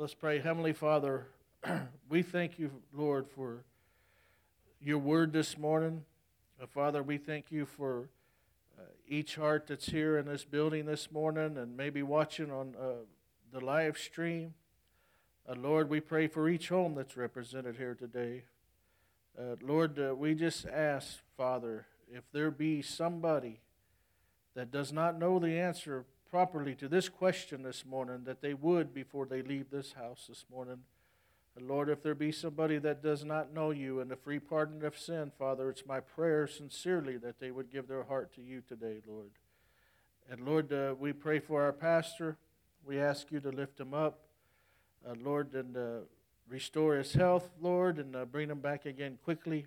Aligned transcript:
Let's 0.00 0.14
pray. 0.14 0.38
Heavenly 0.38 0.72
Father, 0.72 1.26
we 2.08 2.22
thank 2.22 2.58
you, 2.58 2.70
Lord, 2.90 3.26
for 3.28 3.64
your 4.80 4.96
word 4.96 5.30
this 5.34 5.58
morning. 5.58 6.06
Uh, 6.58 6.64
Father, 6.64 7.02
we 7.02 7.18
thank 7.18 7.52
you 7.52 7.66
for 7.66 8.08
uh, 8.78 8.84
each 9.06 9.36
heart 9.36 9.66
that's 9.66 9.90
here 9.90 10.16
in 10.16 10.24
this 10.24 10.42
building 10.42 10.86
this 10.86 11.12
morning 11.12 11.58
and 11.58 11.76
maybe 11.76 12.02
watching 12.02 12.50
on 12.50 12.74
uh, 12.80 12.92
the 13.52 13.62
live 13.62 13.98
stream. 13.98 14.54
Uh, 15.46 15.54
Lord, 15.58 15.90
we 15.90 16.00
pray 16.00 16.28
for 16.28 16.48
each 16.48 16.70
home 16.70 16.94
that's 16.94 17.18
represented 17.18 17.76
here 17.76 17.94
today. 17.94 18.44
Uh, 19.38 19.56
Lord, 19.60 19.98
we 20.16 20.34
just 20.34 20.64
ask, 20.64 21.18
Father, 21.36 21.84
if 22.10 22.24
there 22.32 22.50
be 22.50 22.80
somebody 22.80 23.60
that 24.54 24.70
does 24.70 24.94
not 24.94 25.18
know 25.18 25.38
the 25.38 25.58
answer 25.58 26.06
properly 26.30 26.74
to 26.76 26.88
this 26.88 27.08
question 27.08 27.62
this 27.62 27.84
morning, 27.84 28.22
that 28.24 28.40
they 28.40 28.54
would 28.54 28.94
before 28.94 29.26
they 29.26 29.42
leave 29.42 29.70
this 29.70 29.92
house 29.92 30.26
this 30.28 30.44
morning. 30.50 30.78
And 31.56 31.68
Lord, 31.68 31.88
if 31.88 32.02
there 32.02 32.14
be 32.14 32.30
somebody 32.30 32.78
that 32.78 33.02
does 33.02 33.24
not 33.24 33.52
know 33.52 33.72
you 33.72 34.00
and 34.00 34.10
the 34.10 34.16
free 34.16 34.38
pardon 34.38 34.84
of 34.84 34.96
sin, 34.96 35.32
Father, 35.36 35.68
it's 35.68 35.84
my 35.84 35.98
prayer 35.98 36.46
sincerely 36.46 37.16
that 37.18 37.40
they 37.40 37.50
would 37.50 37.70
give 37.70 37.88
their 37.88 38.04
heart 38.04 38.32
to 38.36 38.42
you 38.42 38.62
today, 38.68 39.00
Lord. 39.06 39.30
And 40.30 40.46
Lord, 40.46 40.72
uh, 40.72 40.94
we 40.98 41.12
pray 41.12 41.40
for 41.40 41.62
our 41.62 41.72
pastor. 41.72 42.36
We 42.86 43.00
ask 43.00 43.32
you 43.32 43.40
to 43.40 43.50
lift 43.50 43.80
him 43.80 43.92
up, 43.92 44.20
uh, 45.04 45.14
Lord, 45.20 45.52
and 45.54 45.76
uh, 45.76 45.80
restore 46.48 46.94
his 46.94 47.12
health, 47.12 47.50
Lord, 47.60 47.98
and 47.98 48.14
uh, 48.14 48.24
bring 48.24 48.48
him 48.48 48.60
back 48.60 48.86
again 48.86 49.18
quickly. 49.24 49.66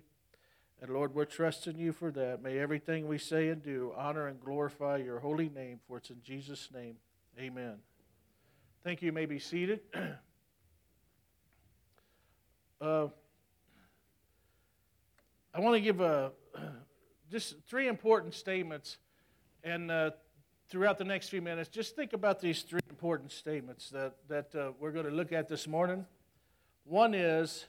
And 0.84 0.92
Lord, 0.92 1.14
we're 1.14 1.24
trusting 1.24 1.78
you 1.78 1.92
for 1.94 2.10
that. 2.10 2.42
May 2.42 2.58
everything 2.58 3.08
we 3.08 3.16
say 3.16 3.48
and 3.48 3.62
do 3.62 3.94
honor 3.96 4.26
and 4.26 4.38
glorify 4.38 4.98
your 4.98 5.18
holy 5.18 5.48
name, 5.48 5.80
for 5.88 5.96
it's 5.96 6.10
in 6.10 6.20
Jesus' 6.22 6.68
name. 6.74 6.96
Amen. 7.38 7.76
Thank 8.82 9.00
you. 9.00 9.06
You 9.06 9.12
may 9.12 9.24
be 9.24 9.38
seated. 9.38 9.80
uh, 12.82 13.06
I 15.54 15.60
want 15.60 15.74
to 15.74 15.80
give 15.80 16.02
a, 16.02 16.32
just 17.30 17.54
three 17.66 17.88
important 17.88 18.34
statements, 18.34 18.98
and 19.62 19.90
uh, 19.90 20.10
throughout 20.68 20.98
the 20.98 21.04
next 21.04 21.30
few 21.30 21.40
minutes, 21.40 21.70
just 21.70 21.96
think 21.96 22.12
about 22.12 22.42
these 22.42 22.60
three 22.60 22.80
important 22.90 23.32
statements 23.32 23.88
that, 23.88 24.16
that 24.28 24.54
uh, 24.54 24.72
we're 24.78 24.92
going 24.92 25.06
to 25.06 25.12
look 25.12 25.32
at 25.32 25.48
this 25.48 25.66
morning. 25.66 26.04
One 26.84 27.14
is 27.14 27.64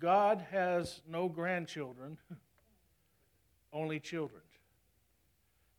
God 0.00 0.44
has 0.50 1.02
no 1.06 1.28
grandchildren, 1.28 2.16
only 3.72 4.00
children. 4.00 4.40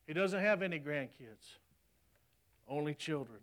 He 0.05 0.13
doesn't 0.13 0.39
have 0.39 0.61
any 0.61 0.79
grandkids, 0.79 1.57
only 2.67 2.93
children. 2.93 3.39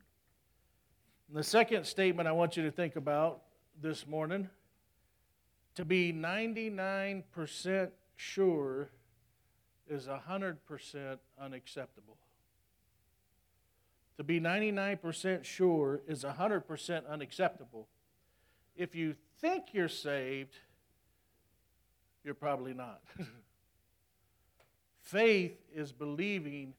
And 1.29 1.37
the 1.37 1.43
second 1.43 1.85
statement 1.85 2.29
I 2.29 2.33
want 2.33 2.57
you 2.57 2.62
to 2.62 2.70
think 2.70 2.97
about 2.97 3.43
this 3.83 4.07
morning 4.07 4.48
to 5.75 5.85
be 5.85 6.12
99% 6.12 7.91
sure 8.17 8.91
is 9.89 10.07
100% 10.07 11.19
unacceptable. 11.41 12.17
To 14.17 14.25
be 14.25 14.41
99% 14.41 15.45
sure 15.45 16.01
is 16.07 16.25
100% 16.25 17.09
unacceptable. 17.09 17.89
If 18.77 18.95
you 18.95 19.15
think 19.41 19.67
you're 19.73 19.89
saved, 19.89 20.57
you're 22.24 22.34
probably 22.34 22.74
not. 22.74 23.00
Faith 25.02 25.56
is 25.74 25.92
believing 25.92 26.74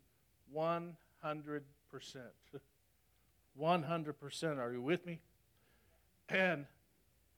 100%. 0.55 0.93
100%. 3.59 4.57
Are 4.57 4.71
you 4.71 4.81
with 4.81 5.05
me? 5.05 5.19
And 6.29 6.65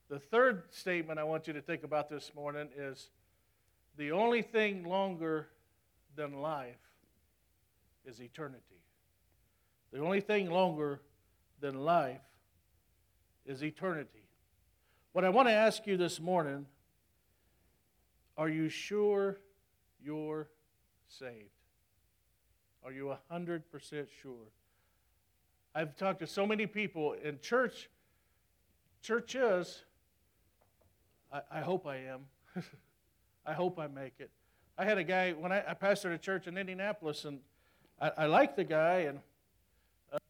the 0.09 0.19
third 0.19 0.63
statement 0.71 1.19
I 1.19 1.23
want 1.23 1.47
you 1.47 1.53
to 1.53 1.61
think 1.61 1.83
about 1.83 2.09
this 2.09 2.31
morning 2.35 2.67
is 2.75 3.09
the 3.97 4.11
only 4.11 4.41
thing 4.41 4.83
longer 4.83 5.47
than 6.15 6.41
life 6.41 6.75
is 8.05 8.21
eternity. 8.21 8.61
The 9.93 9.99
only 9.99 10.21
thing 10.21 10.49
longer 10.49 11.01
than 11.59 11.75
life 11.75 12.21
is 13.45 13.63
eternity. 13.63 14.27
What 15.13 15.25
I 15.25 15.29
want 15.29 15.47
to 15.47 15.53
ask 15.53 15.85
you 15.87 15.97
this 15.97 16.19
morning 16.19 16.65
are 18.37 18.49
you 18.49 18.69
sure 18.69 19.39
you're 20.03 20.49
saved? 21.07 21.49
Are 22.83 22.91
you 22.91 23.15
100% 23.31 23.61
sure? 24.21 24.33
I've 25.73 25.95
talked 25.95 26.19
to 26.19 26.27
so 26.27 26.45
many 26.45 26.65
people 26.65 27.13
in 27.13 27.39
church, 27.39 27.89
churches. 29.01 29.83
I, 31.31 31.41
I 31.51 31.61
hope 31.61 31.85
I 31.87 31.97
am. 31.97 32.21
I 33.45 33.53
hope 33.53 33.79
I 33.79 33.87
make 33.87 34.13
it. 34.19 34.29
I 34.77 34.85
had 34.85 34.97
a 34.97 35.03
guy, 35.03 35.31
when 35.31 35.51
I, 35.51 35.63
I 35.67 35.73
pastored 35.73 36.13
a 36.13 36.17
church 36.17 36.47
in 36.47 36.57
Indianapolis, 36.57 37.25
and 37.25 37.39
I, 37.99 38.11
I 38.17 38.25
liked 38.25 38.55
the 38.55 38.63
guy, 38.63 39.01
and 39.01 39.19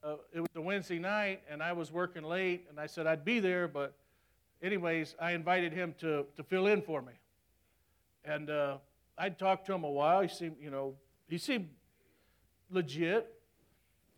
uh, 0.04 0.16
it 0.34 0.40
was 0.42 0.50
a 0.56 0.62
Wednesday 0.62 1.00
night, 1.00 1.42
and 1.50 1.64
I 1.64 1.74
was 1.74 1.92
working 1.92 2.24
late, 2.24 2.66
and 2.70 2.80
I 2.80 2.88
said 2.88 3.08
I'd 3.08 3.26
be 3.26 3.40
there, 3.40 3.68
but 3.68 3.96
anyways, 4.62 5.16
I 5.20 5.32
invited 5.32 5.74
him 5.74 5.96
to, 6.00 6.26
to 6.36 6.44
fill 6.44 6.68
in 6.68 6.82
for 6.82 7.02
me. 7.02 7.14
And 8.24 8.50
uh, 8.50 8.78
I'd 9.18 9.40
talked 9.40 9.66
to 9.68 9.74
him 9.74 9.84
a 9.84 9.90
while. 9.90 10.22
He 10.22 10.28
seemed, 10.28 10.58
you 10.62 10.70
know, 10.70 10.96
he 11.28 11.38
seemed 11.38 11.70
legit. 12.70 13.34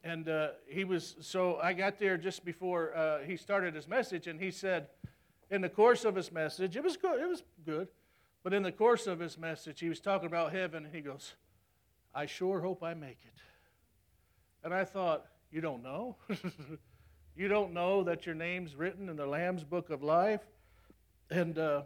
And 0.03 0.27
uh, 0.27 0.49
he 0.67 0.83
was, 0.83 1.15
so 1.21 1.57
I 1.63 1.71
got 1.73 1.97
there 1.97 2.17
just 2.17 2.43
before 2.43 2.95
uh, 2.95 3.19
he 3.19 3.37
started 3.37 3.73
his 3.73 3.87
message, 3.87 4.27
and 4.27 4.39
he 4.39 4.51
said, 4.51 4.87
in 5.49 5.61
the 5.61 5.69
course 5.69 6.03
of 6.03 6.15
his 6.15 6.29
message, 6.29 6.75
it 6.75 6.83
was 6.83 6.97
good, 6.97 7.21
it 7.21 7.27
was 7.27 7.43
good, 7.65 7.87
but 8.43 8.53
in 8.53 8.63
the 8.63 8.71
course 8.71 9.07
of 9.07 9.19
his 9.19 9.37
message, 9.37 9.79
he 9.79 9.87
was 9.87 10.01
talking 10.01 10.27
about 10.27 10.51
heaven, 10.51 10.85
and 10.85 10.93
he 10.93 10.99
goes, 10.99 11.35
I 12.13 12.25
sure 12.25 12.59
hope 12.59 12.83
I 12.83 12.93
make 12.93 13.19
it. 13.23 13.33
And 14.63 14.73
I 14.73 14.83
thought, 14.83 15.25
you 15.51 15.61
don't 15.61 15.81
know? 15.81 16.17
you 17.35 17.47
don't 17.47 17.73
know 17.73 18.03
that 18.03 18.25
your 18.25 18.35
name's 18.35 18.75
written 18.75 19.07
in 19.07 19.15
the 19.15 19.25
Lamb's 19.25 19.63
book 19.63 19.89
of 19.89 20.03
life? 20.03 20.41
And 21.29 21.57
uh, 21.57 21.83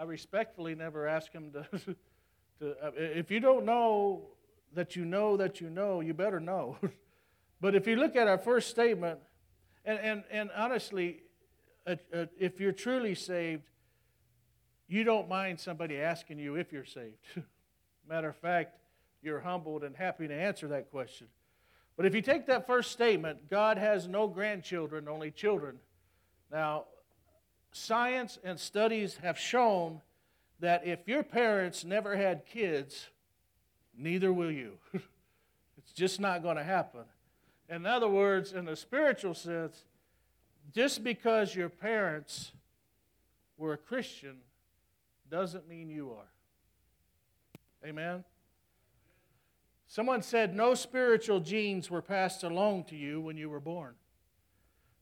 I 0.00 0.04
respectfully 0.04 0.74
never 0.74 1.06
ask 1.06 1.30
him 1.30 1.52
to, 1.52 1.68
to 2.60 2.70
uh, 2.82 2.90
if 2.96 3.30
you 3.30 3.38
don't 3.38 3.66
know 3.66 4.28
that 4.72 4.96
you 4.96 5.04
know 5.04 5.36
that 5.36 5.60
you 5.60 5.68
know, 5.68 6.00
you 6.00 6.14
better 6.14 6.40
know. 6.40 6.78
but 7.60 7.74
if 7.74 7.86
you 7.86 7.96
look 7.96 8.16
at 8.16 8.26
our 8.26 8.38
first 8.38 8.70
statement, 8.70 9.18
and, 9.84 9.98
and, 9.98 10.24
and 10.30 10.50
honestly, 10.56 11.18
uh, 11.86 11.96
uh, 12.14 12.24
if 12.38 12.60
you're 12.60 12.72
truly 12.72 13.14
saved, 13.14 13.64
you 14.88 15.04
don't 15.04 15.28
mind 15.28 15.60
somebody 15.60 15.98
asking 15.98 16.38
you 16.38 16.54
if 16.54 16.72
you're 16.72 16.86
saved. 16.86 17.18
Matter 18.08 18.30
of 18.30 18.36
fact, 18.36 18.78
you're 19.22 19.40
humbled 19.40 19.84
and 19.84 19.94
happy 19.94 20.26
to 20.26 20.34
answer 20.34 20.68
that 20.68 20.90
question. 20.90 21.26
But 21.98 22.06
if 22.06 22.14
you 22.14 22.22
take 22.22 22.46
that 22.46 22.66
first 22.66 22.90
statement, 22.92 23.50
God 23.50 23.76
has 23.76 24.08
no 24.08 24.28
grandchildren, 24.28 25.08
only 25.08 25.30
children. 25.30 25.76
Now, 26.50 26.84
science 27.72 28.38
and 28.42 28.58
studies 28.58 29.18
have 29.22 29.38
shown 29.38 30.00
that 30.60 30.86
if 30.86 31.06
your 31.06 31.22
parents 31.22 31.84
never 31.84 32.16
had 32.16 32.44
kids, 32.46 33.08
neither 33.96 34.32
will 34.32 34.50
you. 34.50 34.74
it's 35.78 35.92
just 35.94 36.20
not 36.20 36.42
going 36.42 36.56
to 36.56 36.64
happen. 36.64 37.02
In 37.68 37.86
other 37.86 38.08
words, 38.08 38.52
in 38.52 38.68
a 38.68 38.76
spiritual 38.76 39.34
sense, 39.34 39.84
just 40.72 41.02
because 41.02 41.54
your 41.54 41.68
parents 41.68 42.52
were 43.56 43.72
a 43.72 43.78
Christian 43.78 44.36
doesn't 45.30 45.68
mean 45.68 45.88
you 45.88 46.10
are. 46.10 47.88
Amen? 47.88 48.24
Someone 49.86 50.22
said 50.22 50.54
no 50.54 50.74
spiritual 50.74 51.40
genes 51.40 51.90
were 51.90 52.02
passed 52.02 52.44
along 52.44 52.84
to 52.84 52.96
you 52.96 53.20
when 53.20 53.36
you 53.36 53.48
were 53.48 53.60
born. 53.60 53.94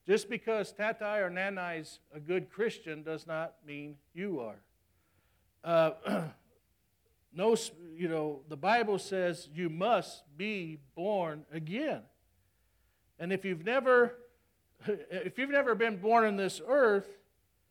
Just 0.09 0.27
because 0.27 0.73
Tatai 0.73 1.19
or 1.19 1.29
Nanai's 1.29 1.99
a 2.11 2.19
good 2.19 2.49
Christian 2.49 3.03
does 3.03 3.27
not 3.27 3.53
mean 3.63 3.95
you 4.15 4.39
are. 4.39 4.59
Uh, 5.63 6.23
no, 7.31 7.55
you 7.95 8.07
know, 8.07 8.39
the 8.49 8.57
Bible 8.57 8.97
says 8.97 9.47
you 9.53 9.69
must 9.69 10.23
be 10.35 10.79
born 10.95 11.45
again. 11.53 12.01
And 13.19 13.31
if 13.31 13.45
you've 13.45 13.63
never, 13.63 14.15
if 14.87 15.37
you've 15.37 15.51
never 15.51 15.75
been 15.75 15.97
born 15.97 16.25
in 16.25 16.37
this 16.37 16.59
earth, 16.67 17.07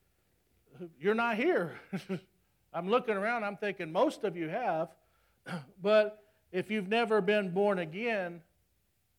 you're 1.00 1.16
not 1.16 1.34
here. 1.34 1.80
I'm 2.72 2.88
looking 2.88 3.16
around, 3.16 3.42
I'm 3.42 3.56
thinking 3.56 3.90
most 3.90 4.22
of 4.22 4.36
you 4.36 4.48
have, 4.48 4.90
but 5.82 6.22
if 6.52 6.70
you've 6.70 6.88
never 6.88 7.20
been 7.20 7.50
born 7.50 7.80
again, 7.80 8.42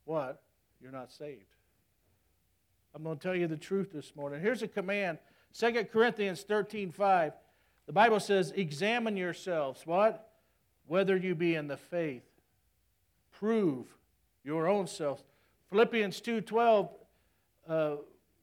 what? 0.06 0.42
You're 0.82 0.94
not 0.94 1.12
saved. 1.12 1.44
I'm 2.96 3.04
going 3.04 3.18
to 3.18 3.24
tell 3.24 3.36
you 3.36 3.48
the 3.48 3.58
truth 3.58 3.92
this 3.94 4.16
morning. 4.16 4.42
Here's 4.42 4.62
a 4.62 4.68
command 4.68 5.20
2 5.58 5.86
Corinthians 5.86 6.42
13 6.42 6.92
5. 6.92 7.34
The 7.88 7.94
Bible 7.94 8.20
says, 8.20 8.52
Examine 8.56 9.18
yourselves. 9.18 9.86
What? 9.86 10.32
Whether 10.88 11.18
you 11.18 11.36
be 11.36 11.56
in 11.56 11.68
the 11.68 11.78
faith. 11.78 12.24
Prove 13.32 13.86
your 14.44 14.68
own 14.68 14.88
selves. 14.88 15.24
Philippians 15.70 16.20
2 16.22 16.42
12. 16.42 16.90
Uh, 17.68 17.96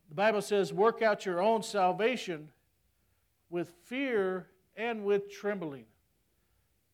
The 0.09 0.15
Bible 0.15 0.41
says, 0.41 0.73
work 0.73 1.03
out 1.03 1.27
your 1.27 1.43
own 1.43 1.63
salvation 1.63 2.49
with 3.51 3.73
fear 3.85 4.47
and 4.77 5.05
with 5.05 5.31
trembling. 5.31 5.87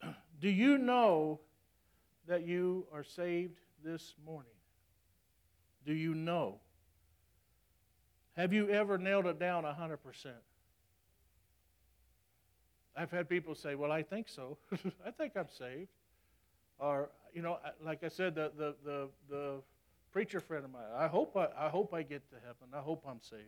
Do 0.40 0.48
you 0.48 0.78
know 0.78 1.40
that 2.26 2.46
you 2.46 2.86
are 2.92 3.04
saved 3.04 3.60
this 3.84 4.14
morning? 4.24 4.52
Do 5.84 5.92
you 5.92 6.14
know? 6.14 6.61
Have 8.36 8.52
you 8.52 8.68
ever 8.70 8.98
nailed 8.98 9.26
it 9.26 9.38
down 9.38 9.64
100%? 9.64 9.98
I've 12.96 13.10
had 13.10 13.28
people 13.28 13.54
say, 13.54 13.74
Well, 13.74 13.92
I 13.92 14.02
think 14.02 14.28
so. 14.28 14.58
I 15.06 15.10
think 15.10 15.32
I'm 15.36 15.48
saved. 15.48 15.88
Or, 16.78 17.10
you 17.32 17.42
know, 17.42 17.58
like 17.84 18.02
I 18.04 18.08
said, 18.08 18.34
the, 18.34 18.50
the, 18.56 18.74
the, 18.84 19.08
the 19.30 19.62
preacher 20.10 20.40
friend 20.40 20.64
of 20.64 20.70
mine, 20.70 20.82
I 20.94 21.06
hope 21.06 21.36
I, 21.36 21.48
I 21.56 21.68
hope 21.68 21.94
I 21.94 22.02
get 22.02 22.28
to 22.30 22.36
heaven. 22.36 22.68
I 22.74 22.80
hope 22.80 23.04
I'm 23.08 23.20
saved. 23.20 23.42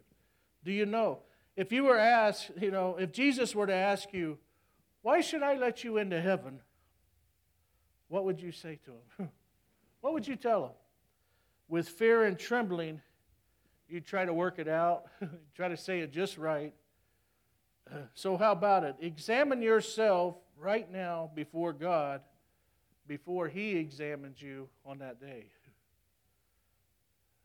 Do 0.64 0.72
you 0.72 0.86
know? 0.86 1.20
If 1.56 1.72
you 1.72 1.84
were 1.84 1.98
asked, 1.98 2.50
you 2.60 2.70
know, 2.70 2.96
if 2.98 3.12
Jesus 3.12 3.54
were 3.54 3.66
to 3.66 3.74
ask 3.74 4.12
you, 4.12 4.38
Why 5.02 5.20
should 5.20 5.42
I 5.42 5.54
let 5.54 5.84
you 5.84 5.98
into 5.98 6.20
heaven? 6.20 6.60
What 8.08 8.24
would 8.24 8.40
you 8.40 8.52
say 8.52 8.78
to 8.84 8.90
him? 8.92 9.30
what 10.00 10.12
would 10.12 10.26
you 10.26 10.36
tell 10.36 10.64
him? 10.64 10.72
With 11.68 11.88
fear 11.88 12.24
and 12.24 12.38
trembling, 12.38 13.00
you 13.88 14.00
try 14.00 14.24
to 14.24 14.32
work 14.32 14.58
it 14.58 14.68
out, 14.68 15.04
try 15.54 15.68
to 15.68 15.76
say 15.76 16.00
it 16.00 16.12
just 16.12 16.38
right. 16.38 16.72
So, 18.14 18.38
how 18.38 18.52
about 18.52 18.82
it? 18.84 18.96
Examine 18.98 19.60
yourself 19.60 20.36
right 20.56 20.90
now 20.90 21.30
before 21.34 21.74
God 21.74 22.22
before 23.06 23.48
He 23.48 23.76
examines 23.76 24.40
you 24.40 24.68
on 24.84 24.98
that 24.98 25.20
day. 25.20 25.46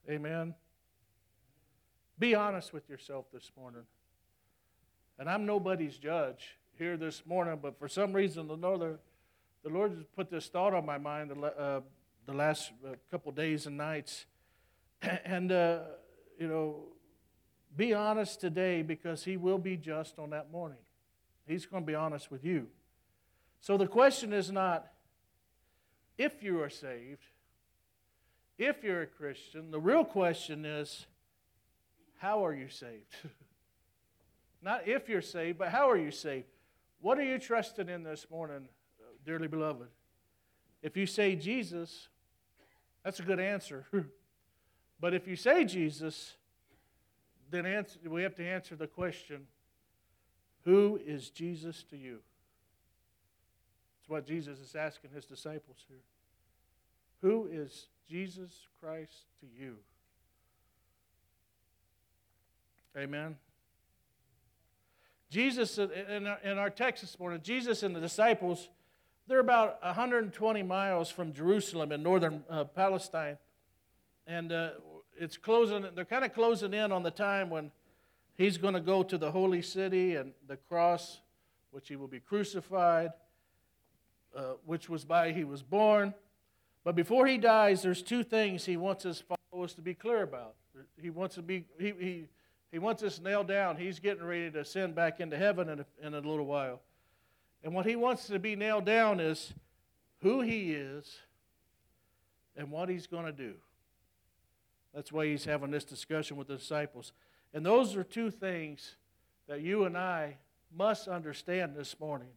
Amen. 0.10 0.56
Be 2.18 2.36
honest 2.36 2.74
with 2.74 2.90
yourself 2.90 3.26
this 3.34 3.52
morning. 3.58 3.84
And 5.18 5.30
I'm 5.30 5.46
nobody's 5.46 5.98
judge 5.98 6.58
here 6.78 6.98
this 6.98 7.24
morning, 7.26 7.60
but 7.62 7.78
for 7.78 7.88
some 7.88 8.14
reason, 8.14 8.48
the 8.48 8.56
Lord, 8.56 9.00
the 9.64 9.70
Lord 9.70 9.92
has 9.92 10.04
put 10.16 10.30
this 10.30 10.48
thought 10.48 10.74
on 10.74 10.86
my 10.86 10.98
mind 10.98 11.32
the, 11.32 11.42
uh, 11.42 11.82
the 12.26 12.34
last 12.34 12.72
uh, 12.86 12.96
couple 13.12 13.32
days 13.32 13.66
and 13.66 13.78
nights. 13.78 14.26
And, 15.26 15.52
uh, 15.52 15.80
you 16.40 16.48
know, 16.48 16.78
be 17.76 17.94
honest 17.94 18.40
today 18.40 18.82
because 18.82 19.24
He 19.24 19.38
will 19.38 19.58
be 19.58 19.78
just 19.78 20.18
on 20.18 20.32
that 20.32 20.52
morning. 20.52 20.80
He's 21.46 21.66
going 21.66 21.84
to 21.84 21.88
be 21.88 21.96
honest 21.96 22.32
with 22.32 22.44
you. 22.44 22.68
So 23.62 23.78
the 23.78 23.88
question 23.88 24.34
is 24.34 24.52
not 24.52 24.88
if 26.18 26.42
you 26.42 26.62
are 26.62 26.70
saved, 26.70 27.26
if 28.58 28.84
you're 28.84 29.02
a 29.02 29.08
Christian. 29.08 29.72
The 29.72 29.80
real 29.80 30.04
question 30.04 30.66
is 30.66 31.06
how 32.18 32.46
are 32.46 32.54
you 32.54 32.70
saved? 32.70 33.16
not 34.62 34.88
if 34.88 35.08
you're 35.08 35.22
saved, 35.22 35.58
but 35.58 35.70
how 35.70 35.90
are 35.90 35.98
you 35.98 36.12
saved? 36.12 36.48
What 37.02 37.18
are 37.18 37.24
you 37.24 37.40
trusting 37.40 37.88
in 37.88 38.04
this 38.04 38.28
morning, 38.30 38.68
dearly 39.26 39.48
beloved? 39.48 39.88
If 40.82 40.98
you 40.98 41.06
say 41.06 41.36
Jesus, 41.36 42.10
that's 43.04 43.20
a 43.20 43.24
good 43.24 43.40
answer. 43.40 43.86
but 45.00 45.14
if 45.14 45.28
you 45.28 45.36
say 45.36 45.66
Jesus, 45.66 46.34
then 47.52 47.66
answer, 47.66 48.00
we 48.08 48.24
have 48.24 48.36
to 48.36 48.46
answer 48.46 48.76
the 48.76 48.88
question 48.88 49.48
who 50.66 51.00
is 51.06 51.30
Jesus 51.30 51.84
to 51.90 51.98
you? 51.98 52.20
That's 53.98 54.10
what 54.10 54.28
Jesus 54.28 54.60
is 54.60 54.76
asking 54.76 55.12
his 55.12 55.26
disciples 55.26 55.78
here. 55.88 55.98
Who 57.22 57.48
is 57.52 57.88
Jesus 58.08 58.68
Christ 58.80 59.24
to 59.42 59.48
you? 59.48 59.78
Amen. 62.98 63.36
Jesus, 65.30 65.78
in 65.78 66.58
our, 66.58 66.70
text 66.70 67.02
this 67.02 67.20
morning, 67.20 67.40
Jesus 67.44 67.84
and 67.84 67.96
the 67.96 68.00
disciples, 68.00 68.70
they're 69.28 69.40
about 69.40 69.82
120 69.84 70.64
miles 70.64 71.10
from 71.10 71.34
Jerusalem 71.34 71.92
in 71.92 72.02
northern 72.02 72.44
uh, 72.50 72.64
Palestine. 72.64 73.38
And 74.26 74.52
uh, 74.52 74.72
it's 75.20 75.38
closing, 75.38 75.86
they're 75.96 76.06
kind 76.06 76.24
of 76.24 76.34
closing 76.34 76.74
in 76.74 76.92
on 76.92 77.04
the 77.04 77.12
time 77.12 77.50
when 77.50 77.72
he's 78.38 78.58
going 78.58 78.74
to 78.74 78.80
go 78.80 79.04
to 79.04 79.18
the 79.18 79.32
holy 79.32 79.62
city 79.62 80.16
and 80.16 80.32
the 80.48 80.56
cross, 80.56 81.20
which 81.72 81.90
he 81.90 81.96
will 81.96 82.08
be 82.08 82.20
crucified, 82.20 83.12
uh, 84.36 84.54
which 84.66 84.90
was 84.90 85.04
by 85.04 85.32
he 85.32 85.44
was 85.44 85.62
born. 85.62 86.14
But 86.84 86.96
before 86.96 87.28
he 87.28 87.38
dies, 87.38 87.82
there's 87.82 88.02
two 88.02 88.24
things 88.24 88.66
he 88.66 88.78
wants 88.78 89.04
his 89.04 89.22
followers 89.52 89.74
to 89.74 89.82
be 89.82 89.94
clear 89.94 90.24
about. 90.24 90.56
He 91.00 91.10
wants 91.10 91.36
to 91.36 91.42
be 91.42 91.66
he, 91.78 91.94
he, 92.00 92.26
he 92.72 92.80
wants 92.80 93.04
us 93.04 93.20
nailed 93.20 93.48
down. 93.48 93.76
He's 93.76 94.00
getting 94.00 94.24
ready 94.24 94.50
to 94.52 94.62
ascend 94.62 94.96
back 94.96 95.20
into 95.20 95.38
heaven 95.38 95.68
in 95.68 95.80
a, 95.82 95.86
in 96.02 96.14
a 96.14 96.20
little 96.20 96.46
while. 96.46 96.80
And 97.64 97.74
what 97.74 97.86
he 97.86 97.98
wants 97.98 98.28
to 98.28 98.40
be 98.40 98.56
nailed 98.56 98.86
down 98.86 99.20
is 99.20 99.54
who 100.22 100.40
he 100.40 100.72
is 100.72 101.20
and 102.56 102.72
what 102.72 102.88
he's 102.88 103.08
going 103.08 103.26
to 103.26 103.34
do. 103.34 103.56
That's 104.94 105.12
why 105.12 105.28
he's 105.28 105.46
having 105.46 105.72
this 105.72 105.86
discussion 105.86 106.38
with 106.38 106.48
the 106.48 106.58
disciples. 106.58 107.14
And 107.54 107.66
those 107.66 107.96
are 107.96 108.04
two 108.04 108.32
things 108.32 108.96
that 109.48 109.62
you 109.62 109.86
and 109.86 109.98
I 109.98 110.38
must 110.76 111.08
understand 111.08 111.76
this 111.76 112.00
morning. 112.00 112.30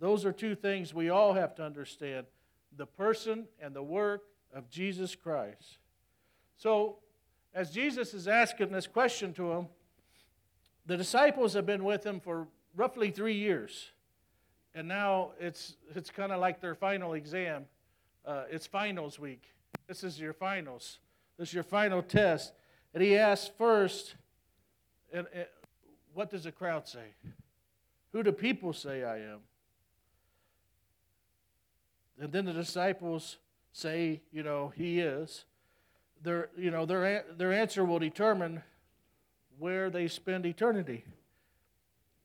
Those 0.00 0.24
are 0.24 0.32
two 0.32 0.54
things 0.54 0.94
we 0.94 1.10
all 1.10 1.32
have 1.32 1.54
to 1.56 1.64
understand 1.64 2.26
the 2.76 2.86
person 2.86 3.46
and 3.60 3.74
the 3.74 3.82
work 3.82 4.22
of 4.54 4.70
Jesus 4.70 5.16
Christ. 5.16 5.78
So, 6.56 6.98
as 7.54 7.70
Jesus 7.70 8.14
is 8.14 8.28
asking 8.28 8.70
this 8.70 8.86
question 8.86 9.32
to 9.34 9.52
him, 9.52 9.66
the 10.86 10.96
disciples 10.96 11.54
have 11.54 11.66
been 11.66 11.82
with 11.82 12.04
him 12.04 12.20
for 12.20 12.46
roughly 12.76 13.10
three 13.10 13.34
years. 13.34 13.92
And 14.74 14.86
now 14.86 15.32
it's, 15.40 15.76
it's 15.94 16.10
kind 16.10 16.30
of 16.30 16.40
like 16.40 16.60
their 16.60 16.74
final 16.74 17.14
exam. 17.14 17.64
Uh, 18.24 18.44
it's 18.50 18.66
finals 18.66 19.18
week. 19.18 19.42
This 19.86 20.04
is 20.04 20.20
your 20.20 20.34
finals. 20.34 20.98
This 21.38 21.48
is 21.48 21.54
your 21.54 21.62
final 21.62 22.02
test. 22.02 22.52
And 22.92 23.02
he 23.02 23.16
asks 23.16 23.50
first, 23.56 24.16
and, 25.12 25.26
and 25.32 25.46
what 26.12 26.30
does 26.30 26.44
the 26.44 26.52
crowd 26.52 26.88
say? 26.88 27.14
Who 28.12 28.22
do 28.22 28.32
people 28.32 28.72
say 28.72 29.04
I 29.04 29.18
am? 29.18 29.40
And 32.20 32.32
then 32.32 32.44
the 32.44 32.52
disciples 32.52 33.36
say, 33.72 34.22
you 34.32 34.42
know, 34.42 34.72
he 34.76 34.98
is. 34.98 35.44
Their, 36.22 36.48
you 36.56 36.72
know, 36.72 36.84
their, 36.84 37.24
their 37.36 37.52
answer 37.52 37.84
will 37.84 38.00
determine 38.00 38.62
where 39.58 39.90
they 39.90 40.08
spend 40.08 40.44
eternity. 40.44 41.04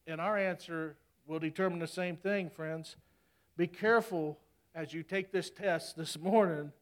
And 0.06 0.20
our 0.20 0.36
answer 0.36 0.96
will 1.26 1.38
determine 1.38 1.78
the 1.78 1.86
same 1.86 2.16
thing, 2.16 2.50
friends. 2.50 2.96
Be 3.56 3.68
careful 3.68 4.38
as 4.74 4.92
you 4.92 5.04
take 5.04 5.30
this 5.30 5.50
test 5.50 5.96
this 5.96 6.18
morning. 6.18 6.72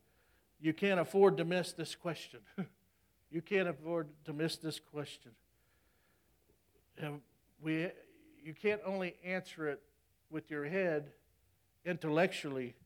You 0.62 0.72
can't 0.72 1.00
afford 1.00 1.38
to 1.38 1.44
miss 1.44 1.72
this 1.72 1.96
question. 1.96 2.38
you 3.32 3.42
can't 3.42 3.68
afford 3.68 4.06
to 4.26 4.32
miss 4.32 4.56
this 4.56 4.78
question. 4.78 5.32
And 6.96 7.20
we, 7.60 7.88
you 8.44 8.54
can't 8.54 8.80
only 8.86 9.16
answer 9.24 9.68
it 9.68 9.82
with 10.30 10.52
your 10.52 10.64
head 10.64 11.10
intellectually, 11.84 12.76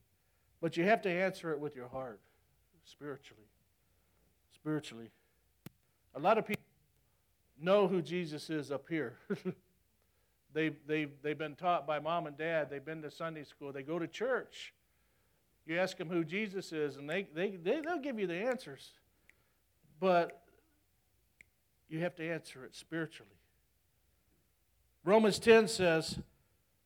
but 0.63 0.79
you 0.79 0.85
have 0.85 1.03
to 1.03 1.11
answer 1.11 1.53
it 1.53 1.61
with 1.61 1.77
your 1.77 1.89
heart, 1.89 2.19
spiritually. 2.87 3.45
Spiritually. 4.55 5.11
A 6.15 6.19
lot 6.19 6.39
of 6.39 6.47
people 6.47 6.63
know 7.61 7.89
who 7.89 8.01
Jesus 8.01 8.49
is 8.49 8.73
up 8.73 8.87
here. 8.89 9.19
they've, 10.55 10.77
they've, 10.87 11.11
they've 11.23 11.37
been 11.37 11.57
taught 11.57 11.87
by 11.87 11.99
mom 11.99 12.27
and 12.27 12.39
dad, 12.39 12.71
they've 12.71 12.85
been 12.85 13.03
to 13.03 13.11
Sunday 13.11 13.45
school, 13.45 13.71
they 13.71 13.83
go 13.83 13.99
to 13.99 14.07
church. 14.07 14.73
You 15.67 15.79
ask 15.79 15.97
them 15.97 16.09
who 16.09 16.25
Jesus 16.25 16.73
is, 16.73 16.97
and 16.97 17.11
they, 17.11 17.27
they, 17.35 17.51
they, 17.51 17.81
they'll 17.81 17.99
give 17.99 18.21
you 18.21 18.27
the 18.27 18.35
answers. 18.35 18.93
But 19.99 20.43
you 21.89 22.01
have 22.01 22.15
to 22.17 22.29
answer 22.29 22.65
it 22.65 22.75
spiritually. 22.75 23.31
Romans 25.05 25.39
10 25.39 25.69
says, 25.69 26.19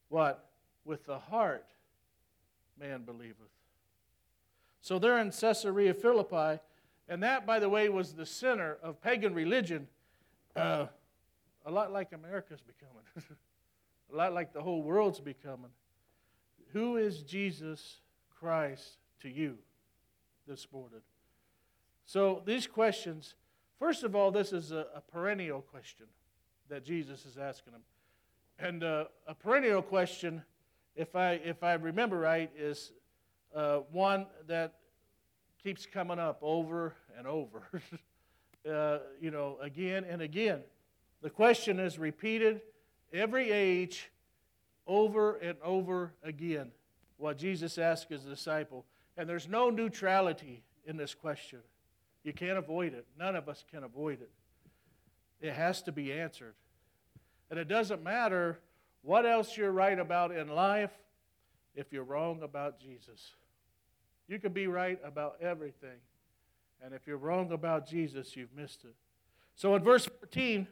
What? 0.08 0.48
With 0.84 1.04
the 1.04 1.18
heart 1.18 1.66
man 2.78 3.02
believeth. 3.02 3.36
So 4.80 4.98
they're 4.98 5.18
in 5.18 5.30
Caesarea 5.30 5.92
Philippi, 5.92 6.60
and 7.08 7.22
that, 7.22 7.46
by 7.46 7.58
the 7.58 7.68
way, 7.68 7.88
was 7.90 8.14
the 8.14 8.24
center 8.24 8.78
of 8.82 9.02
pagan 9.02 9.34
religion, 9.34 9.88
uh, 10.56 10.86
a 11.66 11.70
lot 11.70 11.92
like 11.92 12.12
America's 12.12 12.62
becoming, 12.62 13.04
a 14.12 14.16
lot 14.16 14.32
like 14.32 14.54
the 14.54 14.62
whole 14.62 14.82
world's 14.82 15.20
becoming. 15.20 15.70
Who 16.72 16.96
is 16.96 17.22
Jesus 17.22 18.00
Christ 18.40 18.96
to 19.20 19.28
you 19.28 19.58
this 20.48 20.66
morning? 20.72 21.00
So 22.06 22.42
these 22.46 22.66
questions, 22.66 23.34
first 23.78 24.02
of 24.02 24.16
all, 24.16 24.30
this 24.30 24.52
is 24.54 24.72
a, 24.72 24.86
a 24.94 25.02
perennial 25.12 25.60
question 25.60 26.06
that 26.70 26.82
Jesus 26.82 27.26
is 27.26 27.36
asking 27.36 27.74
them. 27.74 27.82
And 28.58 28.82
uh, 28.82 29.04
a 29.26 29.34
perennial 29.34 29.82
question, 29.82 30.42
if 30.96 31.14
I, 31.14 31.32
if 31.44 31.62
I 31.62 31.74
remember 31.74 32.18
right, 32.18 32.50
is 32.56 32.92
uh, 33.54 33.80
one 33.92 34.26
that 34.46 34.74
keeps 35.62 35.84
coming 35.84 36.18
up 36.18 36.38
over 36.40 36.94
and 37.18 37.26
over. 37.26 37.68
uh, 38.70 38.98
you 39.20 39.30
know, 39.30 39.58
again 39.60 40.04
and 40.08 40.22
again. 40.22 40.60
The 41.20 41.30
question 41.30 41.78
is 41.78 41.98
repeated 41.98 42.62
every 43.12 43.50
age 43.50 44.10
over 44.86 45.36
and 45.36 45.58
over 45.62 46.14
again. 46.22 46.70
What 47.20 47.36
Jesus 47.36 47.76
asked 47.78 48.08
his 48.08 48.22
disciple. 48.22 48.86
And 49.16 49.28
there's 49.28 49.46
no 49.46 49.68
neutrality 49.68 50.62
in 50.86 50.96
this 50.96 51.14
question. 51.14 51.60
You 52.24 52.32
can't 52.32 52.58
avoid 52.58 52.94
it. 52.94 53.06
None 53.18 53.36
of 53.36 53.48
us 53.48 53.64
can 53.70 53.84
avoid 53.84 54.20
it. 54.20 54.30
It 55.40 55.52
has 55.52 55.82
to 55.82 55.92
be 55.92 56.12
answered. 56.12 56.54
And 57.50 57.58
it 57.58 57.68
doesn't 57.68 58.02
matter 58.02 58.58
what 59.02 59.26
else 59.26 59.56
you're 59.56 59.72
right 59.72 59.98
about 59.98 60.32
in 60.32 60.48
life 60.48 60.92
if 61.74 61.92
you're 61.92 62.04
wrong 62.04 62.42
about 62.42 62.80
Jesus. 62.80 63.34
You 64.26 64.38
can 64.38 64.52
be 64.52 64.66
right 64.66 64.98
about 65.04 65.36
everything. 65.40 65.98
And 66.82 66.94
if 66.94 67.06
you're 67.06 67.18
wrong 67.18 67.52
about 67.52 67.86
Jesus, 67.86 68.36
you've 68.36 68.54
missed 68.56 68.84
it. 68.84 68.94
So 69.56 69.74
in 69.74 69.82
verse 69.82 70.06
14, 70.06 70.66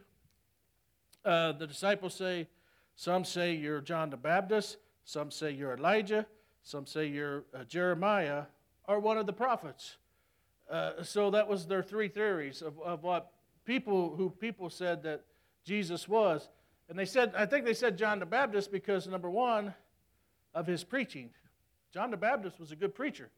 uh, 1.25 1.53
the 1.53 1.67
disciples 1.67 2.15
say, 2.15 2.49
some 2.97 3.25
say 3.25 3.55
you're 3.55 3.81
John 3.81 4.11
the 4.11 4.17
Baptist, 4.17 4.79
some 5.05 5.31
say 5.31 5.53
you're 5.53 5.75
Elijah, 5.75 6.27
some 6.69 6.85
say 6.85 7.07
you're 7.07 7.45
uh, 7.55 7.65
Jeremiah, 7.65 8.43
or 8.87 9.01
one 9.01 9.17
of 9.17 9.25
the 9.25 9.33
prophets. 9.33 9.97
Uh, 10.71 11.03
so 11.03 11.31
that 11.31 11.49
was 11.49 11.67
their 11.67 11.83
three 11.83 12.09
theories 12.09 12.61
of, 12.61 12.79
of 12.81 13.03
what 13.03 13.33
people 13.65 14.15
who 14.15 14.29
people 14.29 14.69
said 14.69 15.03
that 15.05 15.25
Jesus 15.65 16.07
was. 16.07 16.51
And 16.91 16.99
they 16.99 17.07
said, 17.07 17.33
I 17.35 17.47
think 17.47 17.65
they 17.65 17.73
said 17.73 17.97
John 17.97 18.19
the 18.19 18.27
Baptist 18.27 18.71
because 18.71 19.09
number 19.09 19.31
one, 19.31 19.73
of 20.53 20.67
his 20.67 20.85
preaching. 20.85 21.31
John 21.91 22.11
the 22.11 22.19
Baptist 22.19 22.61
was 22.61 22.71
a 22.71 22.77
good 22.77 22.95
preacher. 22.95 23.31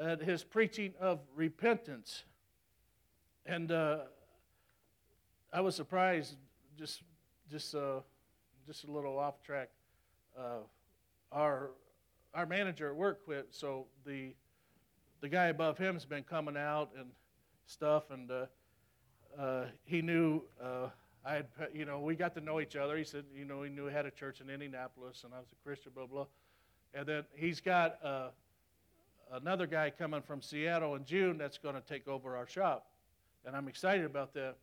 Uh, 0.00 0.16
his 0.16 0.42
preaching 0.42 0.94
of 0.98 1.20
repentance. 1.36 2.24
And 3.46 3.70
uh, 3.70 3.98
I 5.52 5.60
was 5.60 5.76
surprised, 5.76 6.34
just 6.76 7.02
just 7.52 7.72
uh, 7.76 8.00
just 8.66 8.82
a 8.82 8.90
little 8.90 9.16
off 9.16 9.40
track. 9.44 9.70
Our 11.30 11.70
our 12.34 12.46
manager 12.46 12.88
at 12.88 12.96
work 12.96 13.24
quit, 13.24 13.48
so 13.50 13.86
the 14.06 14.34
the 15.20 15.28
guy 15.28 15.46
above 15.46 15.78
him 15.78 15.94
has 15.94 16.04
been 16.04 16.24
coming 16.24 16.56
out 16.56 16.90
and 16.98 17.10
stuff, 17.66 18.10
and 18.10 18.30
uh, 18.30 18.46
uh, 19.40 19.66
he 19.84 20.02
knew 20.02 20.42
uh, 20.60 20.88
I 21.24 21.34
had, 21.34 21.46
you 21.72 21.84
know, 21.84 22.00
we 22.00 22.16
got 22.16 22.34
to 22.34 22.40
know 22.40 22.60
each 22.60 22.74
other. 22.74 22.96
He 22.96 23.04
said, 23.04 23.24
you 23.32 23.44
know, 23.44 23.62
he 23.62 23.70
knew 23.70 23.86
he 23.86 23.92
had 23.92 24.06
a 24.06 24.10
church 24.10 24.40
in 24.40 24.50
Indianapolis, 24.50 25.22
and 25.24 25.32
I 25.32 25.38
was 25.38 25.48
a 25.52 25.68
Christian, 25.68 25.92
blah 25.94 26.06
blah. 26.06 26.26
And 26.94 27.06
then 27.06 27.24
he's 27.34 27.60
got 27.60 28.04
uh, 28.04 28.28
another 29.32 29.66
guy 29.66 29.90
coming 29.90 30.22
from 30.22 30.42
Seattle 30.42 30.96
in 30.96 31.04
June 31.04 31.38
that's 31.38 31.58
going 31.58 31.76
to 31.76 31.80
take 31.80 32.08
over 32.08 32.36
our 32.36 32.48
shop, 32.48 32.86
and 33.46 33.54
I'm 33.54 33.68
excited 33.68 34.04
about 34.04 34.34
that. 34.34 34.56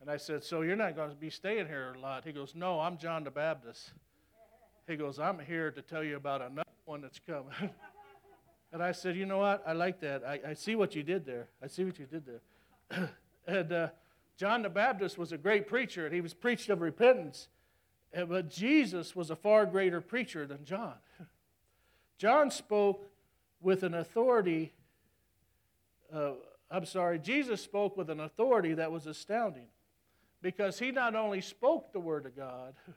And 0.00 0.10
I 0.10 0.16
said, 0.16 0.42
so 0.42 0.62
you're 0.62 0.76
not 0.76 0.96
going 0.96 1.10
to 1.10 1.16
be 1.16 1.30
staying 1.30 1.66
here 1.66 1.94
a 1.96 1.98
lot? 1.98 2.24
He 2.24 2.32
goes, 2.32 2.54
no, 2.54 2.80
I'm 2.80 2.98
John 2.98 3.24
the 3.24 3.30
Baptist. 3.30 3.92
He 4.86 4.96
goes, 4.96 5.18
I'm 5.18 5.38
here 5.38 5.70
to 5.70 5.82
tell 5.82 6.04
you 6.04 6.16
about 6.16 6.42
another 6.42 6.68
one 6.84 7.00
that's 7.00 7.18
coming. 7.18 7.52
and 8.72 8.82
I 8.82 8.92
said, 8.92 9.16
you 9.16 9.24
know 9.24 9.38
what? 9.38 9.62
I 9.66 9.72
like 9.72 10.00
that. 10.00 10.22
I, 10.24 10.40
I 10.48 10.54
see 10.54 10.76
what 10.76 10.94
you 10.94 11.02
did 11.02 11.24
there. 11.24 11.48
I 11.62 11.68
see 11.68 11.84
what 11.84 11.98
you 11.98 12.06
did 12.06 12.24
there. 12.26 13.08
and 13.46 13.72
uh, 13.72 13.88
John 14.36 14.62
the 14.62 14.68
Baptist 14.68 15.16
was 15.16 15.32
a 15.32 15.38
great 15.38 15.66
preacher, 15.66 16.04
and 16.04 16.14
he 16.14 16.20
was 16.20 16.34
preached 16.34 16.68
of 16.68 16.80
repentance. 16.80 17.48
But 18.12 18.50
Jesus 18.50 19.16
was 19.16 19.30
a 19.30 19.36
far 19.36 19.66
greater 19.66 20.00
preacher 20.00 20.46
than 20.46 20.64
John. 20.64 20.94
John 22.18 22.50
spoke 22.50 23.10
with 23.60 23.82
an 23.82 23.94
authority. 23.94 24.72
Uh, 26.12 26.32
I'm 26.70 26.84
sorry, 26.84 27.18
Jesus 27.18 27.60
spoke 27.60 27.96
with 27.96 28.10
an 28.10 28.20
authority 28.20 28.74
that 28.74 28.92
was 28.92 29.06
astounding 29.06 29.66
because 30.42 30.78
he 30.78 30.90
not 30.90 31.14
only 31.14 31.40
spoke 31.40 31.92
the 31.92 32.00
Word 32.00 32.26
of 32.26 32.36
God, 32.36 32.74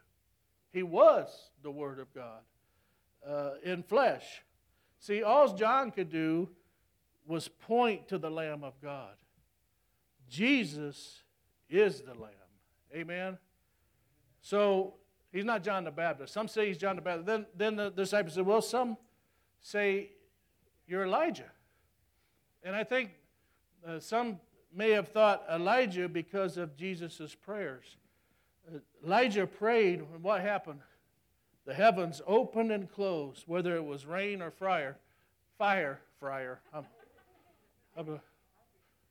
he 0.77 0.83
was 0.83 1.49
the 1.63 1.71
Word 1.71 1.97
of 1.97 2.13
God 2.13 2.41
uh, 3.27 3.53
in 3.63 3.81
flesh. 3.81 4.43
See, 4.99 5.23
all 5.23 5.51
John 5.55 5.89
could 5.89 6.11
do 6.11 6.49
was 7.25 7.47
point 7.47 8.07
to 8.09 8.19
the 8.19 8.29
Lamb 8.29 8.63
of 8.63 8.79
God. 8.79 9.15
Jesus 10.29 11.23
is 11.67 12.01
the 12.01 12.13
Lamb. 12.13 12.31
Amen? 12.95 13.39
So 14.39 14.93
he's 15.31 15.45
not 15.45 15.63
John 15.63 15.83
the 15.83 15.89
Baptist. 15.89 16.31
Some 16.31 16.47
say 16.47 16.67
he's 16.67 16.77
John 16.77 16.95
the 16.95 17.01
Baptist. 17.01 17.25
Then, 17.25 17.47
then 17.55 17.75
the 17.75 17.89
disciples 17.89 18.35
said, 18.35 18.45
well, 18.45 18.61
some 18.61 18.97
say 19.59 20.11
you're 20.85 21.05
Elijah. 21.05 21.51
And 22.61 22.75
I 22.75 22.83
think 22.83 23.09
uh, 23.83 23.99
some 23.99 24.39
may 24.71 24.91
have 24.91 25.07
thought 25.07 25.43
Elijah 25.51 26.07
because 26.07 26.55
of 26.55 26.77
Jesus' 26.77 27.33
prayers. 27.33 27.97
Elijah 29.05 29.47
prayed, 29.47 29.99
and 29.99 30.23
what 30.23 30.41
happened? 30.41 30.79
The 31.65 31.73
heavens 31.73 32.21
opened 32.25 32.71
and 32.71 32.89
closed, 32.89 33.43
whether 33.45 33.75
it 33.75 33.83
was 33.83 34.05
rain 34.05 34.41
or 34.41 34.51
fire. 34.51 34.97
Fire, 35.57 35.99
fryer. 36.19 36.59
I'm, 36.73 36.85
I'm 37.97 38.09
a, 38.09 38.21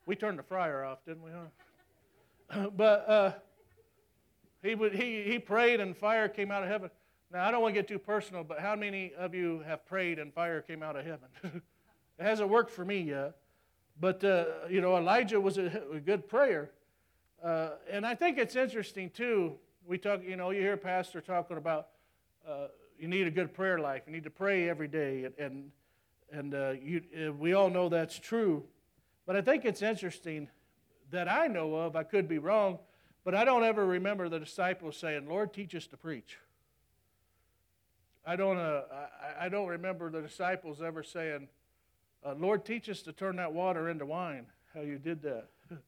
we 0.06 0.16
turned 0.16 0.38
the 0.38 0.42
fryer 0.42 0.84
off, 0.84 1.04
didn't 1.04 1.22
we? 1.22 1.30
Huh? 2.50 2.70
but 2.76 3.08
uh, 3.08 3.32
he, 4.62 4.74
would, 4.74 4.94
he, 4.94 5.24
he 5.24 5.38
prayed 5.38 5.80
and 5.80 5.96
fire 5.96 6.28
came 6.28 6.50
out 6.50 6.62
of 6.62 6.68
heaven. 6.68 6.90
Now, 7.32 7.46
I 7.46 7.50
don't 7.50 7.60
want 7.60 7.74
to 7.74 7.80
get 7.80 7.88
too 7.88 7.98
personal, 7.98 8.44
but 8.44 8.60
how 8.60 8.76
many 8.76 9.12
of 9.18 9.34
you 9.34 9.62
have 9.66 9.84
prayed 9.86 10.18
and 10.18 10.32
fire 10.32 10.62
came 10.62 10.82
out 10.82 10.96
of 10.96 11.04
heaven? 11.04 11.28
it 11.42 12.22
hasn't 12.22 12.48
worked 12.48 12.70
for 12.70 12.84
me 12.84 13.00
yet. 13.00 13.36
But, 13.98 14.22
uh, 14.22 14.44
you 14.70 14.80
know, 14.80 14.96
Elijah 14.96 15.40
was 15.40 15.58
a, 15.58 15.82
a 15.92 16.00
good 16.00 16.28
prayer. 16.28 16.70
Uh, 17.42 17.70
and 17.90 18.06
I 18.06 18.14
think 18.14 18.38
it's 18.38 18.56
interesting, 18.56 19.10
too. 19.10 19.54
We 19.86 19.98
talk, 19.98 20.22
you 20.24 20.36
know, 20.36 20.50
you 20.50 20.60
hear 20.60 20.76
pastor 20.76 21.20
talking 21.20 21.56
about 21.56 21.88
uh, 22.48 22.68
you 22.98 23.08
need 23.08 23.26
a 23.26 23.30
good 23.30 23.52
prayer 23.52 23.78
life. 23.78 24.02
You 24.06 24.12
need 24.12 24.24
to 24.24 24.30
pray 24.30 24.68
every 24.68 24.88
day. 24.88 25.24
And, 25.24 25.34
and, 25.38 25.70
and 26.32 26.54
uh, 26.54 26.70
you, 26.82 27.02
uh, 27.16 27.32
we 27.32 27.54
all 27.54 27.70
know 27.70 27.88
that's 27.88 28.18
true. 28.18 28.64
But 29.26 29.36
I 29.36 29.42
think 29.42 29.64
it's 29.64 29.82
interesting 29.82 30.48
that 31.10 31.28
I 31.28 31.46
know 31.46 31.74
of, 31.74 31.96
I 31.96 32.02
could 32.02 32.28
be 32.28 32.38
wrong, 32.38 32.78
but 33.24 33.34
I 33.34 33.44
don't 33.44 33.64
ever 33.64 33.84
remember 33.84 34.28
the 34.28 34.38
disciples 34.38 34.96
saying, 34.96 35.28
Lord, 35.28 35.52
teach 35.52 35.74
us 35.74 35.86
to 35.88 35.96
preach. 35.96 36.38
I 38.26 38.36
don't, 38.36 38.58
uh, 38.58 38.82
I, 39.40 39.46
I, 39.46 39.48
don't 39.48 39.68
remember 39.68 40.10
the 40.10 40.20
disciples 40.20 40.82
ever 40.82 41.04
saying, 41.04 41.46
uh, 42.24 42.34
Lord, 42.36 42.64
teach 42.64 42.88
us 42.88 43.02
to 43.02 43.12
turn 43.12 43.36
that 43.36 43.52
water 43.52 43.88
into 43.88 44.04
wine, 44.04 44.46
how 44.74 44.80
you 44.80 44.98
did 44.98 45.22
that. 45.22 45.46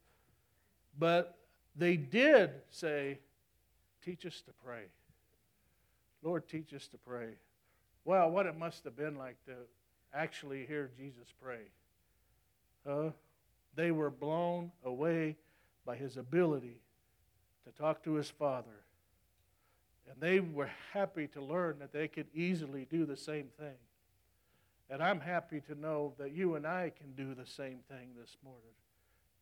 but 0.98 1.37
they 1.78 1.96
did 1.96 2.50
say, 2.70 3.18
teach 4.04 4.26
us 4.26 4.42
to 4.42 4.52
pray. 4.64 4.84
Lord, 6.22 6.48
teach 6.48 6.74
us 6.74 6.88
to 6.88 6.98
pray. 6.98 7.34
Well, 8.04 8.30
what 8.30 8.46
it 8.46 8.56
must 8.58 8.84
have 8.84 8.96
been 8.96 9.16
like 9.16 9.36
to 9.46 9.54
actually 10.12 10.66
hear 10.66 10.90
Jesus 10.96 11.32
pray. 11.42 11.70
Uh, 12.86 13.10
they 13.74 13.90
were 13.90 14.10
blown 14.10 14.72
away 14.84 15.36
by 15.86 15.96
his 15.96 16.16
ability 16.16 16.80
to 17.64 17.72
talk 17.72 18.02
to 18.04 18.14
his 18.14 18.28
Father 18.28 18.84
and 20.10 20.20
they 20.20 20.40
were 20.40 20.70
happy 20.92 21.26
to 21.28 21.40
learn 21.40 21.78
that 21.80 21.92
they 21.92 22.08
could 22.08 22.26
easily 22.34 22.86
do 22.90 23.04
the 23.04 23.16
same 23.16 23.48
thing. 23.58 23.76
And 24.90 25.02
I'm 25.02 25.20
happy 25.20 25.60
to 25.68 25.74
know 25.78 26.14
that 26.18 26.32
you 26.32 26.54
and 26.54 26.66
I 26.66 26.92
can 26.98 27.12
do 27.12 27.34
the 27.34 27.46
same 27.46 27.80
thing 27.88 28.10
this 28.18 28.36
morning 28.42 28.62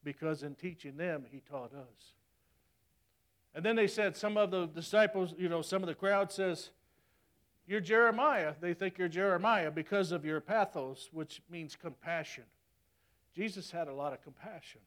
because 0.03 0.43
in 0.43 0.55
teaching 0.57 0.97
them, 0.97 1.25
he 1.31 1.41
taught 1.41 1.73
us. 1.73 2.15
And 3.57 3.65
then 3.65 3.75
they 3.75 3.89
said, 3.89 4.17
some 4.17 4.37
of 4.37 4.53
the 4.53 4.67
disciples, 4.67 5.35
you 5.37 5.49
know, 5.49 5.63
some 5.63 5.83
of 5.83 5.89
the 5.89 5.95
crowd 5.95 6.31
says, 6.31 6.71
You're 7.67 7.81
Jeremiah. 7.81 8.55
They 8.61 8.75
think 8.75 8.99
you're 8.99 9.09
Jeremiah 9.09 9.73
because 9.73 10.13
of 10.13 10.25
your 10.25 10.41
pathos, 10.41 11.09
which 11.13 11.43
means 11.51 11.75
compassion. 11.75 12.45
Jesus 13.35 13.73
had 13.73 13.89
a 13.89 13.93
lot 13.93 14.13
of 14.13 14.23
compassion. 14.23 14.83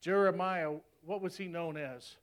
Jeremiah, 0.00 0.72
what 1.04 1.20
was 1.20 1.36
he 1.36 1.46
known 1.46 1.76
as? 1.76 2.16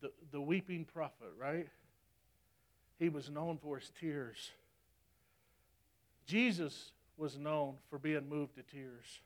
the, 0.00 0.10
the 0.30 0.40
weeping 0.40 0.84
prophet, 0.84 1.32
right? 1.38 1.68
He 2.98 3.08
was 3.08 3.30
known 3.30 3.58
for 3.58 3.78
his 3.78 3.90
tears. 4.00 4.50
Jesus 6.26 6.92
was 7.16 7.38
known 7.38 7.74
for 7.88 7.98
being 7.98 8.28
moved 8.28 8.56
to 8.56 8.62
tears. 8.62 9.20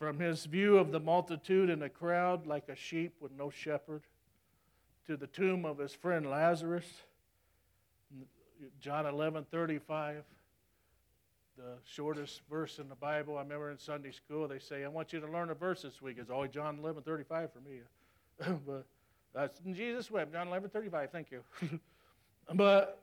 From 0.00 0.18
his 0.18 0.46
view 0.46 0.78
of 0.78 0.92
the 0.92 0.98
multitude 0.98 1.68
in 1.68 1.78
the 1.78 1.90
crowd 1.90 2.46
like 2.46 2.70
a 2.70 2.74
sheep 2.74 3.12
with 3.20 3.32
no 3.32 3.50
shepherd, 3.50 4.00
to 5.06 5.14
the 5.14 5.26
tomb 5.26 5.66
of 5.66 5.76
his 5.76 5.92
friend 5.92 6.30
Lazarus, 6.30 6.86
John 8.80 9.04
11 9.04 9.44
35, 9.50 10.24
the 11.58 11.74
shortest 11.84 12.40
verse 12.48 12.78
in 12.78 12.88
the 12.88 12.94
Bible. 12.94 13.36
I 13.36 13.42
remember 13.42 13.70
in 13.70 13.78
Sunday 13.78 14.12
school 14.12 14.48
they 14.48 14.58
say, 14.58 14.84
I 14.84 14.88
want 14.88 15.12
you 15.12 15.20
to 15.20 15.26
learn 15.26 15.50
a 15.50 15.54
verse 15.54 15.82
this 15.82 16.00
week. 16.00 16.16
It's 16.18 16.30
always 16.30 16.50
John 16.50 16.78
11 16.78 17.02
35 17.02 17.50
for 17.52 17.60
me. 17.60 17.80
but 18.66 18.86
that's 19.34 19.60
Jesus 19.70 20.10
wept, 20.10 20.32
John 20.32 20.48
11, 20.48 20.70
35. 20.70 21.10
Thank 21.10 21.30
you. 21.30 21.42
but 22.54 23.02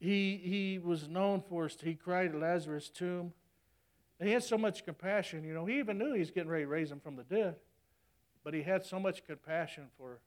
he, 0.00 0.40
he 0.42 0.80
was 0.82 1.08
known 1.08 1.40
for, 1.48 1.70
he 1.84 1.94
cried 1.94 2.34
at 2.34 2.40
Lazarus' 2.40 2.88
tomb. 2.88 3.32
He 4.22 4.30
had 4.30 4.42
so 4.42 4.56
much 4.56 4.84
compassion. 4.84 5.44
You 5.44 5.52
know, 5.52 5.66
he 5.66 5.78
even 5.78 5.98
knew 5.98 6.12
he 6.12 6.20
was 6.20 6.30
getting 6.30 6.48
ready 6.48 6.64
to 6.64 6.68
raise 6.68 6.90
him 6.90 7.00
from 7.00 7.16
the 7.16 7.24
dead. 7.24 7.56
But 8.44 8.54
he 8.54 8.62
had 8.62 8.84
so 8.84 8.98
much 8.98 9.26
compassion 9.26 9.88
for, 9.98 10.20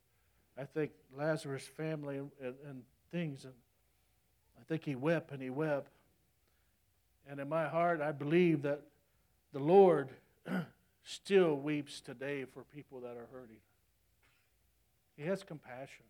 I 0.58 0.66
think, 0.66 0.92
Lazarus' 1.18 1.66
family 1.66 2.18
and, 2.18 2.32
and, 2.42 2.56
and 2.68 2.84
things. 3.12 3.46
And 3.46 3.54
I 4.60 4.64
think 4.66 4.84
he 4.84 4.96
wept 4.96 5.32
and 5.32 5.42
he 5.42 5.50
wept. 5.50 5.92
And 7.28 7.40
in 7.40 7.50
my 7.50 7.68
heart, 7.68 8.02
I 8.02 8.12
believe 8.12 8.64
that 8.64 8.82
the 9.54 9.60
Lord 9.60 10.10
still 11.04 11.56
weeps 11.56 12.02
today 12.02 12.46
for 12.46 12.64
people 12.64 13.00
that 13.02 13.18
are 13.18 13.28
hurting. 13.32 13.58
He 15.18 15.24
has 15.24 15.44
compassion. 15.44 16.06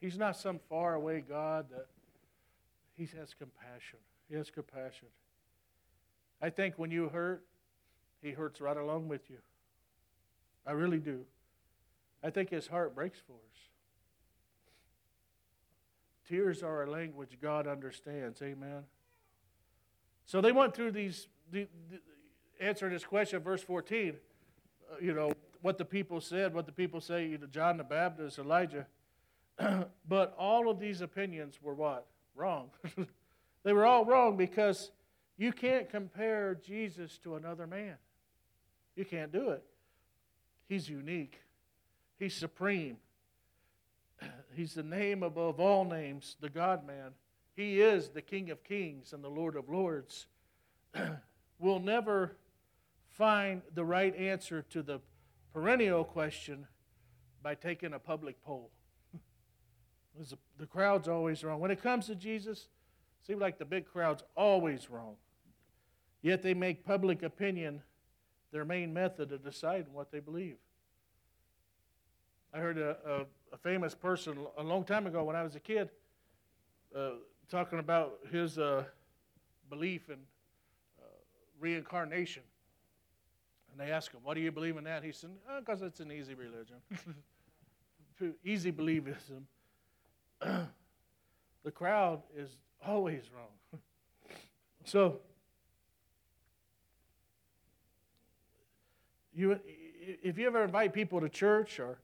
He's 0.00 0.18
not 0.18 0.36
some 0.36 0.60
faraway 0.68 1.20
God 1.20 1.66
that 1.70 1.86
he 2.96 3.04
has 3.18 3.34
compassion. 3.34 3.98
He 4.28 4.36
has 4.36 4.50
compassion. 4.50 5.08
I 6.40 6.50
think 6.50 6.74
when 6.76 6.90
you 6.90 7.08
hurt, 7.08 7.44
he 8.22 8.30
hurts 8.30 8.60
right 8.60 8.76
along 8.76 9.08
with 9.08 9.28
you. 9.30 9.38
I 10.66 10.72
really 10.72 10.98
do. 10.98 11.24
I 12.22 12.30
think 12.30 12.50
his 12.50 12.66
heart 12.66 12.94
breaks 12.94 13.18
for 13.18 13.32
us. 13.32 13.58
Tears 16.28 16.62
are 16.62 16.82
a 16.82 16.90
language 16.90 17.38
God 17.40 17.66
understands. 17.66 18.42
Amen. 18.42 18.84
So 20.26 20.40
they 20.40 20.52
went 20.52 20.74
through 20.74 20.92
these, 20.92 21.26
the, 21.50 21.66
the, 21.90 22.00
answering 22.60 22.92
this 22.92 23.04
question, 23.04 23.40
verse 23.40 23.62
14. 23.62 24.14
Uh, 24.90 24.96
you 25.00 25.14
know, 25.14 25.32
what 25.62 25.78
the 25.78 25.84
people 25.84 26.20
said, 26.20 26.52
what 26.52 26.66
the 26.66 26.72
people 26.72 27.00
say, 27.00 27.26
you 27.26 27.38
know, 27.38 27.46
John 27.46 27.78
the 27.78 27.84
Baptist, 27.84 28.38
Elijah. 28.38 28.86
but 30.08 30.34
all 30.38 30.68
of 30.68 30.78
these 30.78 31.00
opinions 31.00 31.60
were 31.62 31.74
what? 31.74 32.06
Wrong. 32.34 32.70
they 33.64 33.72
were 33.72 33.86
all 33.86 34.04
wrong 34.04 34.36
because 34.36 34.90
you 35.38 35.52
can't 35.52 35.88
compare 35.88 36.56
Jesus 36.56 37.16
to 37.18 37.36
another 37.36 37.66
man. 37.66 37.94
You 38.96 39.04
can't 39.04 39.32
do 39.32 39.50
it. 39.50 39.62
He's 40.68 40.88
unique, 40.88 41.40
He's 42.18 42.34
supreme. 42.34 42.98
He's 44.54 44.74
the 44.74 44.82
name 44.82 45.22
above 45.22 45.60
all 45.60 45.84
names, 45.84 46.36
the 46.40 46.50
God 46.50 46.84
man. 46.84 47.12
He 47.54 47.80
is 47.80 48.08
the 48.08 48.20
King 48.20 48.50
of 48.50 48.64
kings 48.64 49.12
and 49.12 49.22
the 49.22 49.28
Lord 49.28 49.54
of 49.54 49.68
lords. 49.68 50.26
we'll 51.58 51.78
never 51.78 52.36
find 53.10 53.62
the 53.74 53.84
right 53.84 54.14
answer 54.16 54.62
to 54.70 54.82
the 54.82 55.00
perennial 55.52 56.04
question 56.04 56.66
by 57.42 57.54
taking 57.54 57.94
a 57.94 57.98
public 57.98 58.42
poll. 58.42 58.70
the 60.58 60.66
crowd's 60.66 61.08
always 61.08 61.44
wrong. 61.44 61.60
When 61.60 61.70
it 61.70 61.82
comes 61.82 62.06
to 62.06 62.16
Jesus, 62.16 62.68
it 63.20 63.26
seems 63.26 63.40
like 63.40 63.58
the 63.58 63.64
big 63.64 63.86
crowd's 63.86 64.24
always 64.36 64.90
wrong. 64.90 65.14
Yet 66.22 66.42
they 66.42 66.54
make 66.54 66.84
public 66.84 67.22
opinion 67.22 67.82
their 68.50 68.64
main 68.64 68.92
method 68.92 69.32
of 69.32 69.44
deciding 69.44 69.92
what 69.92 70.10
they 70.10 70.20
believe. 70.20 70.56
I 72.52 72.58
heard 72.58 72.78
a, 72.78 72.96
a, 73.06 73.26
a 73.52 73.58
famous 73.58 73.94
person 73.94 74.38
a 74.56 74.62
long 74.62 74.84
time 74.84 75.06
ago 75.06 75.22
when 75.24 75.36
I 75.36 75.42
was 75.42 75.54
a 75.54 75.60
kid 75.60 75.90
uh, 76.96 77.10
talking 77.50 77.78
about 77.78 78.18
his 78.30 78.58
uh, 78.58 78.84
belief 79.68 80.08
in 80.08 80.16
uh, 80.98 81.04
reincarnation. 81.60 82.42
And 83.70 83.80
they 83.80 83.92
asked 83.92 84.12
him, 84.12 84.20
What 84.22 84.34
do 84.34 84.40
you 84.40 84.50
believe 84.50 84.76
in 84.76 84.84
that? 84.84 85.04
He 85.04 85.12
said, 85.12 85.30
Because 85.58 85.82
oh, 85.82 85.86
it's 85.86 86.00
an 86.00 86.10
easy 86.10 86.34
religion. 86.34 86.76
easy 88.44 88.72
believism. 88.72 89.42
the 90.40 91.70
crowd 91.70 92.22
is 92.36 92.56
always 92.84 93.24
wrong. 93.34 93.80
so, 94.84 95.20
you, 99.38 99.58
if 100.22 100.38
you 100.38 100.46
ever 100.46 100.64
invite 100.64 100.92
people 100.92 101.20
to 101.20 101.28
church 101.28 101.78
or 101.78 101.98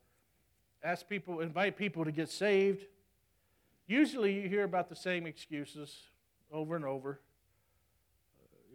ask 0.82 1.08
people, 1.08 1.40
invite 1.40 1.76
people 1.76 2.04
to 2.04 2.12
get 2.12 2.28
saved, 2.28 2.86
usually 3.86 4.40
you 4.40 4.48
hear 4.48 4.64
about 4.64 4.88
the 4.88 4.96
same 4.96 5.26
excuses 5.26 6.08
over 6.52 6.76
and 6.76 6.84
over. 6.84 7.20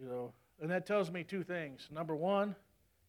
You 0.00 0.08
know, 0.08 0.32
and 0.60 0.70
that 0.70 0.86
tells 0.86 1.10
me 1.10 1.24
two 1.24 1.42
things. 1.42 1.88
Number 1.90 2.16
one, 2.16 2.56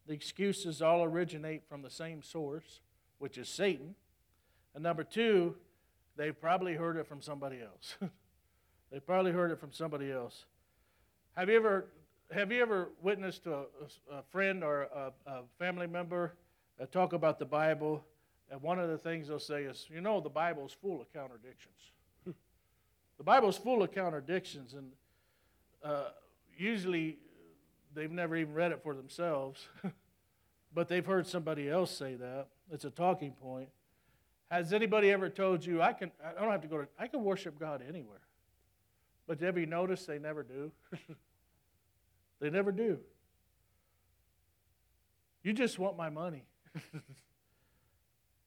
the 0.07 0.13
excuses 0.13 0.81
all 0.81 1.03
originate 1.03 1.67
from 1.67 1.81
the 1.81 1.89
same 1.89 2.21
source, 2.21 2.81
which 3.19 3.37
is 3.37 3.47
Satan. 3.47 3.95
And 4.73 4.83
number 4.83 5.03
two, 5.03 5.55
they've 6.17 6.39
probably 6.39 6.73
heard 6.75 6.97
it 6.97 7.07
from 7.07 7.21
somebody 7.21 7.61
else. 7.61 7.97
they 8.91 8.99
probably 8.99 9.31
heard 9.31 9.51
it 9.51 9.59
from 9.59 9.71
somebody 9.71 10.11
else. 10.11 10.45
Have 11.35 11.49
you 11.49 11.55
ever 11.55 11.85
have 12.31 12.51
you 12.51 12.61
ever 12.61 12.89
witnessed 13.01 13.45
a, 13.45 13.65
a 14.11 14.23
friend 14.29 14.63
or 14.63 14.83
a, 14.83 15.11
a 15.25 15.41
family 15.59 15.87
member 15.87 16.33
uh, 16.81 16.85
talk 16.85 17.13
about 17.13 17.39
the 17.39 17.45
Bible? 17.45 18.03
And 18.49 18.61
one 18.61 18.79
of 18.79 18.89
the 18.89 18.97
things 18.97 19.27
they'll 19.27 19.39
say 19.39 19.63
is, 19.63 19.87
you 19.89 20.01
know, 20.01 20.19
the 20.19 20.29
Bible's 20.29 20.73
full 20.73 21.01
of 21.01 21.11
contradictions. 21.13 21.91
the 22.25 23.23
Bible's 23.23 23.57
full 23.57 23.83
of 23.83 23.93
contradictions, 23.93 24.73
and 24.73 24.91
uh, 25.83 26.09
usually 26.57 27.17
they've 27.93 28.11
never 28.11 28.35
even 28.35 28.53
read 28.53 28.71
it 28.71 28.81
for 28.83 28.93
themselves, 28.93 29.67
but 30.73 30.87
they've 30.87 31.05
heard 31.05 31.27
somebody 31.27 31.69
else 31.69 31.91
say 31.91 32.15
that. 32.15 32.47
It's 32.71 32.85
a 32.85 32.89
talking 32.89 33.31
point. 33.31 33.69
Has 34.49 34.73
anybody 34.73 35.11
ever 35.11 35.29
told 35.29 35.65
you, 35.65 35.81
I, 35.81 35.93
can, 35.93 36.11
I 36.25 36.39
don't 36.39 36.51
have 36.51 36.61
to 36.61 36.67
go 36.67 36.79
to, 36.79 36.87
I 36.99 37.07
can 37.07 37.23
worship 37.23 37.57
God 37.57 37.81
anywhere? 37.87 38.21
But 39.27 39.39
have 39.41 39.57
you 39.57 39.65
noticed 39.65 40.07
they 40.07 40.19
never 40.19 40.43
do? 40.43 40.71
they 42.41 42.49
never 42.49 42.73
do. 42.73 42.99
You 45.43 45.53
just 45.53 45.79
want 45.79 45.95
my 45.95 46.09
money. 46.09 46.43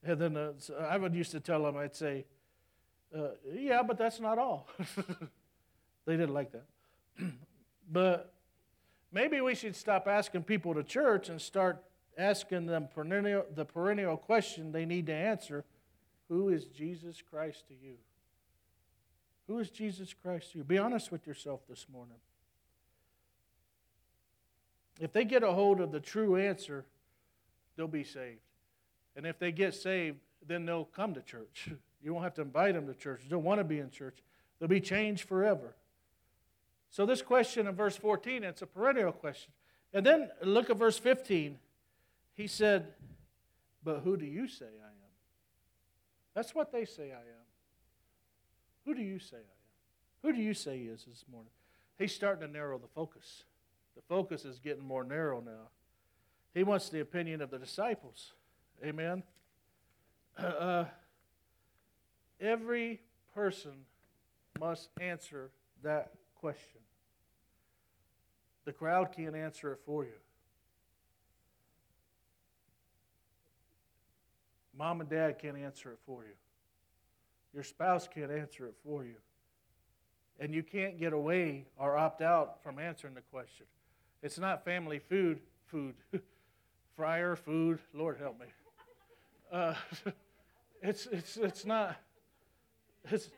and 0.04 0.20
then 0.20 0.36
uh, 0.36 0.52
so 0.58 0.74
I 0.74 0.98
would 0.98 1.14
used 1.14 1.30
to 1.30 1.40
tell 1.40 1.62
them, 1.62 1.76
I'd 1.78 1.96
say, 1.96 2.26
uh, 3.16 3.28
yeah, 3.52 3.82
but 3.82 3.96
that's 3.96 4.20
not 4.20 4.38
all. 4.38 4.68
they 6.04 6.16
didn't 6.16 6.34
like 6.34 6.52
that. 6.52 6.66
but 7.90 8.34
Maybe 9.14 9.40
we 9.40 9.54
should 9.54 9.76
stop 9.76 10.08
asking 10.08 10.42
people 10.42 10.74
to 10.74 10.82
church 10.82 11.28
and 11.28 11.40
start 11.40 11.84
asking 12.18 12.66
them 12.66 12.88
perennial, 12.92 13.46
the 13.54 13.64
perennial 13.64 14.16
question 14.16 14.72
they 14.72 14.84
need 14.84 15.06
to 15.06 15.14
answer 15.14 15.64
Who 16.28 16.48
is 16.48 16.64
Jesus 16.64 17.22
Christ 17.22 17.68
to 17.68 17.74
you? 17.74 17.94
Who 19.46 19.60
is 19.60 19.70
Jesus 19.70 20.12
Christ 20.12 20.52
to 20.52 20.58
you? 20.58 20.64
Be 20.64 20.78
honest 20.78 21.12
with 21.12 21.28
yourself 21.28 21.60
this 21.68 21.86
morning. 21.90 22.16
If 25.00 25.12
they 25.12 25.24
get 25.24 25.42
a 25.42 25.52
hold 25.52 25.80
of 25.80 25.92
the 25.92 26.00
true 26.00 26.36
answer, 26.36 26.84
they'll 27.76 27.88
be 27.88 28.04
saved. 28.04 28.40
And 29.16 29.26
if 29.26 29.38
they 29.38 29.52
get 29.52 29.74
saved, 29.74 30.18
then 30.46 30.66
they'll 30.66 30.84
come 30.84 31.14
to 31.14 31.22
church. 31.22 31.70
You 32.02 32.12
won't 32.12 32.24
have 32.24 32.34
to 32.34 32.42
invite 32.42 32.74
them 32.74 32.86
to 32.86 32.92
church. 32.92 33.22
They'll 33.30 33.40
want 33.40 33.60
to 33.60 33.64
be 33.64 33.78
in 33.78 33.88
church. 33.88 34.18
They'll 34.58 34.68
be 34.68 34.78
changed 34.78 35.26
forever. 35.26 35.74
So, 36.90 37.06
this 37.06 37.22
question 37.22 37.66
in 37.66 37.74
verse 37.74 37.96
14, 37.96 38.44
it's 38.44 38.60
a 38.60 38.66
perennial 38.66 39.10
question. 39.10 39.50
And 39.94 40.04
then 40.04 40.28
look 40.42 40.68
at 40.68 40.76
verse 40.76 40.98
15. 40.98 41.58
He 42.34 42.46
said, 42.46 42.88
But 43.82 44.00
who 44.00 44.18
do 44.18 44.26
you 44.26 44.48
say 44.48 44.66
I 44.66 44.88
am? 44.88 45.12
That's 46.34 46.54
what 46.54 46.72
they 46.72 46.84
say 46.84 47.12
I 47.12 47.20
am. 47.20 47.46
Who 48.84 48.94
do 48.94 49.00
you 49.00 49.18
say 49.18 49.36
I 49.36 49.40
am? 49.40 50.24
Who 50.24 50.32
do 50.34 50.42
you 50.42 50.52
say 50.52 50.78
he 50.78 50.84
is 50.88 51.06
this 51.08 51.24
morning? 51.32 51.52
He's 51.98 52.14
starting 52.14 52.46
to 52.46 52.52
narrow 52.52 52.76
the 52.76 52.88
focus. 52.88 53.44
The 53.96 54.02
focus 54.08 54.44
is 54.44 54.58
getting 54.58 54.84
more 54.84 55.04
narrow 55.04 55.40
now. 55.40 55.68
He 56.52 56.62
wants 56.62 56.88
the 56.88 57.00
opinion 57.00 57.40
of 57.40 57.50
the 57.50 57.58
disciples. 57.58 58.32
Amen. 58.84 59.22
Uh, 60.36 60.86
every 62.40 63.00
person 63.36 63.70
must 64.58 64.88
answer 65.00 65.52
that 65.84 66.10
question. 66.40 66.80
The 68.64 68.72
crowd 68.72 69.12
can't 69.14 69.36
answer 69.36 69.72
it 69.72 69.78
for 69.86 70.04
you. 70.04 70.18
Mom 74.76 75.00
and 75.00 75.08
dad 75.08 75.38
can't 75.38 75.56
answer 75.56 75.92
it 75.92 75.98
for 76.04 76.24
you. 76.24 76.34
Your 77.52 77.62
spouse 77.62 78.08
can't 78.12 78.32
answer 78.32 78.66
it 78.66 78.74
for 78.84 79.04
you. 79.04 79.14
And 80.40 80.52
you 80.52 80.64
can't 80.64 80.98
get 80.98 81.12
away 81.12 81.66
or 81.78 81.96
opt 81.96 82.22
out 82.22 82.60
from 82.62 82.80
answering 82.80 83.14
the 83.14 83.20
question. 83.20 83.66
It's 84.24 84.38
not 84.38 84.64
family 84.64 85.00
food, 85.00 85.38
food, 85.66 85.94
fryer 86.96 87.36
food. 87.36 87.78
Lord 87.92 88.16
help 88.18 88.40
me. 88.40 88.46
Uh, 89.52 89.74
it's, 90.82 91.04
it's, 91.04 91.36
it's 91.36 91.66
not. 91.66 91.96
It's, 93.10 93.28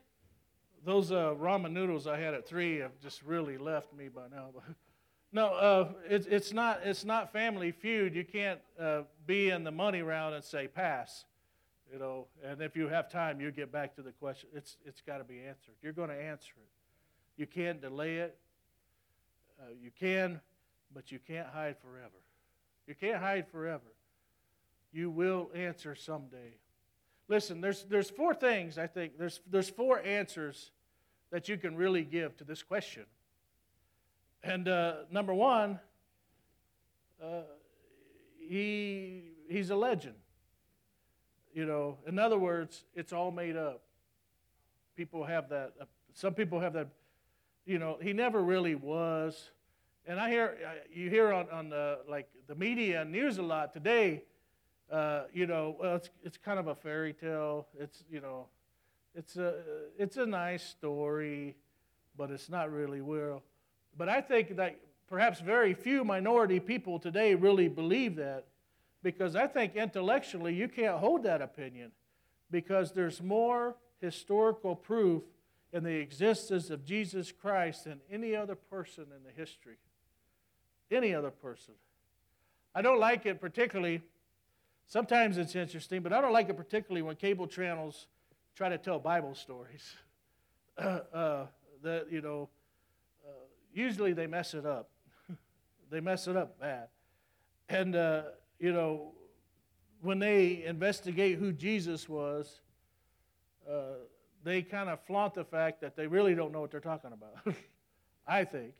those 0.85 1.11
uh, 1.11 1.35
ramen 1.35 1.72
noodles 1.72 2.07
I 2.07 2.20
had 2.20 2.35
at 2.35 2.46
three 2.46 2.79
have 2.79 2.92
just 3.03 3.25
really 3.25 3.59
left 3.59 3.92
me 3.92 4.09
by 4.09 4.29
now. 4.31 4.51
No, 5.33 5.49
uh, 5.49 5.88
it, 6.09 6.27
it's, 6.31 6.55
not, 6.55 6.81
it's 6.85 7.05
not 7.05 7.31
family 7.31 7.70
feud. 7.70 8.14
You 8.14 8.25
can't 8.25 8.61
uh, 8.81 9.03
be 9.27 9.51
in 9.51 9.64
the 9.64 9.72
money 9.72 10.01
round 10.01 10.35
and 10.35 10.42
say 10.42 10.66
pass. 10.66 11.25
You 11.92 11.99
know, 11.99 12.27
and 12.42 12.62
if 12.62 12.75
you 12.75 12.88
have 12.88 13.11
time, 13.11 13.40
you 13.40 13.51
get 13.51 13.70
back 13.70 13.96
to 13.96 14.03
the 14.03 14.12
question. 14.12 14.49
It's, 14.55 14.77
it's 14.87 15.03
got 15.03 15.18
to 15.18 15.25
be 15.25 15.40
answered. 15.40 15.75
You're 15.83 15.92
going 15.92 16.09
to 16.09 16.18
answer 16.18 16.53
it. 16.57 16.70
You 17.37 17.46
can't 17.46 17.83
delay 17.83 18.18
it. 18.18 18.38
Uh, 19.61 19.72
you 19.79 19.90
can 19.99 20.40
but 20.96 21.12
you 21.12 21.18
can't 21.18 21.46
hide 21.48 21.76
forever. 21.78 22.22
You 22.87 22.94
can't 22.94 23.18
hide 23.18 23.46
forever. 23.48 23.92
You 24.94 25.11
will 25.11 25.50
answer 25.54 25.94
someday. 25.94 26.56
Listen, 27.28 27.61
there's, 27.61 27.85
there's 27.85 28.09
four 28.09 28.32
things, 28.32 28.78
I 28.78 28.87
think, 28.87 29.18
there's, 29.18 29.40
there's 29.50 29.68
four 29.68 30.00
answers 30.00 30.70
that 31.30 31.50
you 31.50 31.59
can 31.59 31.76
really 31.76 32.02
give 32.02 32.35
to 32.38 32.44
this 32.44 32.62
question. 32.62 33.04
And 34.42 34.68
uh, 34.68 34.94
number 35.11 35.35
one, 35.35 35.80
uh, 37.22 37.42
he, 38.38 39.24
he's 39.50 39.68
a 39.68 39.76
legend. 39.76 40.14
You 41.52 41.66
know, 41.66 41.98
in 42.06 42.18
other 42.18 42.38
words, 42.38 42.85
it's 42.94 43.12
all 43.12 43.30
made 43.30 43.56
up. 43.56 43.82
People 44.96 45.24
have 45.24 45.50
that, 45.50 45.74
uh, 45.78 45.85
some 46.14 46.32
people 46.32 46.61
have 46.61 46.72
that, 46.72 46.88
you 47.66 47.78
know, 47.78 47.98
he 48.00 48.14
never 48.14 48.40
really 48.42 48.74
was. 48.74 49.50
And 50.08 50.20
I 50.20 50.30
hear, 50.30 50.56
you 50.92 51.10
hear 51.10 51.32
on, 51.32 51.50
on 51.50 51.68
the, 51.68 51.98
like 52.08 52.28
the 52.46 52.54
media 52.54 53.02
and 53.02 53.10
news 53.10 53.38
a 53.38 53.42
lot 53.42 53.72
today, 53.72 54.22
uh, 54.90 55.22
you 55.32 55.48
know, 55.48 55.76
well, 55.80 55.96
it's, 55.96 56.10
it's 56.22 56.36
kind 56.36 56.60
of 56.60 56.68
a 56.68 56.76
fairy 56.76 57.12
tale. 57.12 57.66
It's, 57.76 58.04
you 58.08 58.20
know, 58.20 58.46
it's 59.16 59.36
a, 59.36 59.54
it's 59.98 60.16
a 60.16 60.24
nice 60.26 60.62
story, 60.62 61.56
but 62.16 62.30
it's 62.30 62.48
not 62.48 62.70
really 62.70 63.00
real. 63.00 63.42
But 63.98 64.08
I 64.08 64.20
think 64.20 64.56
that 64.56 64.78
perhaps 65.08 65.40
very 65.40 65.74
few 65.74 66.04
minority 66.04 66.60
people 66.60 67.00
today 67.00 67.34
really 67.34 67.66
believe 67.66 68.14
that 68.16 68.46
because 69.02 69.34
I 69.34 69.48
think 69.48 69.74
intellectually 69.74 70.54
you 70.54 70.68
can't 70.68 70.98
hold 70.98 71.24
that 71.24 71.42
opinion 71.42 71.90
because 72.50 72.92
there's 72.92 73.20
more 73.20 73.74
historical 74.00 74.76
proof 74.76 75.22
in 75.72 75.82
the 75.82 75.96
existence 75.96 76.70
of 76.70 76.84
Jesus 76.84 77.32
Christ 77.32 77.84
than 77.84 78.00
any 78.08 78.36
other 78.36 78.54
person 78.54 79.06
in 79.16 79.24
the 79.24 79.32
history. 79.32 79.78
Any 80.90 81.14
other 81.14 81.31
person. 81.31 81.75
I 82.75 82.83
don't 82.83 83.01
like 83.01 83.27
it 83.27 83.40
particularly 83.40 84.03
Sometimes 84.88 85.37
it's 85.37 85.57
interesting, 85.57 86.01
but 86.03 86.12
I 86.12 86.20
don't 86.20 86.33
like 86.33 86.49
it 86.49 86.57
particularly 86.57 87.03
when 87.03 87.16
cable 87.16 87.49
channels 87.49 88.07
try 88.55 88.68
to 88.68 88.79
tell 88.79 88.99
Bible 88.99 89.35
stories. 89.35 89.94
Uh, 91.12 91.46
that 91.83 92.12
you 92.12 92.20
know, 92.20 92.51
uh, 93.27 93.31
usually 93.72 94.12
they 94.12 94.27
mess 94.27 94.53
it 94.53 94.66
up. 94.66 94.90
they 95.90 96.01
mess 96.01 96.29
it 96.29 96.37
up 96.37 96.61
bad, 96.61 96.88
and 97.70 97.96
uh, 97.96 98.22
you 98.59 98.75
know, 98.75 99.14
when 100.03 100.18
they 100.18 100.64
investigate 100.64 101.38
who 101.38 101.51
Jesus 101.51 102.11
was, 102.11 102.61
uh, 103.66 104.05
they 104.44 104.61
kind 104.61 104.90
of 104.90 105.01
flaunt 105.07 105.33
the 105.33 105.44
fact 105.44 105.81
that 105.81 105.96
they 105.96 106.07
really 106.07 106.35
don't 106.35 106.53
know 106.53 106.61
what 106.61 106.70
they're 106.70 106.79
talking 106.81 107.12
about. 107.12 107.57
I 108.27 108.44
think 108.44 108.75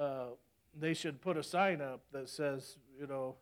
uh, 0.00 0.30
they 0.78 0.94
should 0.94 1.20
put 1.20 1.36
a 1.36 1.42
sign 1.42 1.80
up 1.80 2.02
that 2.12 2.28
says, 2.28 2.76
you 2.98 3.06
know 3.06 3.36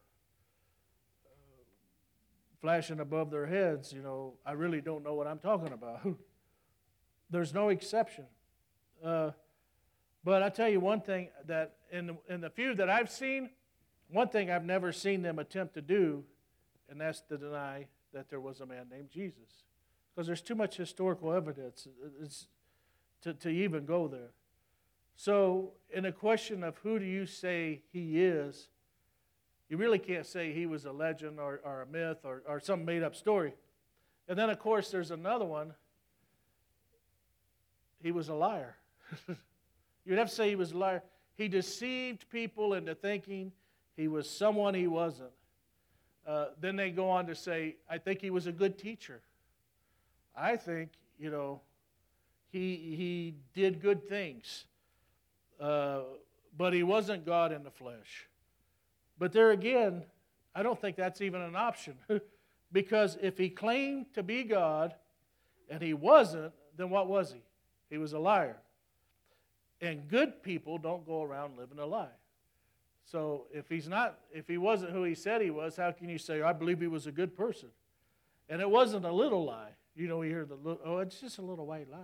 flashing 2.61 3.01
above 3.01 3.31
their 3.31 3.47
heads, 3.47 3.93
you 3.93 4.03
know, 4.03 4.35
I 4.45 4.53
really 4.53 4.81
don't 4.81 5.05
know 5.05 5.14
what 5.14 5.27
I'm 5.27 5.38
talking 5.38 5.73
about. 5.73 6.01
There's 7.31 7.55
no 7.55 7.69
exception. 7.69 8.25
Uh, 9.05 9.31
but 10.25 10.43
I 10.43 10.49
tell 10.49 10.69
you 10.69 10.81
one 10.81 11.01
thing 11.01 11.29
that 11.47 11.77
in 11.93 12.09
the, 12.09 12.17
in 12.29 12.41
the 12.41 12.51
few 12.51 12.75
that 12.75 12.91
I've 12.91 13.11
seen, 13.11 13.51
one 14.11 14.29
thing 14.29 14.51
I've 14.51 14.64
never 14.64 14.93
seen 14.93 15.23
them 15.23 15.38
attempt 15.38 15.75
to 15.75 15.83
do, 15.83 16.25
and 16.88 17.01
that's 17.01 17.21
to 17.23 17.38
deny 17.38 17.87
that 18.12 18.29
there 18.29 18.41
was 18.41 18.61
a 18.61 18.67
man 18.67 18.87
named 18.91 19.11
Jesus. 19.11 19.64
Because 20.14 20.27
there's 20.27 20.43
too 20.43 20.55
much 20.55 20.77
historical 20.77 21.33
evidence 21.33 21.87
to, 23.23 23.35
to 23.35 23.49
even 23.49 23.85
go 23.85 24.09
there. 24.09 24.31
So, 25.20 25.72
in 25.92 26.04
a 26.04 26.12
question 26.12 26.62
of 26.62 26.76
who 26.76 27.00
do 27.00 27.04
you 27.04 27.26
say 27.26 27.83
he 27.92 28.22
is, 28.22 28.68
you 29.68 29.76
really 29.76 29.98
can't 29.98 30.24
say 30.24 30.52
he 30.52 30.64
was 30.64 30.85
a 30.85 30.92
legend 30.92 31.40
or, 31.40 31.61
or 31.64 31.83
a 31.83 31.87
myth 31.87 32.18
or, 32.22 32.44
or 32.46 32.61
some 32.61 32.85
made 32.85 33.02
up 33.02 33.16
story. 33.16 33.52
And 34.28 34.38
then, 34.38 34.48
of 34.48 34.61
course, 34.61 34.92
there's 34.92 35.11
another 35.11 35.44
one. 35.44 35.74
He 38.00 38.12
was 38.12 38.28
a 38.28 38.35
liar. 38.35 38.76
You'd 40.07 40.18
have 40.18 40.28
to 40.28 40.35
say 40.35 40.50
he 40.50 40.54
was 40.54 40.70
a 40.70 40.78
liar. 40.78 41.02
He 41.35 41.48
deceived 41.48 42.31
people 42.31 42.74
into 42.74 42.94
thinking 42.94 43.50
he 43.96 44.07
was 44.07 44.31
someone 44.31 44.72
he 44.72 44.87
wasn't. 44.87 45.33
Uh, 46.24 46.50
then 46.61 46.76
they 46.76 46.90
go 46.90 47.11
on 47.11 47.26
to 47.26 47.35
say, 47.35 47.74
I 47.90 47.98
think 47.98 48.20
he 48.20 48.31
was 48.31 48.46
a 48.46 48.52
good 48.52 48.78
teacher. 48.78 49.20
I 50.37 50.54
think, 50.54 50.90
you 51.18 51.33
know, 51.33 51.61
he, 52.52 52.94
he 52.96 53.35
did 53.52 53.83
good 53.83 54.09
things. 54.09 54.66
But 55.59 56.73
he 56.73 56.83
wasn't 56.83 57.25
God 57.25 57.53
in 57.53 57.62
the 57.62 57.71
flesh. 57.71 58.29
But 59.18 59.33
there 59.33 59.51
again, 59.51 60.05
I 60.55 60.62
don't 60.62 60.81
think 60.81 60.97
that's 60.97 61.21
even 61.21 61.40
an 61.40 61.57
option. 61.57 61.94
because 62.73 63.18
if 63.21 63.38
he 63.38 63.49
claimed 63.49 64.07
to 64.14 64.23
be 64.23 64.44
God 64.44 64.94
and 65.71 65.83
he 65.83 65.94
wasn't, 65.94 66.53
then 66.77 66.90
what 66.90 67.09
was 67.09 67.33
he? 67.33 67.42
He 67.90 67.99
was 67.99 68.12
a 68.12 68.18
liar. 68.18 68.57
And 69.81 70.09
good 70.09 70.42
people 70.42 70.79
don't 70.79 71.07
go 71.07 71.23
around 71.23 71.57
living 71.57 71.79
a 71.79 71.87
lie. 71.87 72.09
So 73.05 73.47
if 73.53 73.68
he's 73.68 73.88
not, 73.88 74.18
if 74.33 74.47
he 74.49 74.59
wasn't 74.59 74.92
who 74.92 75.03
he 75.05 75.14
said 75.14 75.40
he 75.40 75.51
was, 75.51 75.77
how 75.77 75.92
can 75.92 76.09
you 76.09 76.18
say, 76.18 76.42
I 76.42 76.53
believe 76.53 76.81
he 76.81 76.88
was 76.88 77.07
a 77.07 77.12
good 77.12 77.37
person? 77.37 77.71
And 78.49 78.61
it 78.61 78.68
wasn't 78.68 79.05
a 79.05 79.12
little 79.12 79.44
lie. 79.44 79.71
You 79.94 80.09
know, 80.09 80.18
we 80.18 80.29
hear 80.29 80.44
the, 80.44 80.57
oh, 80.85 80.99
it's 80.99 81.21
just 81.21 81.38
a 81.38 81.42
little 81.42 81.66
white 81.66 81.90
lie. 81.90 81.99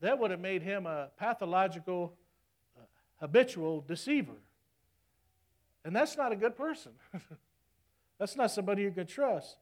That 0.00 0.18
would 0.18 0.30
have 0.30 0.40
made 0.40 0.62
him 0.62 0.86
a 0.86 1.10
pathological, 1.16 2.14
habitual 3.22 3.80
deceiver. 3.80 4.42
And 5.84 5.94
that's 5.94 6.16
not 6.16 6.32
a 6.32 6.36
good 6.36 6.56
person. 6.56 6.90
that's 8.18 8.36
not 8.36 8.50
somebody 8.50 8.82
you 8.82 8.90
can 8.90 9.06
trust. 9.06 9.56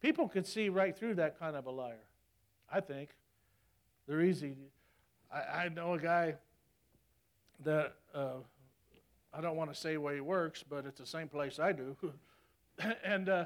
People 0.00 0.28
can 0.28 0.44
see 0.44 0.68
right 0.68 0.96
through 0.96 1.16
that 1.16 1.38
kind 1.40 1.56
of 1.56 1.66
a 1.66 1.70
liar, 1.70 2.06
I 2.72 2.80
think. 2.80 3.10
They're 4.06 4.22
easy. 4.22 4.54
I, 5.30 5.64
I 5.64 5.68
know 5.68 5.94
a 5.94 5.98
guy 5.98 6.36
that 7.64 7.94
uh, 8.14 8.38
I 9.34 9.40
don't 9.40 9.56
want 9.56 9.74
to 9.74 9.78
say 9.78 9.96
where 9.96 10.14
he 10.14 10.20
works, 10.20 10.64
but 10.68 10.86
it's 10.86 11.00
the 11.00 11.06
same 11.06 11.28
place 11.28 11.58
I 11.58 11.72
do. 11.72 11.96
and 13.04 13.28
uh, 13.28 13.44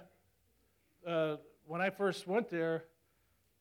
uh, 1.06 1.36
when 1.66 1.80
I 1.80 1.88
first 1.88 2.26
went 2.26 2.50
there, 2.50 2.84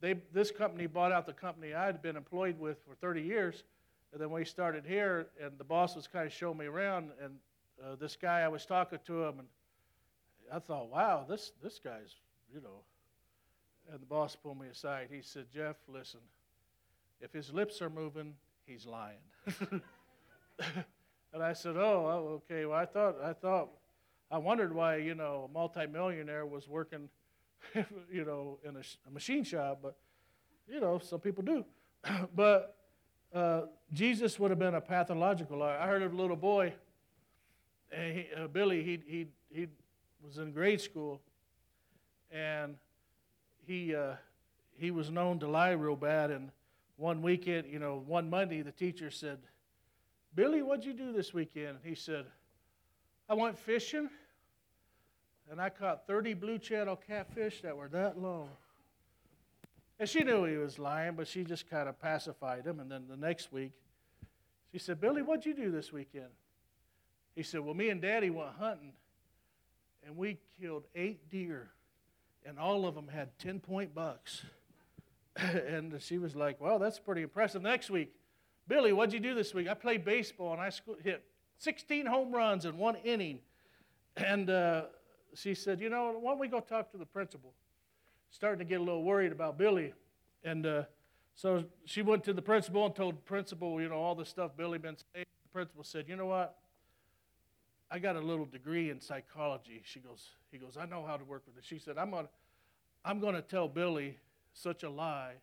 they, 0.01 0.15
this 0.33 0.51
company 0.51 0.85
bought 0.85 1.13
out 1.13 1.25
the 1.25 1.33
company 1.33 1.73
I 1.73 1.85
had 1.85 2.01
been 2.01 2.17
employed 2.17 2.59
with 2.59 2.77
for 2.85 2.93
30 2.95 3.21
years. 3.21 3.63
And 4.11 4.21
then 4.21 4.29
we 4.29 4.43
started 4.43 4.85
here, 4.85 5.27
and 5.41 5.57
the 5.57 5.63
boss 5.63 5.95
was 5.95 6.07
kind 6.07 6.25
of 6.25 6.33
showing 6.33 6.57
me 6.57 6.65
around, 6.65 7.11
and 7.23 7.35
uh, 7.83 7.95
this 7.95 8.17
guy, 8.21 8.41
I 8.41 8.49
was 8.49 8.65
talking 8.65 8.99
to 9.05 9.23
him, 9.23 9.39
and 9.39 9.47
I 10.51 10.59
thought, 10.59 10.89
wow, 10.89 11.25
this, 11.27 11.53
this 11.63 11.79
guy's, 11.79 12.15
you 12.53 12.61
know. 12.61 12.81
And 13.91 14.01
the 14.01 14.05
boss 14.05 14.35
pulled 14.35 14.59
me 14.59 14.67
aside. 14.67 15.07
He 15.09 15.21
said, 15.21 15.45
Jeff, 15.53 15.77
listen, 15.87 16.19
if 17.21 17.31
his 17.31 17.53
lips 17.53 17.81
are 17.81 17.89
moving, 17.89 18.33
he's 18.65 18.85
lying. 18.85 19.17
and 21.33 21.41
I 21.41 21.53
said, 21.53 21.77
oh, 21.77 22.41
oh, 22.41 22.41
okay. 22.51 22.65
Well, 22.65 22.77
I 22.77 22.85
thought, 22.85 23.15
I 23.23 23.33
thought, 23.33 23.69
I 24.29 24.37
wondered 24.37 24.73
why, 24.73 24.97
you 24.97 25.15
know, 25.15 25.49
a 25.49 25.53
multimillionaire 25.53 26.45
was 26.45 26.67
working, 26.67 27.09
you 28.11 28.25
know, 28.25 28.59
in 28.67 28.75
a, 28.75 28.81
a, 29.07 29.11
machine 29.11 29.43
shop, 29.43 29.79
but, 29.81 29.95
you 30.67 30.79
know, 30.79 30.99
some 30.99 31.19
people 31.19 31.43
do. 31.43 31.65
but 32.35 32.75
uh, 33.33 33.61
Jesus 33.93 34.39
would 34.39 34.51
have 34.51 34.59
been 34.59 34.75
a 34.75 34.81
pathological 34.81 35.57
liar. 35.57 35.77
I 35.79 35.87
heard 35.87 36.01
of 36.01 36.13
a 36.13 36.15
little 36.15 36.35
boy 36.35 36.73
he, 37.93 38.27
uh, 38.37 38.47
Billy, 38.47 38.83
he, 38.83 38.99
he, 39.05 39.27
he 39.49 39.67
was 40.25 40.37
in 40.37 40.51
grade 40.51 40.81
school, 40.81 41.21
and 42.31 42.75
he, 43.65 43.95
uh, 43.95 44.13
he 44.77 44.91
was 44.91 45.09
known 45.09 45.39
to 45.39 45.47
lie 45.47 45.71
real 45.71 45.95
bad. 45.95 46.31
And 46.31 46.51
one 46.97 47.21
weekend, 47.21 47.67
you 47.67 47.79
know, 47.79 48.03
one 48.05 48.29
Monday, 48.29 48.61
the 48.61 48.71
teacher 48.71 49.11
said, 49.11 49.39
Billy, 50.33 50.61
what'd 50.61 50.85
you 50.85 50.93
do 50.93 51.11
this 51.11 51.33
weekend? 51.33 51.67
And 51.67 51.79
he 51.83 51.95
said, 51.95 52.25
I 53.29 53.33
went 53.33 53.57
fishing, 53.57 54.09
and 55.49 55.59
I 55.59 55.69
caught 55.69 56.07
30 56.07 56.33
blue 56.35 56.57
channel 56.57 56.95
catfish 56.95 57.61
that 57.61 57.75
were 57.75 57.89
that 57.89 58.17
long. 58.17 58.49
And 60.01 60.09
she 60.09 60.23
knew 60.23 60.45
he 60.45 60.57
was 60.57 60.79
lying, 60.79 61.13
but 61.13 61.27
she 61.27 61.43
just 61.43 61.69
kind 61.69 61.87
of 61.87 62.01
pacified 62.01 62.65
him. 62.65 62.79
And 62.79 62.91
then 62.91 63.03
the 63.07 63.15
next 63.15 63.51
week, 63.51 63.73
she 64.71 64.79
said, 64.79 64.99
Billy, 64.99 65.21
what'd 65.21 65.45
you 65.45 65.53
do 65.53 65.69
this 65.69 65.93
weekend? 65.93 66.31
He 67.35 67.43
said, 67.43 67.59
Well, 67.59 67.75
me 67.75 67.89
and 67.89 68.01
Daddy 68.01 68.31
went 68.31 68.49
hunting, 68.57 68.93
and 70.03 70.17
we 70.17 70.39
killed 70.59 70.85
eight 70.95 71.29
deer, 71.29 71.69
and 72.43 72.57
all 72.57 72.87
of 72.87 72.95
them 72.95 73.09
had 73.09 73.37
10 73.37 73.59
point 73.59 73.93
bucks. 73.93 74.43
and 75.35 76.01
she 76.01 76.17
was 76.17 76.35
like, 76.35 76.59
Well, 76.59 76.79
that's 76.79 76.97
pretty 76.97 77.21
impressive. 77.21 77.61
Next 77.61 77.91
week, 77.91 78.11
Billy, 78.67 78.93
what'd 78.93 79.13
you 79.13 79.19
do 79.19 79.35
this 79.35 79.53
week? 79.53 79.67
I 79.67 79.75
played 79.75 80.03
baseball, 80.03 80.53
and 80.53 80.61
I 80.61 80.71
hit 81.03 81.23
16 81.59 82.07
home 82.07 82.31
runs 82.31 82.65
in 82.65 82.75
one 82.79 82.95
inning. 82.95 83.37
And 84.17 84.49
uh, 84.49 84.85
she 85.35 85.53
said, 85.53 85.79
You 85.79 85.91
know, 85.91 86.17
why 86.19 86.31
don't 86.31 86.39
we 86.39 86.47
go 86.47 86.59
talk 86.59 86.91
to 86.93 86.97
the 86.97 87.05
principal? 87.05 87.53
Starting 88.31 88.59
to 88.59 88.65
get 88.65 88.79
a 88.79 88.83
little 88.83 89.03
worried 89.03 89.31
about 89.31 89.57
Billy. 89.57 89.93
And 90.43 90.65
uh, 90.65 90.83
so 91.35 91.65
she 91.85 92.01
went 92.01 92.23
to 92.23 92.33
the 92.33 92.41
principal 92.41 92.85
and 92.85 92.95
told 92.95 93.17
the 93.17 93.21
principal, 93.21 93.79
you 93.81 93.89
know, 93.89 93.95
all 93.95 94.15
the 94.15 94.25
stuff 94.25 94.51
Billy 94.57 94.77
been 94.77 94.97
saying. 95.13 95.25
The 95.43 95.49
principal 95.53 95.83
said, 95.83 96.05
You 96.07 96.15
know 96.15 96.27
what? 96.27 96.57
I 97.91 97.99
got 97.99 98.15
a 98.15 98.21
little 98.21 98.45
degree 98.45 98.89
in 98.89 99.01
psychology. 99.01 99.81
She 99.83 99.99
goes, 99.99 100.29
he 100.49 100.57
goes, 100.57 100.77
I 100.79 100.85
know 100.85 101.05
how 101.05 101.17
to 101.17 101.25
work 101.25 101.43
with 101.45 101.57
it. 101.57 101.65
She 101.65 101.77
said, 101.77 101.97
I'm 101.97 102.09
gonna, 102.11 102.29
I'm 103.03 103.19
gonna 103.19 103.41
tell 103.41 103.67
Billy 103.67 104.17
such 104.53 104.83
a 104.83 104.89
lie 104.89 105.33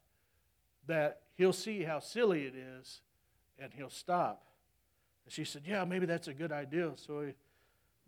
that 0.86 1.20
he'll 1.34 1.52
see 1.52 1.82
how 1.82 2.00
silly 2.00 2.44
it 2.44 2.54
is 2.54 3.02
and 3.58 3.70
he'll 3.74 3.90
stop. 3.90 4.46
And 5.26 5.32
she 5.32 5.44
said, 5.44 5.62
Yeah, 5.66 5.84
maybe 5.84 6.06
that's 6.06 6.28
a 6.28 6.34
good 6.34 6.52
idea. 6.52 6.92
So 6.96 7.20
he, 7.20 7.32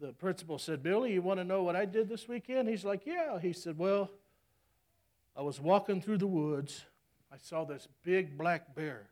the 0.00 0.12
principal 0.14 0.58
said, 0.58 0.82
Billy, 0.82 1.12
you 1.12 1.20
want 1.20 1.38
to 1.38 1.44
know 1.44 1.62
what 1.62 1.76
I 1.76 1.84
did 1.84 2.08
this 2.08 2.26
weekend? 2.26 2.68
He's 2.68 2.84
like, 2.84 3.02
Yeah. 3.04 3.38
He 3.38 3.52
said, 3.52 3.76
Well, 3.76 4.10
I 5.36 5.42
was 5.42 5.60
walking 5.60 6.00
through 6.00 6.18
the 6.18 6.26
woods. 6.26 6.84
I 7.32 7.36
saw 7.36 7.64
this 7.64 7.86
big 8.02 8.36
black 8.36 8.74
bear, 8.74 9.08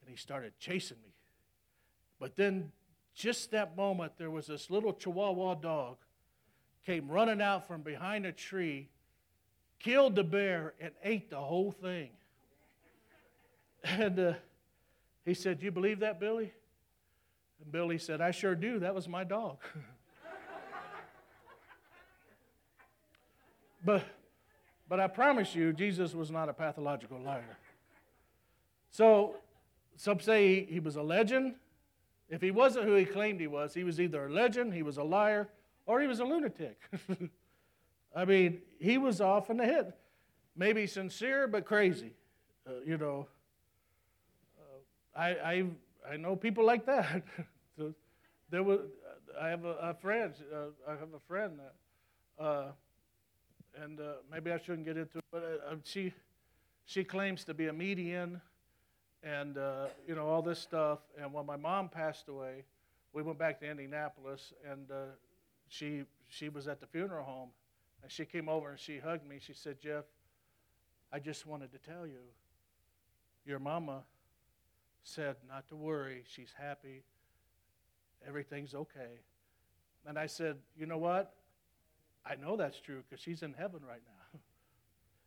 and 0.00 0.10
he 0.10 0.16
started 0.16 0.52
chasing 0.58 0.98
me. 1.02 1.14
But 2.20 2.36
then, 2.36 2.70
just 3.14 3.50
that 3.50 3.76
moment, 3.76 4.12
there 4.18 4.30
was 4.30 4.46
this 4.46 4.70
little 4.70 4.92
Chihuahua 4.92 5.54
dog 5.54 5.96
came 6.84 7.08
running 7.08 7.40
out 7.40 7.66
from 7.66 7.82
behind 7.82 8.26
a 8.26 8.32
tree, 8.32 8.88
killed 9.78 10.14
the 10.14 10.24
bear, 10.24 10.74
and 10.80 10.92
ate 11.02 11.30
the 11.30 11.40
whole 11.40 11.72
thing. 11.72 12.10
And 13.84 14.16
uh, 14.16 14.34
he 15.24 15.34
said, 15.34 15.60
You 15.60 15.72
believe 15.72 15.98
that, 16.00 16.20
Billy? 16.20 16.52
And 17.60 17.72
Billy 17.72 17.98
said, 17.98 18.20
I 18.20 18.30
sure 18.30 18.54
do. 18.54 18.78
That 18.78 18.94
was 18.94 19.08
my 19.08 19.24
dog. 19.24 19.58
but, 23.84 24.04
but 24.92 25.00
I 25.00 25.06
promise 25.06 25.54
you, 25.54 25.72
Jesus 25.72 26.14
was 26.14 26.30
not 26.30 26.50
a 26.50 26.52
pathological 26.52 27.18
liar. 27.18 27.56
So 28.90 29.36
some 29.96 30.20
say 30.20 30.66
he, 30.66 30.80
was 30.80 30.96
a 30.96 31.02
legend. 31.02 31.54
If 32.28 32.42
he 32.42 32.50
wasn't 32.50 32.84
who 32.84 32.94
he 32.96 33.06
claimed 33.06 33.40
he 33.40 33.46
was, 33.46 33.72
he 33.72 33.84
was 33.84 33.98
either 33.98 34.26
a 34.26 34.30
legend, 34.30 34.74
he 34.74 34.82
was 34.82 34.98
a 34.98 35.02
liar, 35.02 35.48
or 35.86 36.02
he 36.02 36.06
was 36.06 36.20
a 36.20 36.26
lunatic. 36.26 36.78
I 38.14 38.26
mean, 38.26 38.60
he 38.78 38.98
was 38.98 39.22
off 39.22 39.48
in 39.48 39.56
the 39.56 39.64
head. 39.64 39.94
Maybe 40.54 40.86
sincere, 40.86 41.48
but 41.48 41.64
crazy. 41.64 42.12
Uh, 42.68 42.72
you 42.84 42.98
know, 42.98 43.28
uh, 44.60 45.18
I, 45.18 45.28
I, 45.28 45.64
I 46.12 46.16
know 46.18 46.36
people 46.36 46.66
like 46.66 46.84
that. 46.84 47.22
there 48.50 48.62
was, 48.62 48.80
I 49.40 49.48
have 49.48 49.64
a, 49.64 49.70
a 49.70 49.94
friend. 49.94 50.34
Uh, 50.54 50.56
I 50.86 50.90
have 50.90 51.14
a 51.14 51.20
friend 51.26 51.58
that, 51.58 52.44
uh, 52.44 52.72
and 53.80 54.00
uh, 54.00 54.14
maybe 54.30 54.50
I 54.50 54.58
shouldn't 54.58 54.84
get 54.84 54.96
into 54.96 55.18
it, 55.18 55.24
but 55.30 55.42
uh, 55.42 55.74
she, 55.84 56.12
she 56.84 57.04
claims 57.04 57.44
to 57.44 57.54
be 57.54 57.68
a 57.68 57.72
medium, 57.72 58.40
and 59.22 59.56
you 60.06 60.14
know 60.14 60.26
all 60.26 60.42
this 60.42 60.58
stuff. 60.58 60.98
And 61.20 61.32
when 61.32 61.46
my 61.46 61.56
mom 61.56 61.88
passed 61.88 62.28
away, 62.28 62.64
we 63.12 63.22
went 63.22 63.38
back 63.38 63.60
to 63.60 63.70
Indianapolis, 63.70 64.52
and 64.68 64.90
she 65.68 66.04
she 66.28 66.48
was 66.48 66.66
at 66.68 66.80
the 66.80 66.86
funeral 66.86 67.24
home, 67.24 67.50
and 68.02 68.10
she 68.10 68.24
came 68.24 68.48
over 68.48 68.70
and 68.70 68.78
she 68.78 68.98
hugged 68.98 69.26
me. 69.26 69.38
She 69.40 69.54
said, 69.54 69.80
"Jeff, 69.80 70.04
I 71.12 71.18
just 71.18 71.46
wanted 71.46 71.72
to 71.72 71.78
tell 71.78 72.06
you, 72.06 72.20
your 73.46 73.58
mama 73.58 74.02
said 75.04 75.36
not 75.48 75.68
to 75.68 75.76
worry. 75.76 76.24
She's 76.26 76.52
happy. 76.58 77.04
Everything's 78.26 78.74
okay." 78.74 79.20
And 80.06 80.18
I 80.18 80.26
said, 80.26 80.56
"You 80.76 80.86
know 80.86 80.98
what? 80.98 81.34
I 82.24 82.36
know 82.36 82.56
that's 82.56 82.78
true 82.80 83.02
because 83.08 83.22
she's 83.22 83.42
in 83.42 83.54
heaven 83.54 83.80
right 83.86 84.02
now." 84.06 84.40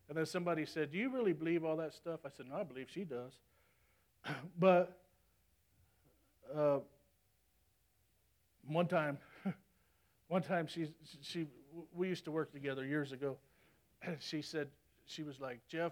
And 0.08 0.16
then 0.16 0.28
somebody 0.28 0.68
said, 0.68 0.92
"Do 0.92 1.00
you 1.00 1.10
really 1.10 1.34
believe 1.34 1.66
all 1.66 1.78
that 1.78 1.96
stuff?" 1.96 2.20
I 2.24 2.30
said, 2.30 2.48
"No, 2.48 2.58
I 2.58 2.64
believe 2.64 2.92
she 2.92 3.06
does." 3.06 3.34
but 4.60 5.00
uh, 6.56 6.78
one 8.68 8.88
time 8.88 9.18
one 10.28 10.42
time 10.42 10.68
she, 10.68 10.88
she, 11.22 11.48
we 11.94 12.08
used 12.08 12.26
to 12.26 12.32
work 12.32 12.52
together 12.52 12.86
years 12.86 13.12
ago, 13.12 13.38
and 14.02 14.18
she 14.20 14.42
said, 14.42 14.68
she 15.06 15.24
was 15.24 15.40
like, 15.40 15.60
Jeff, 15.68 15.92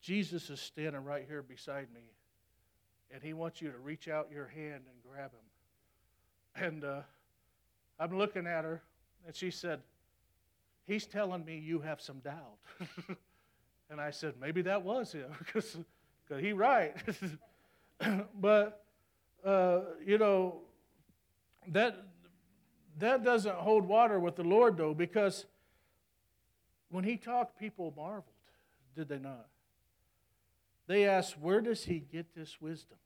Jesus 0.00 0.50
is 0.50 0.60
standing 0.60 1.04
right 1.04 1.24
here 1.26 1.42
beside 1.42 1.88
me, 1.94 2.12
and 3.10 3.22
he 3.22 3.32
wants 3.32 3.60
you 3.60 3.70
to 3.70 3.78
reach 3.78 4.08
out 4.08 4.28
your 4.32 4.46
hand 4.46 4.84
and 4.86 5.02
grab 5.02 5.30
him. 5.32 6.64
And 6.64 6.84
uh, 6.84 7.00
I'm 7.98 8.16
looking 8.16 8.46
at 8.46 8.64
her, 8.64 8.82
and 9.26 9.34
she 9.34 9.50
said, 9.50 9.80
He's 10.86 11.06
telling 11.06 11.44
me 11.44 11.58
you 11.58 11.80
have 11.80 12.00
some 12.00 12.18
doubt. 12.18 12.58
and 13.90 14.00
I 14.00 14.10
said, 14.10 14.34
Maybe 14.40 14.62
that 14.62 14.82
was 14.82 15.12
him, 15.12 15.30
because 15.38 15.76
he 16.40 16.52
right. 16.52 16.94
but, 18.40 18.84
uh, 19.44 19.80
you 20.04 20.18
know, 20.18 20.60
that 21.68 21.96
that 22.98 23.24
doesn't 23.24 23.56
hold 23.56 23.86
water 23.86 24.20
with 24.20 24.36
the 24.36 24.44
Lord, 24.44 24.76
though, 24.76 24.94
because 24.94 25.46
when 26.90 27.04
he 27.04 27.16
talked, 27.16 27.58
people 27.58 27.92
marveled, 27.96 28.24
did 28.94 29.08
they 29.08 29.18
not? 29.18 29.48
They 30.86 31.06
asked, 31.06 31.38
Where 31.40 31.60
does 31.60 31.84
he 31.84 31.98
get 31.98 32.34
this 32.34 32.60
wisdom? 32.60 32.98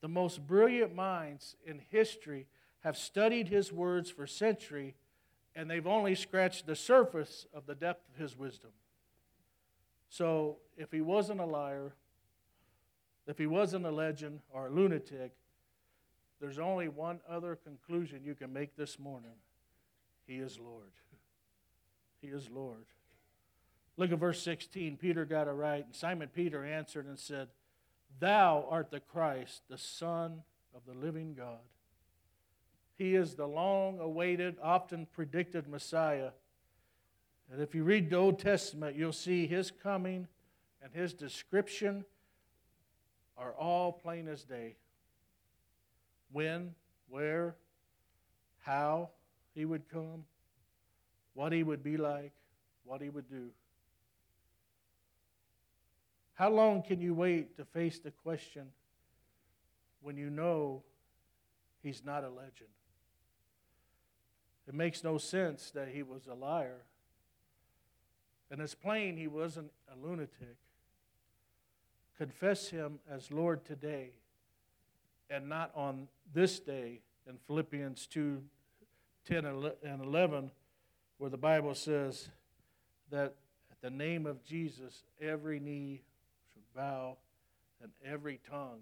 The 0.00 0.08
most 0.08 0.46
brilliant 0.46 0.94
minds 0.94 1.56
in 1.66 1.80
history 1.90 2.46
have 2.84 2.96
studied 2.98 3.48
his 3.48 3.72
words 3.72 4.10
for 4.10 4.26
centuries, 4.26 4.92
and 5.56 5.70
they've 5.70 5.86
only 5.86 6.14
scratched 6.14 6.66
the 6.66 6.76
surface 6.76 7.46
of 7.52 7.66
the 7.66 7.74
depth 7.74 8.08
of 8.10 8.20
his 8.20 8.36
wisdom. 8.36 8.70
So, 10.10 10.58
if 10.76 10.92
he 10.92 11.00
wasn't 11.00 11.40
a 11.40 11.46
liar, 11.46 11.94
if 13.26 13.38
he 13.38 13.46
wasn't 13.46 13.86
a 13.86 13.90
legend 13.90 14.40
or 14.52 14.66
a 14.66 14.70
lunatic, 14.70 15.32
there's 16.40 16.58
only 16.58 16.88
one 16.88 17.20
other 17.28 17.56
conclusion 17.56 18.20
you 18.22 18.34
can 18.34 18.52
make 18.52 18.76
this 18.76 18.98
morning 18.98 19.38
He 20.26 20.36
is 20.36 20.58
Lord. 20.58 20.92
He 22.20 22.28
is 22.28 22.48
Lord. 22.50 22.86
Look 23.96 24.12
at 24.12 24.18
verse 24.18 24.42
16. 24.42 24.96
Peter 24.96 25.24
got 25.24 25.46
it 25.46 25.52
right. 25.52 25.84
And 25.84 25.94
Simon 25.94 26.28
Peter 26.34 26.64
answered 26.64 27.06
and 27.06 27.18
said, 27.18 27.48
Thou 28.18 28.66
art 28.68 28.90
the 28.90 29.00
Christ, 29.00 29.62
the 29.68 29.78
Son 29.78 30.42
of 30.74 30.82
the 30.86 30.98
living 30.98 31.34
God. 31.34 31.60
He 32.96 33.14
is 33.14 33.34
the 33.34 33.46
long 33.46 33.98
awaited, 33.98 34.56
often 34.62 35.06
predicted 35.12 35.68
Messiah. 35.68 36.30
And 37.50 37.60
if 37.60 37.74
you 37.74 37.84
read 37.84 38.10
the 38.10 38.16
Old 38.16 38.38
Testament, 38.38 38.96
you'll 38.96 39.12
see 39.12 39.46
his 39.46 39.70
coming 39.70 40.28
and 40.82 40.92
his 40.92 41.12
description 41.12 42.04
are 43.36 43.52
all 43.52 43.92
plain 43.92 44.28
as 44.28 44.44
day 44.44 44.76
when, 46.32 46.74
where, 47.08 47.54
how 48.62 49.10
he 49.54 49.64
would 49.64 49.88
come, 49.88 50.24
what 51.34 51.52
he 51.52 51.62
would 51.62 51.82
be 51.82 51.96
like, 51.96 52.32
what 52.84 53.00
he 53.00 53.08
would 53.08 53.28
do. 53.28 53.50
How 56.34 56.50
long 56.50 56.82
can 56.82 57.00
you 57.00 57.14
wait 57.14 57.56
to 57.56 57.64
face 57.64 57.98
the 57.98 58.10
question 58.10 58.66
when 60.02 60.16
you 60.16 60.30
know 60.30 60.82
he's 61.82 62.04
not 62.04 62.24
a 62.24 62.28
legend? 62.28 62.70
It 64.66 64.74
makes 64.74 65.04
no 65.04 65.18
sense 65.18 65.70
that 65.72 65.88
he 65.88 66.02
was 66.02 66.26
a 66.26 66.34
liar. 66.34 66.82
And 68.50 68.60
it's 68.60 68.74
plain 68.74 69.16
he 69.16 69.26
wasn't 69.26 69.70
a 69.92 70.06
lunatic. 70.06 70.56
Confess 72.16 72.68
him 72.68 72.98
as 73.10 73.30
Lord 73.30 73.64
today 73.64 74.10
and 75.28 75.48
not 75.48 75.70
on 75.74 76.08
this 76.32 76.60
day 76.60 77.00
in 77.26 77.36
Philippians 77.46 78.06
2 78.06 78.42
10 79.26 79.46
and 79.46 80.04
11, 80.04 80.50
where 81.16 81.30
the 81.30 81.38
Bible 81.38 81.74
says 81.74 82.28
that 83.10 83.34
at 83.70 83.80
the 83.80 83.88
name 83.88 84.26
of 84.26 84.44
Jesus, 84.44 85.02
every 85.18 85.58
knee 85.58 86.02
should 86.52 86.62
bow 86.76 87.16
and 87.82 87.90
every 88.04 88.38
tongue 88.50 88.80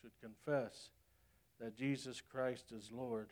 should 0.00 0.10
confess 0.20 0.90
that 1.58 1.74
Jesus 1.74 2.20
Christ 2.20 2.70
is 2.70 2.90
Lord 2.92 3.30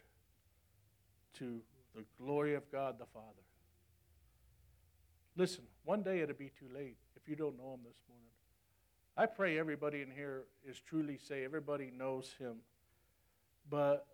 to 1.39 1.61
the 1.95 2.05
glory 2.19 2.55
of 2.55 2.71
God 2.71 2.99
the 2.99 3.07
Father. 3.07 3.27
Listen, 5.37 5.65
one 5.85 6.03
day 6.03 6.21
it'll 6.21 6.37
be 6.37 6.51
too 6.59 6.67
late 6.75 6.97
if 7.17 7.29
you 7.29 7.37
don't 7.37 7.57
know 7.57 7.75
Him 7.75 7.81
this 7.85 7.97
morning. 8.09 8.31
I 9.17 9.27
pray 9.27 9.59
everybody 9.59 10.01
in 10.01 10.11
here 10.11 10.45
is 10.67 10.81
truly 10.81 11.19
saved. 11.19 11.45
Everybody 11.45 11.91
knows 11.95 12.35
him. 12.39 12.57
But 13.69 14.07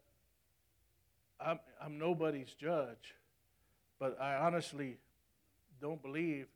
I'm, 1.40 1.60
I'm 1.80 1.96
nobody's 1.96 2.52
judge. 2.54 3.14
But 4.00 4.20
I 4.20 4.34
honestly 4.34 4.98
don't 5.80 6.02
believe 6.02 6.48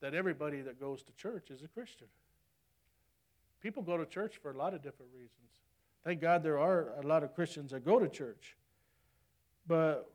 that 0.00 0.14
everybody 0.14 0.62
that 0.62 0.80
goes 0.80 1.02
to 1.04 1.12
church 1.12 1.50
is 1.50 1.62
a 1.62 1.68
Christian. 1.68 2.08
People 3.60 3.82
go 3.82 3.96
to 3.96 4.04
church 4.04 4.36
for 4.42 4.50
a 4.50 4.56
lot 4.56 4.74
of 4.74 4.82
different 4.82 5.12
reasons. 5.14 5.30
Thank 6.02 6.20
God 6.20 6.42
there 6.42 6.58
are 6.58 6.88
a 7.02 7.06
lot 7.06 7.22
of 7.22 7.34
Christians 7.34 7.70
that 7.70 7.84
go 7.84 7.98
to 7.98 8.08
church. 8.08 8.56
But 9.66 10.10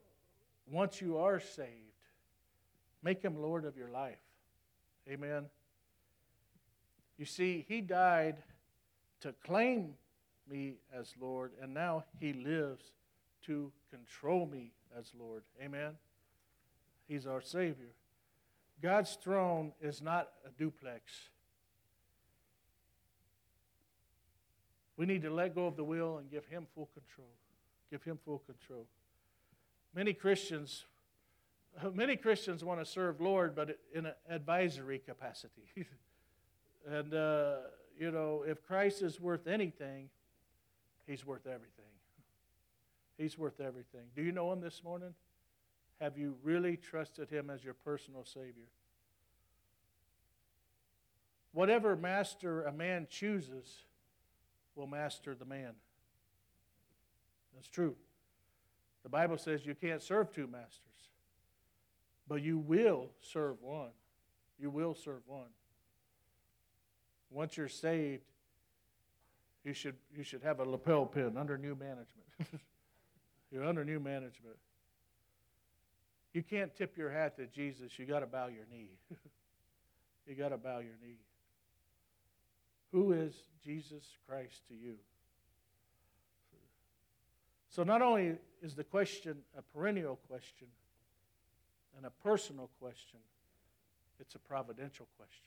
once 0.71 1.01
you 1.01 1.17
are 1.17 1.39
saved, 1.39 1.69
make 3.03 3.21
him 3.21 3.41
Lord 3.41 3.65
of 3.65 3.75
your 3.77 3.89
life. 3.89 4.19
Amen. 5.09 5.45
You 7.17 7.25
see, 7.25 7.65
he 7.67 7.81
died 7.81 8.37
to 9.21 9.33
claim 9.45 9.95
me 10.49 10.75
as 10.93 11.13
Lord, 11.19 11.51
and 11.61 11.73
now 11.73 12.05
he 12.19 12.33
lives 12.33 12.93
to 13.45 13.71
control 13.89 14.45
me 14.45 14.71
as 14.97 15.11
Lord. 15.19 15.43
Amen. 15.61 15.93
He's 17.07 17.25
our 17.25 17.41
Savior. 17.41 17.93
God's 18.81 19.15
throne 19.15 19.73
is 19.81 20.01
not 20.01 20.29
a 20.45 20.51
duplex. 20.57 21.29
We 24.95 25.05
need 25.05 25.21
to 25.23 25.29
let 25.29 25.55
go 25.55 25.65
of 25.65 25.75
the 25.75 25.83
will 25.83 26.17
and 26.17 26.29
give 26.29 26.45
Him 26.45 26.67
full 26.75 26.89
control. 26.93 27.31
Give 27.89 28.03
Him 28.03 28.19
full 28.23 28.39
control. 28.39 28.85
Many 29.93 30.13
Christians, 30.13 30.85
many 31.93 32.15
Christians 32.15 32.63
want 32.63 32.79
to 32.79 32.85
serve 32.85 33.19
Lord, 33.19 33.55
but 33.55 33.77
in 33.93 34.05
an 34.05 34.13
advisory 34.29 34.99
capacity. 34.99 35.63
and 36.87 37.13
uh, 37.13 37.55
you 37.97 38.11
know, 38.11 38.43
if 38.47 38.63
Christ 38.63 39.01
is 39.01 39.19
worth 39.19 39.47
anything, 39.47 40.09
He's 41.05 41.25
worth 41.25 41.47
everything. 41.47 41.85
He's 43.17 43.37
worth 43.37 43.59
everything. 43.59 44.07
Do 44.15 44.21
you 44.21 44.31
know 44.31 44.53
Him 44.53 44.61
this 44.61 44.83
morning? 44.83 45.13
Have 45.99 46.17
you 46.17 46.35
really 46.43 46.77
trusted 46.77 47.29
Him 47.29 47.49
as 47.49 47.63
your 47.63 47.73
personal 47.73 48.23
Savior? 48.23 48.69
Whatever 51.51 51.95
master 51.95 52.63
a 52.63 52.71
man 52.71 53.07
chooses 53.09 53.83
will 54.75 54.87
master 54.87 55.35
the 55.35 55.45
man. 55.45 55.73
That's 57.53 57.67
true. 57.67 57.95
The 59.09 59.17
Bible 59.17 59.39
says 59.39 59.65
you 59.65 59.73
can't 59.73 60.03
serve 60.03 60.31
two 60.31 60.45
masters, 60.45 61.09
but 62.27 62.43
you 62.43 62.59
will 62.59 63.09
serve 63.21 63.59
one. 63.59 63.89
You 64.59 64.69
will 64.69 64.93
serve 64.93 65.21
one. 65.25 65.49
Once 67.31 67.57
you're 67.57 67.67
saved, 67.67 68.21
you 69.63 69.73
should, 69.73 69.95
you 70.15 70.23
should 70.23 70.43
have 70.43 70.59
a 70.59 70.63
lapel 70.63 71.07
pin 71.07 71.37
under 71.37 71.57
new 71.57 71.73
management. 71.73 72.61
you're 73.51 73.65
under 73.65 73.83
new 73.83 73.99
management. 73.99 74.57
You 76.31 76.43
can't 76.43 76.75
tip 76.75 76.95
your 76.95 77.09
hat 77.09 77.35
to 77.37 77.47
Jesus. 77.47 77.97
You 77.97 78.05
got 78.05 78.19
to 78.19 78.27
bow 78.27 78.45
your 78.45 78.65
knee. 78.71 78.91
you 80.27 80.35
got 80.35 80.49
to 80.49 80.57
bow 80.57 80.77
your 80.77 80.97
knee. 81.01 81.17
Who 82.91 83.13
is 83.13 83.33
Jesus 83.65 84.03
Christ 84.27 84.67
to 84.67 84.75
you? 84.75 84.97
So, 87.69 87.81
not 87.83 88.03
only 88.03 88.37
is 88.61 88.75
the 88.75 88.83
question 88.83 89.37
a 89.57 89.61
perennial 89.61 90.17
question 90.27 90.67
and 91.97 92.05
a 92.05 92.09
personal 92.09 92.69
question, 92.79 93.19
it's 94.19 94.35
a 94.35 94.39
providential 94.39 95.07
question. 95.17 95.45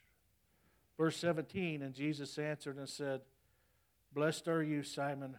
Verse 0.98 1.16
17 1.16 1.83
And 1.83 1.94
Jesus 1.94 2.38
answered 2.38 2.77
and 2.77 2.88
said, 2.88 3.20
Blessed 4.14 4.48
are 4.48 4.62
you, 4.62 4.83
Simon, 4.83 5.37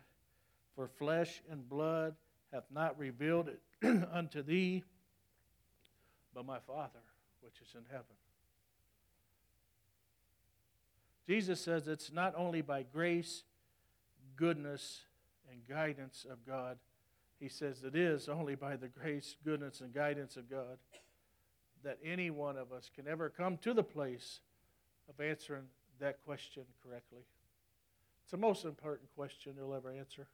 for 0.76 0.88
flesh 0.88 1.42
and 1.50 1.68
blood 1.68 2.16
hath 2.52 2.66
not 2.74 2.98
revealed 2.98 3.50
it 3.50 3.62
unto 4.12 4.42
thee, 4.42 4.84
but 6.34 6.46
my 6.46 6.60
Father 6.60 7.00
which 7.42 7.60
is 7.62 7.76
in 7.76 7.84
heaven. 7.92 8.06
Jesus 11.28 11.62
says 11.62 11.88
it's 11.88 12.12
not 12.12 12.34
only 12.36 12.62
by 12.62 12.84
grace, 12.84 13.44
goodness, 14.36 15.02
and 15.52 15.68
guidance 15.68 16.26
of 16.30 16.46
God. 16.46 16.78
He 17.44 17.50
says 17.50 17.84
it 17.84 17.94
is 17.94 18.30
only 18.30 18.56
by 18.56 18.78
the 18.78 18.88
grace, 18.88 19.36
goodness, 19.44 19.82
and 19.82 19.94
guidance 19.94 20.38
of 20.38 20.50
God 20.50 20.78
that 21.84 21.98
any 22.02 22.30
one 22.30 22.56
of 22.56 22.72
us 22.72 22.90
can 22.96 23.06
ever 23.06 23.30
come 23.30 23.58
to 23.58 23.74
the 23.74 23.84
place 23.84 24.40
of 25.10 25.20
answering 25.20 25.66
that 26.00 26.24
question 26.24 26.64
correctly. 26.82 27.26
It's 28.22 28.32
the 28.32 28.38
most 28.38 28.64
important 28.64 29.10
question 29.14 29.56
you'll 29.58 29.74
ever 29.74 29.92
answer. 29.92 30.26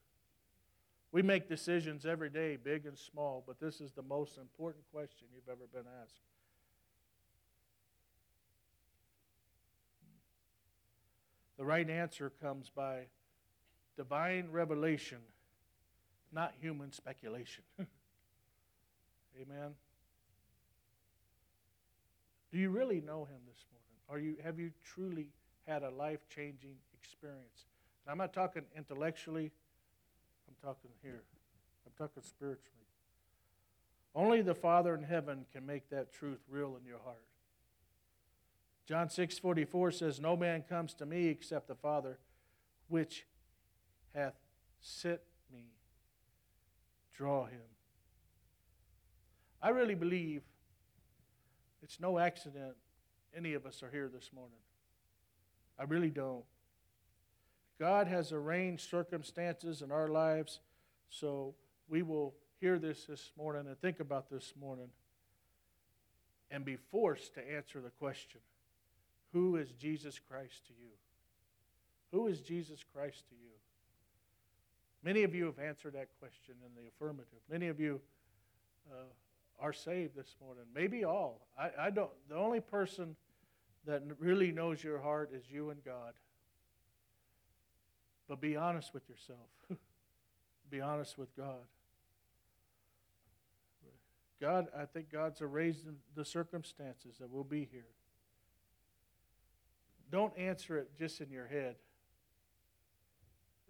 We 1.12 1.24
make 1.24 1.50
decisions 1.50 2.06
every 2.06 2.30
day, 2.30 2.58
big 2.64 2.86
and 2.86 2.96
small, 2.96 3.44
but 3.48 3.60
this 3.60 3.82
is 3.82 3.92
the 3.94 4.04
most 4.04 4.38
important 4.38 4.84
question 4.94 5.26
you've 5.34 5.50
ever 5.50 5.66
been 5.74 5.92
asked. 6.04 6.22
The 11.58 11.66
right 11.66 11.90
answer 11.90 12.32
comes 12.40 12.70
by 12.70 13.08
divine 13.98 14.50
revelation, 14.52 15.18
not 16.32 16.54
human 16.60 16.92
speculation. 16.92 17.64
Amen. 19.42 19.72
Do 22.52 22.58
you 22.58 22.70
really 22.70 23.02
know 23.02 23.26
him 23.26 23.40
this 23.48 23.66
morning? 23.72 23.90
Are 24.10 24.20
you, 24.20 24.36
have 24.44 24.60
you 24.60 24.72
truly 24.84 25.28
had 25.68 25.84
a 25.84 25.90
life 25.90 26.28
changing 26.34 26.76
experience? 26.94 27.66
And 28.06 28.12
I'm 28.12 28.18
not 28.18 28.34
talking 28.34 28.64
intellectually, 28.76 29.52
I'm 30.48 30.56
talking 30.62 30.92
here. 31.04 31.24
I'm 31.86 31.94
talking 31.98 32.24
spiritually. 32.24 32.76
Only 34.16 34.42
the 34.42 34.56
Father 34.56 34.96
in 34.96 35.04
heaven 35.04 35.46
can 35.54 35.66
make 35.66 35.90
that 35.90 36.12
truth 36.12 36.40
real 36.50 36.76
in 36.80 36.86
your 36.86 37.00
heart. 37.00 37.24
John 38.86 39.08
6:44 39.08 39.92
says, 39.92 40.20
"No 40.20 40.36
man 40.36 40.64
comes 40.64 40.96
to 40.96 41.06
me 41.06 41.28
except 41.28 41.68
the 41.68 41.76
Father 41.76 42.20
which 42.88 43.28
hath 44.16 44.36
sent 44.80 45.22
draw 47.20 47.44
him." 47.44 47.68
I 49.62 49.70
really 49.70 49.94
believe 49.94 50.42
it's 51.84 52.00
no 52.00 52.18
accident 52.18 52.78
any 53.36 53.56
of 53.56 53.66
us 53.66 53.84
are 53.84 53.92
here 53.92 54.08
this 54.08 54.32
morning. 54.32 54.62
I 55.78 55.84
really 55.84 56.10
don't. 56.10 56.46
God 57.78 58.08
has 58.08 58.32
arranged 58.32 58.90
circumstances 58.90 59.82
in 59.82 59.92
our 59.92 60.08
lives 60.08 60.62
so 61.10 61.56
we 61.90 62.04
will 62.04 62.36
hear 62.62 62.80
this 62.80 63.06
this 63.06 63.34
morning 63.38 63.68
and 63.68 63.78
think 63.82 64.00
about 64.00 64.30
this 64.30 64.54
morning 64.56 64.90
and 66.50 66.64
be 66.64 66.78
forced 66.78 67.34
to 67.34 67.52
answer 67.52 67.82
the 67.82 67.92
question 67.92 68.40
who 69.34 69.58
is 69.58 69.72
Jesus 69.74 70.20
Christ 70.20 70.66
to 70.68 70.74
you? 70.74 70.92
Who 72.12 72.28
is 72.28 72.40
Jesus 72.40 72.84
Christ 72.94 73.28
to 73.28 73.36
you? 73.36 73.59
Many 75.04 75.24
of 75.24 75.34
you 75.34 75.46
have 75.46 75.60
answered 75.60 75.94
that 75.94 76.10
question 76.20 76.56
in 76.66 76.82
the 76.82 76.90
affirmative. 76.90 77.40
Many 77.50 77.68
of 77.68 77.80
you 77.80 78.02
uh, 78.92 78.96
are 79.60 79.74
saved 79.74 80.16
this 80.16 80.36
morning. 80.42 80.64
Maybe 80.76 81.04
all. 81.06 81.48
I, 81.58 81.88
I 81.88 81.90
don't. 81.90 82.12
The 82.28 82.36
only 82.36 82.60
person 82.60 83.16
that 83.86 84.04
really 84.20 84.52
knows 84.52 84.84
your 84.84 85.00
heart 85.00 85.32
is 85.34 85.44
you 85.50 85.70
and 85.70 85.84
God. 85.84 86.14
But 88.28 88.42
be 88.42 88.56
honest 88.56 88.94
with 88.94 89.08
yourself. 89.10 89.50
be 90.70 90.82
honest 90.82 91.18
with 91.18 91.36
God. 91.36 91.66
God, 94.42 94.68
I 94.78 94.86
think 94.86 95.12
God's 95.12 95.42
arranged 95.42 95.80
the 96.16 96.24
circumstances 96.24 97.18
that 97.20 97.30
we'll 97.30 97.44
be 97.44 97.68
here. 97.72 97.88
Don't 100.12 100.36
answer 100.38 100.78
it 100.78 100.92
just 100.98 101.20
in 101.20 101.30
your 101.30 101.48
head. 101.48 101.76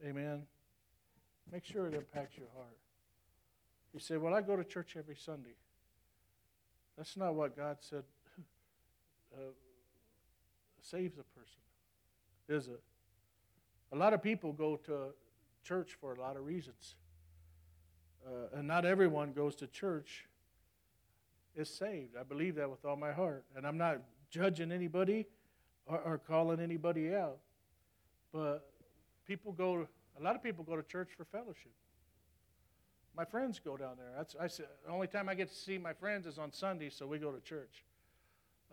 Amen. 0.06 0.44
Make 1.52 1.66
sure 1.66 1.88
it 1.88 1.94
impacts 1.94 2.38
your 2.38 2.48
heart. 2.56 2.78
You 3.94 4.00
say, 4.00 4.18
Well, 4.18 4.34
I 4.34 4.42
go 4.42 4.56
to 4.56 4.64
church 4.64 4.96
every 4.98 5.16
Sunday. 5.16 5.56
That's 6.98 7.16
not 7.18 7.34
what 7.34 7.56
God 7.56 7.78
said 7.80 8.04
uh, 9.34 9.52
saves 10.82 11.18
a 11.18 11.24
person, 11.24 11.62
is 12.48 12.68
it? 12.68 12.82
A 13.92 13.96
lot 13.96 14.14
of 14.14 14.22
people 14.22 14.54
go 14.54 14.76
to 14.86 15.14
church 15.64 15.98
for 16.00 16.14
a 16.14 16.20
lot 16.20 16.36
of 16.36 16.46
reasons. 16.46 16.96
Uh, 18.26 18.58
and 18.58 18.68
not 18.68 18.86
everyone 18.86 19.32
goes 19.32 19.56
to 19.56 19.68
church 19.68 20.28
is 21.56 21.70
saved. 21.70 22.16
I 22.20 22.24
believe 22.24 22.56
that 22.56 22.70
with 22.70 22.86
all 22.86 22.96
my 22.96 23.12
heart. 23.12 23.46
And 23.56 23.66
I'm 23.66 23.78
not 23.78 24.02
judging 24.30 24.72
anybody 24.72 25.26
or, 25.86 26.00
or 26.00 26.18
calling 26.18 26.60
anybody 26.60 27.14
out. 27.14 27.38
But 28.32 28.70
people 29.26 29.52
go, 29.52 29.88
a 30.20 30.24
lot 30.24 30.36
of 30.36 30.44
people 30.44 30.64
go 30.64 30.76
to 30.76 30.84
church 30.84 31.10
for 31.16 31.26
fellowship. 31.26 31.72
My 33.16 33.26
friends 33.26 33.60
go 33.64 33.78
down 33.78 33.98
there. 33.98 34.12
That's 34.16 34.36
I 34.40 34.48
the 34.48 34.92
only 34.92 35.08
time 35.08 35.30
I 35.30 35.36
get 35.36 35.50
to 35.50 35.56
see 35.56 35.78
my 35.78 35.94
friends 35.94 36.26
is 36.26 36.38
on 36.38 36.52
Sunday, 36.52 36.90
so 36.90 37.08
we 37.08 37.18
go 37.18 37.32
to 37.32 37.40
church, 37.42 37.84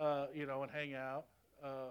uh, 0.00 0.26
you 0.34 0.46
know, 0.46 0.62
and 0.62 0.70
hang 0.70 0.94
out. 0.94 1.24
Uh, 1.62 1.90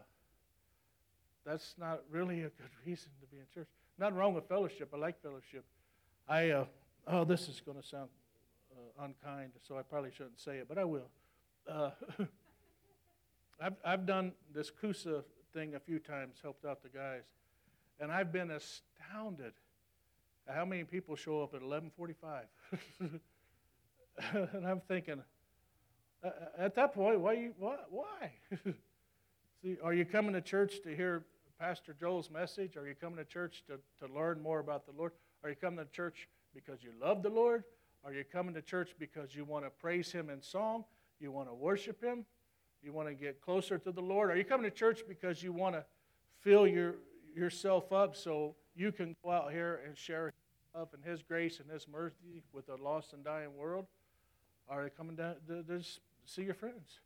that's 1.45 1.75
not 1.77 2.01
really 2.11 2.41
a 2.41 2.49
good 2.49 2.69
reason 2.85 3.09
to 3.21 3.27
be 3.27 3.37
in 3.37 3.45
church. 3.53 3.67
Nothing 3.97 4.15
wrong 4.15 4.33
with 4.33 4.47
fellowship. 4.47 4.89
I 4.93 4.97
like 4.97 5.21
fellowship. 5.21 5.63
I 6.27 6.49
uh, 6.49 6.65
oh, 7.07 7.23
this 7.23 7.47
is 7.47 7.61
going 7.61 7.81
to 7.81 7.87
sound 7.87 8.09
uh, 8.71 9.03
unkind, 9.03 9.51
so 9.67 9.77
I 9.77 9.81
probably 9.81 10.11
shouldn't 10.11 10.39
say 10.39 10.57
it, 10.57 10.67
but 10.67 10.77
I 10.77 10.85
will. 10.85 11.09
Uh, 11.69 11.91
I've, 13.61 13.75
I've 13.85 14.05
done 14.05 14.33
this 14.53 14.69
KUSA 14.69 15.23
thing 15.53 15.75
a 15.75 15.79
few 15.79 15.99
times, 15.99 16.37
helped 16.41 16.65
out 16.65 16.83
the 16.83 16.89
guys, 16.89 17.23
and 17.99 18.11
I've 18.11 18.31
been 18.31 18.51
astounded 18.51 19.53
at 20.47 20.55
how 20.55 20.65
many 20.65 20.83
people 20.83 21.15
show 21.15 21.41
up 21.41 21.53
at 21.53 21.61
11:45. 21.61 22.43
and 24.53 24.67
I'm 24.67 24.81
thinking, 24.81 25.21
at 26.57 26.75
that 26.75 26.93
point, 26.93 27.19
why? 27.19 27.33
You, 27.33 27.53
why? 27.57 28.31
See, 29.61 29.77
are 29.83 29.93
you 29.93 30.05
coming 30.05 30.33
to 30.33 30.41
church 30.41 30.81
to 30.83 30.95
hear 30.95 31.25
Pastor 31.59 31.95
Joel's 31.99 32.29
message? 32.29 32.77
Are 32.77 32.87
you 32.87 32.95
coming 32.95 33.17
to 33.17 33.25
church 33.25 33.63
to, 33.67 33.79
to 34.05 34.13
learn 34.13 34.41
more 34.41 34.59
about 34.59 34.85
the 34.85 34.91
Lord? 34.97 35.13
Are 35.43 35.49
you 35.49 35.55
coming 35.55 35.83
to 35.83 35.91
church 35.91 36.27
because 36.53 36.83
you 36.83 36.91
love 37.01 37.23
the 37.23 37.29
Lord? 37.29 37.63
Are 38.03 38.13
you 38.13 38.23
coming 38.23 38.53
to 38.53 38.61
church 38.61 38.95
because 38.99 39.35
you 39.35 39.45
want 39.45 39.65
to 39.65 39.71
praise 39.71 40.11
Him 40.11 40.29
in 40.29 40.41
song? 40.41 40.85
You 41.19 41.31
want 41.31 41.49
to 41.49 41.53
worship 41.53 42.03
Him? 42.03 42.25
You 42.83 42.93
want 42.93 43.07
to 43.07 43.15
get 43.15 43.41
closer 43.41 43.77
to 43.79 43.91
the 43.91 44.01
Lord? 44.01 44.29
Are 44.29 44.37
you 44.37 44.43
coming 44.43 44.69
to 44.69 44.75
church 44.75 45.01
because 45.07 45.41
you 45.41 45.51
want 45.51 45.75
to 45.75 45.85
fill 46.41 46.67
your, 46.67 46.95
yourself 47.35 47.91
up 47.91 48.15
so 48.15 48.55
you 48.75 48.91
can 48.91 49.15
go 49.23 49.31
out 49.31 49.51
here 49.51 49.81
and 49.85 49.97
share 49.97 50.33
love 50.73 50.89
and 50.93 51.03
His 51.03 51.21
grace 51.21 51.59
and 51.59 51.69
His 51.69 51.87
mercy 51.87 52.43
with 52.53 52.69
a 52.69 52.75
lost 52.75 53.13
and 53.13 53.23
dying 53.23 53.55
world? 53.55 53.85
Are 54.67 54.83
you 54.83 54.89
coming 54.89 55.15
down 55.15 55.35
to, 55.47 55.63
to 55.63 55.83
see 56.25 56.43
your 56.43 56.53
friends? 56.53 56.99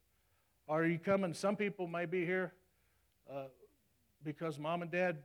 Are 0.68 0.86
you 0.86 1.00
coming? 1.00 1.34
Some 1.34 1.56
people 1.56 1.88
may 1.88 2.06
be 2.06 2.26
here 2.26 2.54
uh, 3.32 3.46
because 4.24 4.60
mom 4.60 4.82
and 4.82 4.92
dad 4.92 5.18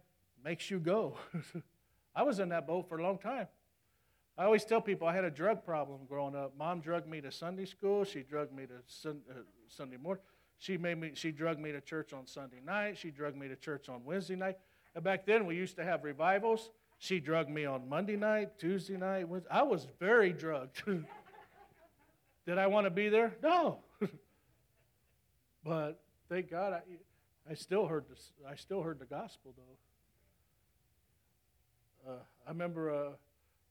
makes 0.45 0.71
you 0.71 0.79
go. 0.79 1.17
I 2.17 2.23
was 2.23 2.39
in 2.39 2.49
that 2.51 2.67
boat 2.67 2.89
for 2.89 2.99
a 2.99 3.03
long 3.03 3.19
time. 3.19 3.47
I 4.37 4.45
always 4.45 4.65
tell 4.65 4.81
people 4.81 5.07
I 5.07 5.15
had 5.15 5.25
a 5.25 5.31
drug 5.31 5.65
problem 5.65 6.01
growing 6.09 6.35
up. 6.35 6.55
Mom 6.59 6.81
drugged 6.81 7.09
me 7.09 7.21
to 7.21 7.31
Sunday 7.31 7.67
school. 7.67 8.05
She 8.05 8.23
drugged 8.23 8.53
me 8.53 8.67
to 8.67 8.75
sun, 8.87 9.21
uh, 9.31 9.41
Sunday 9.69 9.97
morning. 9.97 10.23
She 10.59 10.77
made 10.77 10.99
me. 10.99 11.13
She 11.15 11.31
drugged 11.31 11.61
me 11.61 11.73
to 11.73 11.81
church 11.81 12.13
on 12.13 12.27
Sunday 12.27 12.61
night. 12.65 12.99
She 12.99 13.11
drugged 13.11 13.37
me 13.37 13.49
to 13.49 13.57
church 13.57 13.89
on 13.89 14.05
Wednesday 14.05 14.37
night. 14.37 14.57
Back 15.03 15.27
then 15.27 15.47
we 15.47 15.57
used 15.57 15.77
to 15.77 15.85
have 15.85 16.05
revivals. 16.05 16.71
She 16.99 17.21
drugged 17.21 17.51
me 17.51 17.65
on 17.65 17.89
Monday 17.89 18.17
night, 18.17 18.59
Tuesday 18.59 18.97
night. 18.97 19.27
I 19.51 19.63
was 19.63 19.87
very 19.99 20.33
drugged. 20.33 20.83
Did 22.47 22.59
I 22.59 22.69
want 22.69 22.87
to 22.87 22.91
be 22.91 23.09
there? 23.09 23.35
No. 23.43 23.79
but 25.65 26.01
thank 26.29 26.51
God 26.51 26.73
I, 26.73 26.83
I 27.51 27.55
still 27.55 27.87
heard. 27.87 28.05
I 28.49 28.55
still 28.55 28.83
heard 28.83 28.99
the 28.99 29.07
gospel 29.07 29.55
though. 29.57 29.79
Uh, 32.13 32.19
I 32.47 32.51
remember. 32.51 32.95
Uh, 32.95 33.11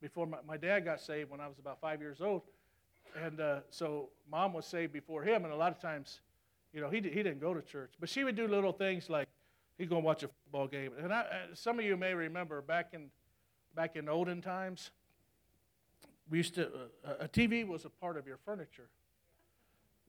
before 0.04 0.28
my, 0.28 0.38
my 0.46 0.58
dad 0.58 0.82
got 0.82 1.00
saved 1.00 1.32
when 1.32 1.40
I 1.40 1.48
was 1.48 1.58
about 1.58 1.80
five 1.80 2.02
years 2.02 2.20
old. 2.20 2.42
And 3.24 3.40
uh, 3.40 3.60
so 3.70 4.10
mom 4.30 4.52
was 4.52 4.66
saved 4.66 4.92
before 4.92 5.24
him. 5.24 5.46
And 5.46 5.54
a 5.54 5.56
lot 5.56 5.72
of 5.72 5.80
times, 5.80 6.20
you 6.74 6.82
know, 6.82 6.90
he, 6.90 6.98
he 6.98 7.24
didn't 7.24 7.40
go 7.40 7.54
to 7.54 7.62
church. 7.62 7.94
But 8.00 8.10
she 8.10 8.26
would 8.26 8.36
do 8.36 8.46
little 8.46 8.74
things 8.74 9.10
like 9.10 9.30
he'd 9.78 9.90
go 9.90 10.00
watch 10.00 10.24
a 10.24 10.28
football 10.28 10.68
game. 10.68 10.92
And 11.02 11.14
I, 11.14 11.22
uh, 11.22 11.26
some 11.54 11.80
of 11.80 11.86
you 11.86 11.98
may 11.98 12.14
remember 12.14 12.62
back 12.62 12.90
in, 12.94 13.10
back 13.76 13.96
in 13.96 14.08
olden 14.08 14.42
times, 14.42 14.92
we 16.30 16.38
used 16.38 16.56
to, 16.56 16.68
uh, 17.06 17.14
a 17.22 17.28
TV 17.28 17.68
was 17.68 17.86
a 17.86 17.90
part 17.90 18.18
of 18.18 18.28
your 18.28 18.38
furniture. 18.46 18.90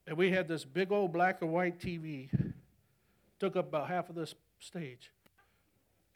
And 0.06 0.16
we 0.16 0.30
had 0.30 0.48
this 0.48 0.64
big 0.64 0.92
old 0.92 1.12
black 1.12 1.42
and 1.42 1.52
white 1.52 1.78
TV, 1.78 2.28
took 3.38 3.56
up 3.56 3.68
about 3.68 3.88
half 3.88 4.10
of 4.10 4.14
this 4.14 4.34
stage. 4.60 5.10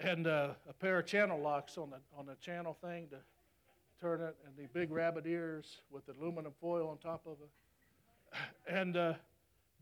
And 0.01 0.27
uh, 0.27 0.51
a 0.69 0.73
pair 0.73 0.99
of 0.99 1.07
channel 1.07 1.41
locks 1.41 1.77
on 1.77 1.91
the, 1.91 1.97
on 2.17 2.27
the 2.27 2.37
channel 2.37 2.77
thing 2.81 3.09
to 3.09 3.17
turn 4.01 4.21
it, 4.21 4.37
and 4.47 4.57
the 4.57 4.69
big 4.73 4.93
rabbit 4.93 5.27
ears 5.27 5.79
with 5.91 6.07
the 6.07 6.13
aluminum 6.13 6.53
foil 6.61 6.89
on 6.89 6.99
top 6.99 7.27
of 7.27 7.37
it. 7.43 8.39
And 8.73 8.97
uh, 8.97 9.15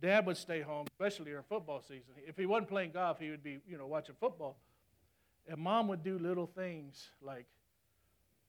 Dad 0.00 0.26
would 0.26 0.36
stay 0.36 0.60
home, 0.60 0.86
especially 0.90 1.26
during 1.26 1.44
football 1.48 1.80
season. 1.80 2.12
If 2.26 2.36
he 2.36 2.46
wasn't 2.46 2.68
playing 2.68 2.92
golf, 2.92 3.18
he 3.18 3.30
would 3.30 3.42
be, 3.42 3.58
you 3.66 3.78
know, 3.78 3.86
watching 3.86 4.14
football. 4.20 4.58
And 5.48 5.58
Mom 5.58 5.88
would 5.88 6.02
do 6.02 6.18
little 6.18 6.46
things 6.46 7.10
like 7.22 7.46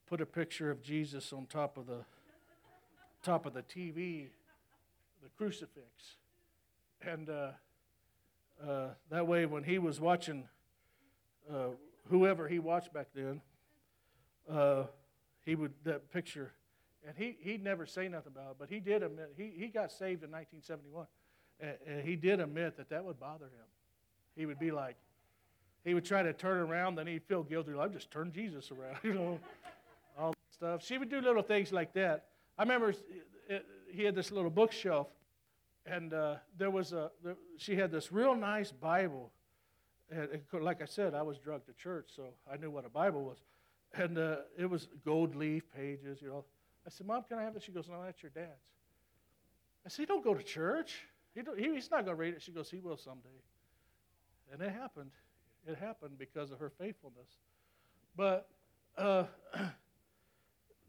put 0.08 0.20
a 0.20 0.26
picture 0.26 0.72
of 0.72 0.82
Jesus 0.82 1.32
on 1.32 1.46
top 1.46 1.78
of 1.78 1.86
the 1.86 2.04
top 3.24 3.46
of 3.46 3.54
the 3.54 3.62
TV, 3.62 4.28
the 5.22 5.30
crucifix, 5.38 6.16
and 7.02 7.30
uh, 7.30 7.50
uh, 8.66 8.88
that 9.10 9.28
way, 9.28 9.46
when 9.46 9.64
he 9.64 9.80
was 9.80 10.00
watching 10.00 10.46
uh, 11.52 11.70
whoever 12.10 12.48
he 12.48 12.60
watched 12.60 12.94
back 12.94 13.08
then, 13.14 13.42
uh, 14.50 14.84
he 15.46 15.56
would 15.56 15.74
that 15.84 16.12
picture, 16.12 16.52
and 17.06 17.16
he 17.18 17.38
he'd 17.42 17.64
never 17.64 17.86
say 17.86 18.08
nothing 18.08 18.32
about 18.36 18.52
it, 18.52 18.56
but 18.60 18.70
he 18.70 18.80
did 18.80 19.04
admit 19.04 19.34
he 19.38 19.52
he 19.56 19.68
got 19.68 19.92
saved 19.92 20.24
in 20.24 20.32
1971, 20.32 21.06
and, 21.60 22.02
he 22.02 22.16
did 22.16 22.40
admit 22.40 22.78
that 22.78 22.90
that 22.90 23.04
would 23.04 23.20
bother 23.20 23.46
him. 23.46 23.66
He 24.36 24.46
would 24.46 24.60
be 24.60 24.72
like, 24.72 24.96
he 25.84 25.94
would 25.94 26.06
try 26.06 26.22
to 26.22 26.34
turn 26.34 26.58
around, 26.58 26.96
then 26.96 27.08
he'd 27.08 27.24
feel 27.24 27.44
guilty. 27.44 27.72
Like, 27.72 27.94
just 27.94 28.12
turn 28.12 28.32
Jesus 28.32 28.72
around, 28.72 28.98
you 29.04 29.14
know, 29.14 29.40
all 30.18 30.32
that 30.32 30.54
stuff. 30.54 30.86
She 30.86 30.98
would 30.98 31.10
do 31.10 31.22
little 31.22 31.44
things 31.44 31.72
like 31.72 31.94
that. 31.94 32.26
I 32.58 32.64
remember 32.64 32.94
he 33.92 34.04
had 34.04 34.16
this 34.16 34.32
little 34.32 34.50
bookshelf, 34.50 35.08
and 35.86 36.14
uh, 36.14 36.36
there 36.58 36.70
was 36.70 36.92
a 36.92 37.12
she 37.58 37.76
had 37.76 37.92
this 37.92 38.12
real 38.12 38.36
nice 38.36 38.72
Bible. 38.72 39.32
And, 40.10 40.42
like 40.62 40.82
I 40.82 40.86
said, 40.86 41.14
I 41.14 41.22
was 41.22 41.38
drugged 41.38 41.68
to 41.68 41.74
church, 41.74 42.10
so 42.16 42.30
I 42.52 42.58
knew 42.58 42.72
what 42.72 42.86
a 42.86 42.90
Bible 42.90 43.24
was 43.24 43.38
and 43.94 44.18
uh, 44.18 44.38
it 44.58 44.70
was 44.70 44.88
gold 45.06 45.36
leaf 45.36 45.64
pages, 45.76 46.22
you 46.22 46.30
know. 46.30 46.46
I 46.86 46.90
said, 46.90 47.08
Mom, 47.08 47.24
can 47.28 47.38
I 47.38 47.44
have 47.44 47.56
it? 47.56 47.64
She 47.64 47.72
goes, 47.72 47.88
No, 47.90 48.02
that's 48.04 48.22
your 48.22 48.32
dad's. 48.34 48.48
I 49.86 49.90
said, 49.90 50.08
don't 50.08 50.24
go 50.24 50.34
to 50.34 50.44
church. 50.44 51.06
He 51.38 51.64
he, 51.64 51.74
he's 51.76 51.92
not 51.92 52.06
going 52.06 52.18
to 52.18 52.20
read 52.20 52.34
it. 52.34 52.42
She 52.42 52.52
goes, 52.52 52.70
He 52.70 52.80
will 52.80 52.98
someday. 52.98 53.30
And 54.52 54.62
it 54.62 54.72
happened. 54.72 55.12
It 55.68 55.78
happened 55.78 56.18
because 56.18 56.52
of 56.52 56.60
her 56.60 56.70
faithfulness. 56.70 57.28
But, 58.16 58.48
uh, 58.98 59.26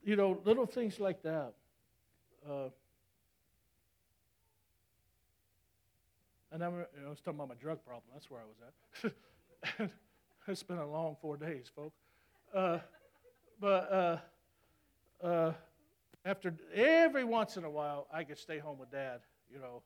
you 0.05 0.17
know, 0.17 0.41
little 0.45 0.65
things 0.65 1.01
like 1.01 1.23
that. 1.23 1.53
Uh, 2.49 2.69
and 6.53 6.65
I'm, 6.65 6.73
you 6.73 6.79
know, 6.79 7.07
I 7.07 7.11
was 7.11 7.21
talking 7.21 7.39
about 7.39 7.49
my 7.49 7.55
drug 7.57 7.85
problem. 7.85 8.05
That's 8.15 8.31
where 8.31 8.41
I 8.41 8.45
was 8.45 9.13
at. 9.83 9.91
it's 10.47 10.63
been 10.63 10.79
a 10.79 10.89
long 10.89 11.17
four 11.21 11.37
days, 11.37 11.71
folks. 11.75 11.99
Uh, 12.55 12.79
but 13.61 13.93
uh, 13.93 15.27
uh, 15.27 15.53
after 16.25 16.55
every 16.73 17.25
once 17.25 17.57
in 17.57 17.65
a 17.65 17.71
while, 17.71 18.07
I 18.11 18.25
could 18.25 18.39
stay 18.39 18.59
home 18.59 18.79
with 18.79 18.91
Dad, 18.91 19.21
you 19.53 19.59
know, 19.59 19.83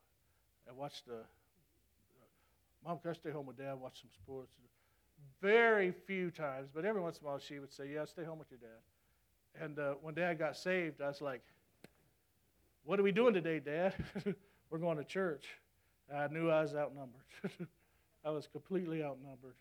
and 0.73 0.81
watch 0.81 1.05
the. 1.05 1.19
Mom, 2.85 2.99
can 2.99 3.11
I 3.11 3.15
stay 3.15 3.31
home 3.31 3.47
with 3.47 3.59
Dad, 3.59 3.75
watch 3.75 4.01
some 4.01 4.11
sports? 4.13 4.53
Very 5.41 5.93
few 6.07 6.31
times, 6.31 6.69
but 6.75 6.85
every 6.85 7.01
once 7.01 7.19
in 7.19 7.25
a 7.25 7.29
while 7.29 7.39
she 7.39 7.59
would 7.59 7.73
say, 7.73 7.91
"Yeah, 7.95 8.05
stay 8.07 8.25
home 8.25 8.39
with 8.39 8.51
your 8.51 8.59
dad." 8.59 9.63
And 9.63 9.79
uh, 9.79 9.95
when 10.01 10.15
Dad 10.15 10.39
got 10.39 10.57
saved, 10.57 11.01
I 11.01 11.09
was 11.09 11.21
like, 11.21 11.43
"What 12.85 12.99
are 12.99 13.03
we 13.03 13.13
doing 13.13 13.35
today, 13.35 13.61
Dad?" 13.61 13.95
We're 14.71 14.79
going 14.79 14.97
to 14.97 15.05
church. 15.05 15.47
I 16.13 16.29
knew 16.29 16.51
I 16.51 16.63
was 16.63 16.75
outnumbered. 16.75 17.21
I 18.25 18.31
was 18.31 18.47
completely 18.47 19.03
outnumbered. 19.03 19.55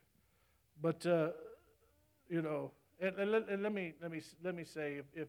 But 0.81 1.05
uh, 1.05 1.29
you 2.29 2.41
know, 2.41 2.71
and, 3.01 3.15
and, 3.17 3.31
let, 3.31 3.49
and 3.49 3.61
let, 3.61 3.73
me, 3.73 3.93
let, 4.01 4.11
me, 4.11 4.21
let 4.43 4.55
me 4.55 4.63
say 4.63 5.01
if, 5.13 5.27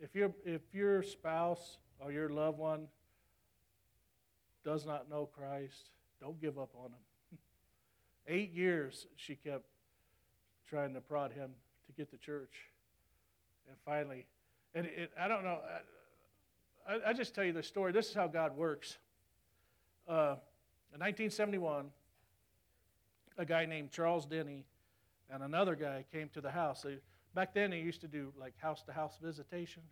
if, 0.00 0.14
your, 0.14 0.32
if 0.44 0.62
your 0.72 1.02
spouse 1.02 1.78
or 2.00 2.12
your 2.12 2.30
loved 2.30 2.58
one 2.58 2.86
does 4.64 4.86
not 4.86 5.10
know 5.10 5.26
Christ, 5.26 5.90
don't 6.20 6.40
give 6.40 6.58
up 6.58 6.70
on 6.76 6.86
him. 6.86 7.38
Eight 8.28 8.52
years 8.52 9.06
she 9.16 9.34
kept 9.34 9.64
trying 10.68 10.94
to 10.94 11.00
prod 11.00 11.32
him 11.32 11.50
to 11.86 11.92
get 11.92 12.10
to 12.10 12.16
church. 12.16 12.54
And 13.68 13.76
finally, 13.84 14.26
and 14.74 14.86
it, 14.86 15.10
I 15.18 15.28
don't 15.28 15.44
know, 15.44 15.58
I, 16.88 17.10
I, 17.10 17.12
just 17.12 17.34
tell 17.34 17.44
you 17.44 17.52
the 17.52 17.62
story. 17.62 17.92
This 17.92 18.08
is 18.08 18.14
how 18.14 18.26
God 18.26 18.56
works. 18.56 18.98
Uh, 20.08 20.36
in 20.92 21.00
1971, 21.00 21.86
a 23.38 23.44
guy 23.44 23.66
named 23.66 23.90
Charles 23.90 24.26
Denny 24.26 24.64
and 25.30 25.42
another 25.42 25.74
guy 25.74 26.04
came 26.12 26.28
to 26.30 26.40
the 26.40 26.50
house. 26.50 26.82
They, 26.82 26.98
back 27.34 27.54
then, 27.54 27.70
they 27.70 27.80
used 27.80 28.00
to 28.02 28.08
do 28.08 28.32
like 28.38 28.54
house 28.58 28.82
to 28.82 28.92
house 28.92 29.18
visitation. 29.22 29.82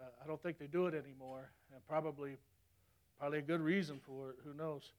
Uh, 0.00 0.06
I 0.22 0.26
don't 0.26 0.42
think 0.42 0.58
they 0.58 0.66
do 0.66 0.86
it 0.86 0.94
anymore, 0.94 1.50
and 1.72 1.86
probably, 1.86 2.36
probably 3.18 3.38
a 3.38 3.42
good 3.42 3.60
reason 3.60 4.00
for 4.04 4.30
it. 4.30 4.36
Who 4.44 4.54
knows? 4.54 4.92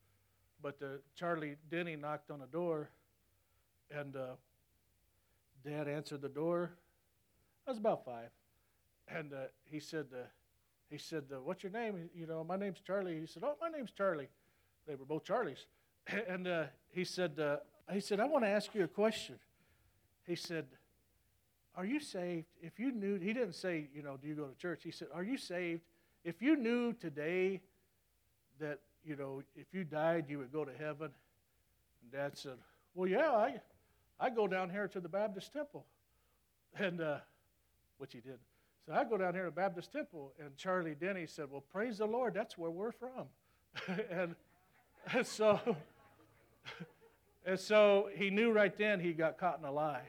But 0.61 0.77
uh, 0.81 0.97
Charlie 1.15 1.55
Denny 1.71 1.95
knocked 1.95 2.31
on 2.31 2.39
the 2.39 2.47
door, 2.47 2.89
and 3.91 4.15
uh, 4.15 4.35
Dad 5.65 5.87
answered 5.87 6.21
the 6.21 6.29
door. 6.29 6.71
I 7.65 7.71
was 7.71 7.77
about 7.77 8.03
five, 8.03 8.29
and 9.07 9.33
uh, 9.33 9.37
he 9.65 9.79
said, 9.79 10.07
uh, 10.13 10.23
"He 10.89 10.97
said, 10.97 11.25
uh, 11.31 11.41
what's 11.41 11.63
your 11.63 11.71
name? 11.71 12.09
You 12.13 12.27
know, 12.27 12.43
my 12.43 12.57
name's 12.57 12.79
Charlie." 12.79 13.19
He 13.19 13.25
said, 13.25 13.43
"Oh, 13.45 13.55
my 13.61 13.69
name's 13.69 13.91
Charlie." 13.91 14.29
They 14.87 14.95
were 14.95 15.05
both 15.05 15.23
Charlies, 15.23 15.65
and 16.27 16.47
he 16.91 17.03
said, 17.03 17.39
he 17.91 17.99
said, 17.99 18.19
I 18.19 18.25
want 18.25 18.43
to 18.43 18.49
ask 18.49 18.73
you 18.75 18.83
a 18.83 18.87
question. 18.87 19.35
He 20.25 20.35
said, 20.35 20.67
Are 21.75 21.85
you 21.85 21.99
saved? 21.99 22.45
If 22.61 22.79
you 22.79 22.91
knew, 22.91 23.17
he 23.17 23.33
didn't 23.33 23.55
say, 23.55 23.87
you 23.93 24.03
know, 24.03 24.17
do 24.17 24.27
you 24.27 24.35
go 24.35 24.45
to 24.45 24.55
church? 24.57 24.81
He 24.83 24.91
said, 24.91 25.07
Are 25.13 25.23
you 25.23 25.37
saved? 25.37 25.81
If 26.23 26.41
you 26.41 26.55
knew 26.55 26.93
today 26.93 27.61
that, 28.59 28.79
you 29.03 29.15
know, 29.15 29.41
if 29.55 29.67
you 29.73 29.83
died, 29.83 30.25
you 30.27 30.37
would 30.39 30.51
go 30.51 30.65
to 30.65 30.71
heaven. 30.77 31.09
And 32.01 32.11
dad 32.11 32.37
said, 32.37 32.57
Well, 32.95 33.09
yeah, 33.09 33.31
I, 33.31 33.59
I 34.19 34.29
go 34.29 34.47
down 34.47 34.69
here 34.69 34.87
to 34.87 34.99
the 34.99 35.09
Baptist 35.09 35.53
temple. 35.53 35.85
And, 36.77 37.01
uh, 37.01 37.17
which 37.97 38.13
he 38.13 38.19
did. 38.19 38.37
So 38.85 38.93
I 38.93 39.03
go 39.03 39.17
down 39.17 39.33
here 39.33 39.45
to 39.45 39.51
Baptist 39.51 39.91
temple. 39.91 40.33
And 40.39 40.55
Charlie 40.55 40.95
Denny 40.95 41.25
said, 41.25 41.47
Well, 41.51 41.63
praise 41.71 41.97
the 41.97 42.05
Lord, 42.05 42.33
that's 42.33 42.57
where 42.57 42.71
we're 42.71 42.91
from. 42.91 43.27
and, 44.11 44.35
and 45.13 45.25
so. 45.25 45.59
And 47.45 47.59
so 47.59 48.09
he 48.15 48.29
knew 48.29 48.51
right 48.51 48.77
then 48.77 48.99
he 48.99 49.11
got 49.13 49.39
caught 49.39 49.57
in 49.59 49.65
a 49.65 49.71
lie. 49.71 50.03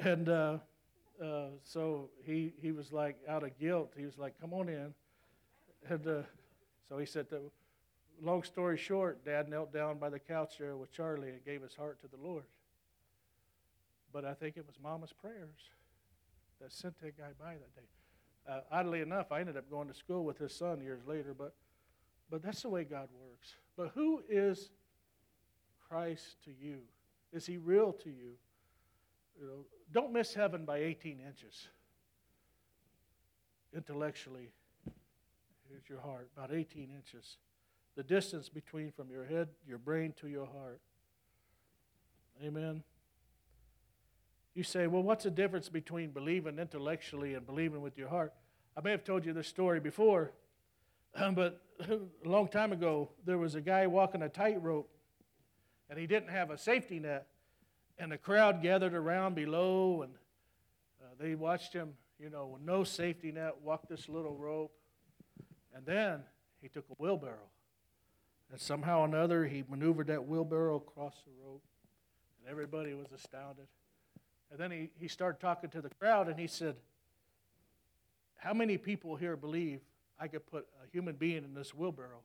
And 0.00 0.28
uh, 0.28 0.58
uh, 1.22 1.44
so 1.62 2.08
he, 2.24 2.54
he 2.60 2.72
was 2.72 2.92
like, 2.92 3.16
out 3.28 3.44
of 3.44 3.56
guilt, 3.58 3.92
he 3.96 4.04
was 4.04 4.18
like, 4.18 4.34
come 4.40 4.52
on 4.52 4.68
in. 4.68 4.94
And 5.88 6.06
uh, 6.06 6.22
so 6.92 6.98
he 6.98 7.06
said, 7.06 7.30
that, 7.30 7.40
long 8.20 8.42
story 8.42 8.76
short, 8.76 9.24
Dad 9.24 9.48
knelt 9.48 9.72
down 9.72 9.96
by 9.96 10.10
the 10.10 10.18
couch 10.18 10.58
there 10.58 10.76
with 10.76 10.92
Charlie 10.92 11.30
and 11.30 11.42
gave 11.42 11.62
his 11.62 11.74
heart 11.74 11.98
to 12.02 12.06
the 12.06 12.22
Lord. 12.22 12.44
But 14.12 14.26
I 14.26 14.34
think 14.34 14.58
it 14.58 14.66
was 14.66 14.76
Mama's 14.78 15.14
prayers 15.14 15.70
that 16.60 16.70
sent 16.70 17.00
that 17.00 17.16
guy 17.16 17.30
by 17.40 17.54
that 17.54 17.74
day. 17.74 17.88
Uh, 18.46 18.60
oddly 18.70 19.00
enough, 19.00 19.32
I 19.32 19.40
ended 19.40 19.56
up 19.56 19.70
going 19.70 19.88
to 19.88 19.94
school 19.94 20.22
with 20.22 20.36
his 20.36 20.54
son 20.54 20.82
years 20.82 21.00
later, 21.06 21.32
but, 21.32 21.54
but 22.30 22.42
that's 22.42 22.60
the 22.60 22.68
way 22.68 22.84
God 22.84 23.08
works. 23.18 23.54
But 23.74 23.92
who 23.94 24.22
is 24.28 24.68
Christ 25.88 26.44
to 26.44 26.50
you? 26.50 26.80
Is 27.32 27.46
he 27.46 27.56
real 27.56 27.94
to 27.94 28.10
you? 28.10 28.34
you 29.40 29.46
know, 29.46 29.64
don't 29.90 30.12
miss 30.12 30.34
heaven 30.34 30.66
by 30.66 30.76
18 30.80 31.20
inches. 31.26 31.68
Intellectually, 33.74 34.50
here's 35.72 35.88
your 35.88 36.00
heart, 36.00 36.28
about 36.36 36.52
18 36.52 36.90
inches. 36.94 37.38
The 37.96 38.02
distance 38.02 38.48
between 38.48 38.90
from 38.92 39.10
your 39.10 39.24
head, 39.24 39.48
your 39.66 39.78
brain 39.78 40.12
to 40.20 40.28
your 40.28 40.46
heart. 40.46 40.80
Amen. 42.44 42.82
You 44.54 44.64
say, 44.64 44.86
well, 44.86 45.02
what's 45.02 45.24
the 45.24 45.30
difference 45.30 45.70
between 45.70 46.10
believing 46.10 46.58
intellectually 46.58 47.34
and 47.34 47.46
believing 47.46 47.80
with 47.80 47.96
your 47.96 48.08
heart? 48.08 48.34
I 48.76 48.82
may 48.82 48.90
have 48.90 49.04
told 49.04 49.24
you 49.24 49.32
this 49.32 49.48
story 49.48 49.80
before, 49.80 50.32
but 51.34 51.62
a 51.88 52.28
long 52.28 52.48
time 52.48 52.72
ago, 52.72 53.10
there 53.24 53.38
was 53.38 53.54
a 53.54 53.60
guy 53.62 53.86
walking 53.86 54.22
a 54.22 54.28
tightrope, 54.28 54.90
and 55.88 55.98
he 55.98 56.06
didn't 56.06 56.30
have 56.30 56.50
a 56.50 56.58
safety 56.58 57.00
net. 57.00 57.28
And 57.98 58.12
the 58.12 58.18
crowd 58.18 58.62
gathered 58.62 58.94
around 58.94 59.36
below, 59.36 60.02
and 60.02 60.12
uh, 61.00 61.06
they 61.18 61.34
watched 61.34 61.72
him, 61.72 61.94
you 62.18 62.28
know, 62.28 62.46
with 62.46 62.62
no 62.62 62.84
safety 62.84 63.32
net, 63.32 63.54
walk 63.62 63.88
this 63.88 64.08
little 64.08 64.36
rope. 64.36 64.72
And 65.74 65.84
then 65.86 66.20
he 66.60 66.68
took 66.68 66.84
a 66.90 66.94
wheelbarrow. 66.98 67.50
And 68.50 68.60
somehow 68.60 69.00
or 69.00 69.06
another, 69.06 69.46
he 69.46 69.64
maneuvered 69.68 70.08
that 70.08 70.26
wheelbarrow 70.26 70.76
across 70.76 71.14
the 71.24 71.32
rope. 71.44 71.62
And 72.40 72.50
everybody 72.50 72.92
was 72.94 73.06
astounded. 73.14 73.66
And 74.50 74.60
then 74.60 74.70
he, 74.70 74.90
he 75.00 75.08
started 75.08 75.40
talking 75.40 75.70
to 75.70 75.80
the 75.80 75.88
crowd 75.88 76.28
and 76.28 76.38
he 76.38 76.46
said, 76.46 76.76
How 78.36 78.52
many 78.52 78.76
people 78.76 79.16
here 79.16 79.36
believe 79.36 79.80
I 80.20 80.28
could 80.28 80.46
put 80.46 80.66
a 80.84 80.90
human 80.90 81.14
being 81.14 81.44
in 81.44 81.54
this 81.54 81.74
wheelbarrow 81.74 82.20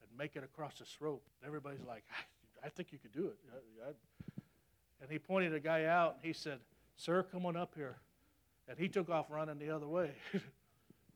and 0.00 0.18
make 0.18 0.34
it 0.36 0.42
across 0.42 0.78
this 0.78 0.96
rope? 1.00 1.22
And 1.40 1.46
everybody's 1.46 1.84
like, 1.86 2.04
I, 2.64 2.70
think 2.70 2.90
you 2.90 2.98
could 2.98 3.12
do 3.12 3.26
it. 3.26 3.96
And 5.02 5.10
he 5.10 5.18
pointed 5.18 5.54
a 5.54 5.60
guy 5.60 5.84
out 5.84 6.16
and 6.16 6.24
he 6.24 6.32
said, 6.32 6.58
Sir, 6.96 7.22
come 7.22 7.44
on 7.44 7.56
up 7.56 7.74
here. 7.76 7.98
And 8.68 8.78
he 8.78 8.88
took 8.88 9.10
off 9.10 9.26
running 9.30 9.58
the 9.58 9.70
other 9.70 9.86
way. 9.86 10.12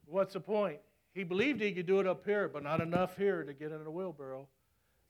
What's 0.06 0.34
the 0.34 0.40
point? 0.40 0.78
He 1.14 1.24
believed 1.24 1.60
he 1.60 1.72
could 1.72 1.86
do 1.86 2.00
it 2.00 2.06
up 2.06 2.24
here, 2.24 2.48
but 2.48 2.62
not 2.62 2.80
enough 2.80 3.16
here 3.16 3.44
to 3.44 3.52
get 3.52 3.70
in 3.70 3.86
a 3.86 3.90
wheelbarrow. 3.90 4.48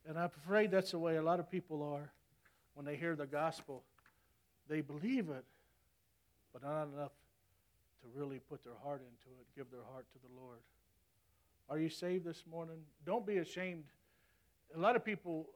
And 0.06 0.18
I'm 0.18 0.30
afraid 0.44 0.70
that's 0.70 0.90
the 0.90 0.98
way 0.98 1.16
a 1.16 1.22
lot 1.22 1.38
of 1.38 1.48
people 1.50 1.82
are 1.82 2.12
when 2.74 2.84
they 2.84 2.96
hear 2.96 3.14
the 3.14 3.26
gospel. 3.26 3.84
They 4.68 4.80
believe 4.80 5.28
it, 5.28 5.44
but 6.52 6.62
not 6.62 6.84
enough 6.84 7.12
to 8.02 8.08
really 8.18 8.40
put 8.40 8.64
their 8.64 8.74
heart 8.82 9.00
into 9.00 9.38
it, 9.38 9.46
give 9.56 9.70
their 9.70 9.84
heart 9.92 10.06
to 10.12 10.18
the 10.18 10.40
Lord. 10.40 10.58
Are 11.68 11.78
you 11.78 11.88
saved 11.88 12.24
this 12.24 12.44
morning? 12.50 12.78
Don't 13.06 13.24
be 13.24 13.38
ashamed. 13.38 13.84
A 14.74 14.78
lot 14.78 14.96
of 14.96 15.04
people 15.04 15.48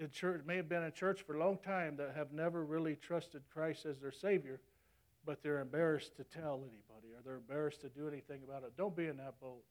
uh, 0.00 0.04
in 0.04 0.10
church 0.10 0.42
may 0.44 0.56
have 0.56 0.68
been 0.68 0.82
in 0.82 0.92
church 0.92 1.22
for 1.22 1.36
a 1.36 1.38
long 1.38 1.58
time 1.58 1.96
that 1.96 2.14
have 2.16 2.32
never 2.32 2.64
really 2.64 2.96
trusted 2.96 3.42
Christ 3.52 3.86
as 3.86 3.98
their 3.98 4.10
Savior, 4.10 4.60
but 5.24 5.42
they're 5.42 5.60
embarrassed 5.60 6.16
to 6.16 6.24
tell 6.24 6.60
anybody 6.62 7.14
or 7.14 7.22
they're 7.24 7.36
embarrassed 7.36 7.80
to 7.82 7.88
do 7.88 8.08
anything 8.08 8.40
about 8.42 8.62
it. 8.62 8.72
Don't 8.76 8.96
be 8.96 9.06
in 9.06 9.16
that 9.18 9.40
boat. 9.40 9.62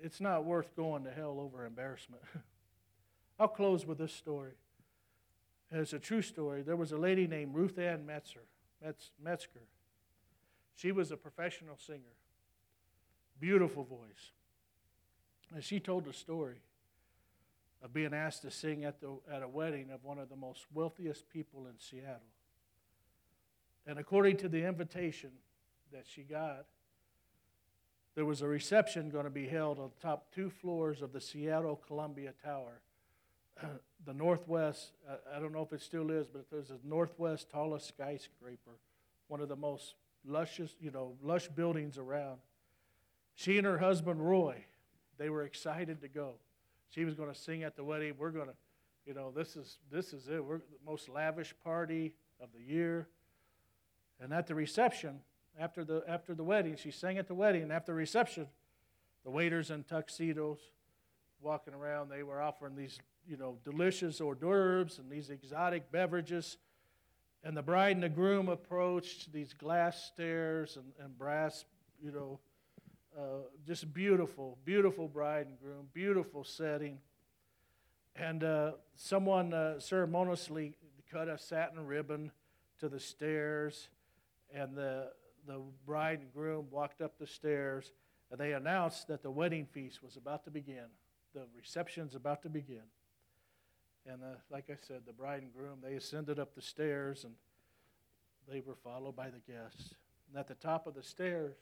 It's 0.00 0.20
not 0.20 0.44
worth 0.44 0.76
going 0.76 1.04
to 1.04 1.10
hell 1.10 1.38
over 1.40 1.64
embarrassment. 1.64 2.22
I'll 3.40 3.48
close 3.48 3.86
with 3.86 3.98
this 3.98 4.12
story. 4.12 4.52
It's 5.70 5.92
a 5.92 5.98
true 5.98 6.22
story. 6.22 6.62
There 6.62 6.76
was 6.76 6.92
a 6.92 6.96
lady 6.96 7.26
named 7.26 7.54
Ruth 7.54 7.78
Ann 7.78 8.06
Metzer, 8.06 8.46
Metz, 8.82 9.10
Metzger. 9.22 9.66
She 10.74 10.92
was 10.92 11.10
a 11.10 11.16
professional 11.16 11.76
singer, 11.76 12.16
beautiful 13.40 13.84
voice. 13.84 14.32
And 15.54 15.62
she 15.62 15.80
told 15.80 16.06
a 16.06 16.12
story 16.12 16.60
of 17.82 17.92
being 17.92 18.14
asked 18.14 18.42
to 18.42 18.50
sing 18.50 18.84
at, 18.84 19.00
the, 19.00 19.18
at 19.32 19.42
a 19.42 19.48
wedding 19.48 19.90
of 19.90 20.04
one 20.04 20.18
of 20.18 20.28
the 20.28 20.36
most 20.36 20.66
wealthiest 20.72 21.28
people 21.28 21.66
in 21.66 21.78
Seattle. 21.78 22.20
And 23.88 23.98
according 23.98 24.36
to 24.38 24.50
the 24.50 24.66
invitation 24.66 25.30
that 25.92 26.04
she 26.06 26.22
got, 26.22 26.66
there 28.14 28.26
was 28.26 28.42
a 28.42 28.46
reception 28.46 29.08
going 29.08 29.24
to 29.24 29.30
be 29.30 29.48
held 29.48 29.78
on 29.78 29.90
the 29.96 30.06
top 30.06 30.26
two 30.34 30.50
floors 30.50 31.00
of 31.00 31.14
the 31.14 31.20
Seattle 31.22 31.80
Columbia 31.86 32.34
Tower. 32.44 32.82
the 34.04 34.12
northwest, 34.12 34.92
I 35.34 35.40
don't 35.40 35.52
know 35.52 35.62
if 35.62 35.72
it 35.72 35.80
still 35.80 36.10
is, 36.10 36.26
but 36.26 36.50
there's 36.50 36.68
a 36.68 36.76
northwest 36.84 37.48
tallest 37.50 37.88
skyscraper, 37.88 38.72
one 39.28 39.40
of 39.40 39.48
the 39.48 39.56
most 39.56 39.94
luscious, 40.22 40.74
you 40.80 40.90
know, 40.90 41.14
lush 41.22 41.48
buildings 41.48 41.96
around. 41.96 42.40
She 43.36 43.56
and 43.56 43.66
her 43.66 43.78
husband 43.78 44.20
Roy, 44.20 44.66
they 45.16 45.30
were 45.30 45.44
excited 45.44 46.02
to 46.02 46.08
go. 46.08 46.34
She 46.90 47.06
was 47.06 47.14
going 47.14 47.32
to 47.32 47.38
sing 47.38 47.62
at 47.62 47.74
the 47.74 47.84
wedding. 47.84 48.12
We're 48.18 48.32
going 48.32 48.48
to, 48.48 48.54
you 49.06 49.14
know, 49.14 49.32
this 49.34 49.56
is 49.56 49.78
this 49.90 50.12
is 50.12 50.28
it. 50.28 50.44
We're 50.44 50.58
the 50.58 50.84
most 50.84 51.08
lavish 51.08 51.54
party 51.64 52.12
of 52.38 52.48
the 52.52 52.62
year. 52.62 53.08
And 54.20 54.32
at 54.32 54.46
the 54.46 54.54
reception, 54.54 55.20
after 55.58 55.84
the 55.84 56.02
after 56.08 56.34
the 56.34 56.44
wedding, 56.44 56.76
she 56.76 56.90
sang 56.90 57.18
at 57.18 57.28
the 57.28 57.34
wedding. 57.34 57.62
And 57.62 57.72
after 57.72 57.92
the 57.92 57.96
reception, 57.96 58.48
the 59.24 59.30
waiters 59.30 59.70
in 59.70 59.84
tuxedos 59.84 60.58
walking 61.40 61.74
around, 61.74 62.08
they 62.08 62.22
were 62.22 62.40
offering 62.42 62.74
these, 62.74 62.98
you 63.26 63.36
know, 63.36 63.58
delicious 63.64 64.20
hors 64.20 64.34
d'oeuvres 64.34 64.98
and 64.98 65.10
these 65.10 65.30
exotic 65.30 65.90
beverages. 65.92 66.56
And 67.44 67.56
the 67.56 67.62
bride 67.62 67.94
and 67.96 68.02
the 68.02 68.08
groom 68.08 68.48
approached 68.48 69.32
these 69.32 69.52
glass 69.52 70.04
stairs 70.04 70.76
and, 70.76 70.92
and 71.02 71.16
brass, 71.16 71.64
you 72.02 72.10
know, 72.10 72.40
uh, 73.16 73.42
just 73.66 73.92
beautiful, 73.94 74.58
beautiful 74.64 75.08
bride 75.08 75.46
and 75.46 75.58
groom, 75.60 75.86
beautiful 75.92 76.42
setting. 76.42 76.98
And 78.16 78.42
uh, 78.42 78.72
someone 78.96 79.54
uh, 79.54 79.78
ceremoniously 79.78 80.74
cut 81.10 81.28
a 81.28 81.38
satin 81.38 81.86
ribbon 81.86 82.32
to 82.80 82.88
the 82.88 83.00
stairs, 83.00 83.88
and 84.54 84.76
the, 84.76 85.10
the 85.46 85.60
bride 85.86 86.20
and 86.20 86.32
groom 86.32 86.66
walked 86.70 87.00
up 87.00 87.18
the 87.18 87.26
stairs, 87.26 87.92
and 88.30 88.38
they 88.38 88.52
announced 88.52 89.08
that 89.08 89.22
the 89.22 89.30
wedding 89.30 89.66
feast 89.66 90.02
was 90.02 90.16
about 90.16 90.44
to 90.44 90.50
begin. 90.50 90.86
The 91.34 91.46
reception's 91.56 92.14
about 92.14 92.42
to 92.42 92.48
begin. 92.48 92.82
And 94.06 94.22
uh, 94.22 94.36
like 94.50 94.70
I 94.70 94.76
said, 94.86 95.02
the 95.06 95.12
bride 95.12 95.42
and 95.42 95.52
groom, 95.52 95.78
they 95.82 95.94
ascended 95.94 96.38
up 96.38 96.54
the 96.54 96.62
stairs, 96.62 97.24
and 97.24 97.34
they 98.50 98.60
were 98.60 98.76
followed 98.76 99.16
by 99.16 99.28
the 99.28 99.52
guests. 99.52 99.94
And 100.28 100.38
at 100.38 100.48
the 100.48 100.54
top 100.54 100.86
of 100.86 100.94
the 100.94 101.02
stairs, 101.02 101.56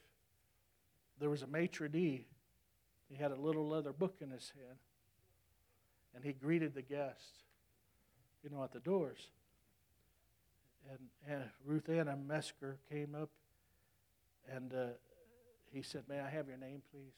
there 1.19 1.31
was 1.31 1.43
a 1.43 1.47
maitre 1.47 1.89
d'. 1.89 2.27
He 3.09 3.17
had 3.17 3.31
a 3.31 3.37
little 3.37 3.69
leather 3.69 3.93
book 3.93 4.17
in 4.21 4.31
his 4.31 4.53
hand, 4.57 4.79
and 6.15 6.25
he 6.25 6.33
greeted 6.33 6.75
the 6.75 6.83
guests, 6.83 7.45
you 8.43 8.51
know, 8.51 8.63
at 8.63 8.73
the 8.73 8.81
doors. 8.81 9.31
And, 10.91 10.99
and 11.29 11.45
Ruth 11.65 11.89
Anna 11.89 12.17
Metzger 12.17 12.79
came 12.91 13.15
up, 13.15 13.31
and 14.49 14.73
uh, 14.73 14.87
he 15.73 15.83
said, 15.83 16.05
May 16.09 16.21
I 16.21 16.31
have 16.31 16.49
your 16.49 16.59
name, 16.59 16.83
please? 16.93 17.15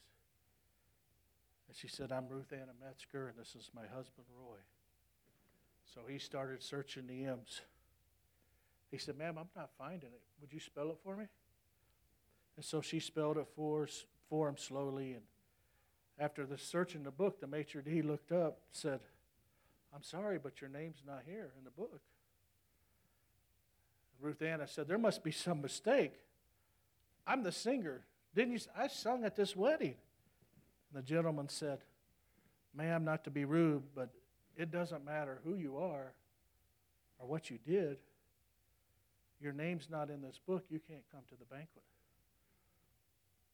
And 1.69 1.77
she 1.77 1.89
said, 1.89 2.11
I'm 2.12 2.29
Ruth 2.29 2.53
Anna 2.53 2.73
Metzger, 2.83 3.29
and 3.29 3.39
this 3.39 3.55
is 3.55 3.71
my 3.75 3.83
husband, 3.83 4.27
Roy. 4.35 4.59
So 5.95 6.01
he 6.09 6.19
started 6.19 6.62
searching 6.62 7.07
the 7.07 7.25
M's. 7.25 7.61
He 8.91 8.97
said, 8.97 9.19
Ma'am, 9.19 9.37
I'm 9.39 9.49
not 9.55 9.71
finding 9.77 10.11
it. 10.11 10.23
Would 10.41 10.53
you 10.53 10.61
spell 10.61 10.91
it 10.91 10.99
for 11.05 11.16
me? 11.16 11.27
And 12.57 12.64
so 12.64 12.81
she 12.81 13.01
spelled 13.01 13.37
it 13.37 13.47
for, 13.55 13.87
for 14.31 14.49
him 14.49 14.57
slowly. 14.57 15.12
And 15.12 15.23
after 16.19 16.47
the 16.47 16.59
search 16.59 16.95
in 16.95 17.03
the 17.03 17.11
book, 17.11 17.41
the 17.41 17.47
maitre 17.47 17.83
d' 17.83 18.05
looked 18.05 18.33
up 18.33 18.61
said, 18.73 19.01
I'm 19.95 20.03
sorry, 20.03 20.39
but 20.39 20.61
your 20.61 20.71
name's 20.71 21.03
not 21.07 21.23
here 21.27 21.53
in 21.59 21.64
the 21.64 21.71
book. 21.71 22.01
Ruth 24.21 24.43
Anna 24.43 24.66
said, 24.66 24.89
There 24.89 24.99
must 24.99 25.23
be 25.23 25.31
some 25.31 25.62
mistake. 25.62 26.12
I'm 27.27 27.43
the 27.43 27.53
singer. 27.53 28.03
Didn't 28.35 28.53
you? 28.55 28.61
I 28.77 28.89
sung 28.89 29.25
at 29.25 29.37
this 29.37 29.55
wedding. 29.55 29.95
And 30.93 31.03
the 31.03 31.03
gentleman 31.03 31.49
said, 31.49 31.79
Ma'am, 32.75 33.05
not 33.05 33.25
to 33.25 33.31
be 33.31 33.45
rude, 33.45 33.83
but 33.95 34.11
it 34.57 34.71
doesn't 34.71 35.05
matter 35.05 35.41
who 35.45 35.55
you 35.55 35.77
are 35.77 36.12
or 37.19 37.27
what 37.27 37.51
you 37.51 37.59
did. 37.64 37.99
Your 39.41 39.53
name's 39.53 39.89
not 39.91 40.11
in 40.11 40.21
this 40.21 40.41
book. 40.45 40.64
You 40.69 40.81
can't 40.81 41.05
come 41.12 41.23
to 41.29 41.37
the 41.39 41.45
banquet. 41.45 41.85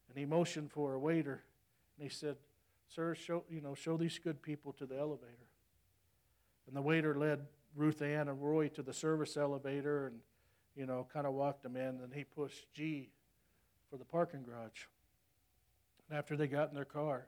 And 0.09 0.19
he 0.19 0.25
motioned 0.25 0.71
for 0.71 0.95
a 0.95 0.99
waiter. 0.99 1.43
And 1.99 2.09
he 2.09 2.15
said, 2.15 2.37
Sir, 2.89 3.15
show, 3.15 3.45
you 3.51 3.61
know, 3.61 3.75
show 3.75 3.97
these 3.97 4.19
good 4.19 4.41
people 4.41 4.73
to 4.75 4.87
the 4.87 4.99
elevator. 4.99 5.49
And 6.67 6.77
the 6.77 6.83
waiter 6.83 7.15
led 7.15 7.47
Ruth 7.75 8.03
Ann 8.03 8.29
and 8.29 8.43
Roy 8.43 8.69
to 8.69 8.83
the 8.83 8.93
service 8.93 9.37
elevator 9.37 10.07
and, 10.07 10.21
you 10.77 10.87
know, 10.87 11.07
kind 11.13 11.27
of 11.27 11.35
walked 11.35 11.63
them 11.63 11.77
in. 11.77 12.01
And 12.03 12.13
he 12.13 12.25
pushed 12.25 12.73
G 12.73 13.11
for 13.91 13.97
the 13.97 14.05
parking 14.05 14.43
garage. 14.43 14.87
And 16.09 16.19
after 16.19 16.37
they 16.37 16.47
got 16.47 16.69
in 16.69 16.75
their 16.75 16.85
car, 16.85 17.27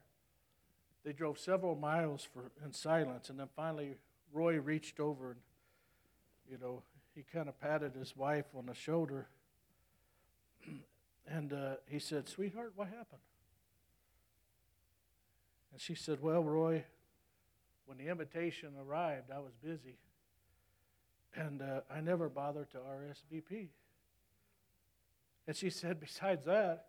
they 1.05 1.12
drove 1.12 1.38
several 1.38 1.76
miles 1.76 2.26
for, 2.32 2.51
in 2.64 2.72
silence. 2.72 3.30
And 3.30 3.38
then 3.38 3.49
finally, 3.55 3.97
Roy 4.32 4.59
reached 4.59 5.01
over 5.01 5.30
and, 5.30 5.40
you 6.51 6.59
know, 6.59 6.82
he 7.14 7.24
kind 7.32 7.49
of 7.49 7.59
patted 7.61 7.94
his 7.94 8.16
wife 8.16 8.47
on 8.57 8.66
the 8.66 8.74
shoulder. 8.74 9.28
and 11.28 11.53
uh, 11.53 11.74
he 11.86 11.99
said, 11.99 12.28
Sweetheart, 12.28 12.72
what 12.76 12.88
happened? 12.88 13.22
And 15.72 15.80
she 15.80 15.94
said, 15.94 16.18
Well, 16.20 16.42
Roy, 16.42 16.84
when 17.86 17.99
the 17.99 18.09
invitation 18.09 18.70
arrived, 18.80 19.30
I 19.30 19.38
was 19.38 19.53
busy. 19.62 19.97
And 21.37 21.61
uh, 21.61 21.80
I 21.95 22.01
never 22.01 22.28
bothered 22.28 22.70
to 22.70 22.78
RSVP. 22.78 23.68
And 25.47 25.55
she 25.55 25.70
said, 25.70 26.01
Besides 26.01 26.45
that, 26.47 26.87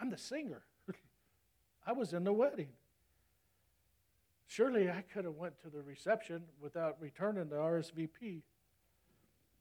I'm 0.00 0.10
the 0.10 0.18
singer. 0.18 0.62
I 1.86 1.92
was 1.92 2.12
in 2.12 2.24
the 2.24 2.32
wedding. 2.32 2.68
Surely 4.48 4.90
I 4.90 5.02
could 5.02 5.24
have 5.24 5.34
went 5.34 5.60
to 5.62 5.70
the 5.70 5.82
reception 5.82 6.42
without 6.60 6.96
returning 7.00 7.48
the 7.48 7.56
RSVP. 7.56 8.42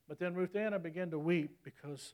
But 0.08 0.20
then 0.20 0.34
Ruth 0.34 0.56
Anna 0.56 0.80
began 0.80 1.10
to 1.12 1.20
weep 1.20 1.58
because 1.64 2.14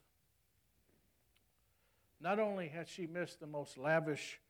not 2.20 2.38
only 2.38 2.68
had 2.68 2.88
she 2.88 3.06
missed 3.06 3.40
the 3.40 3.46
most 3.46 3.76
lavish 3.76 4.40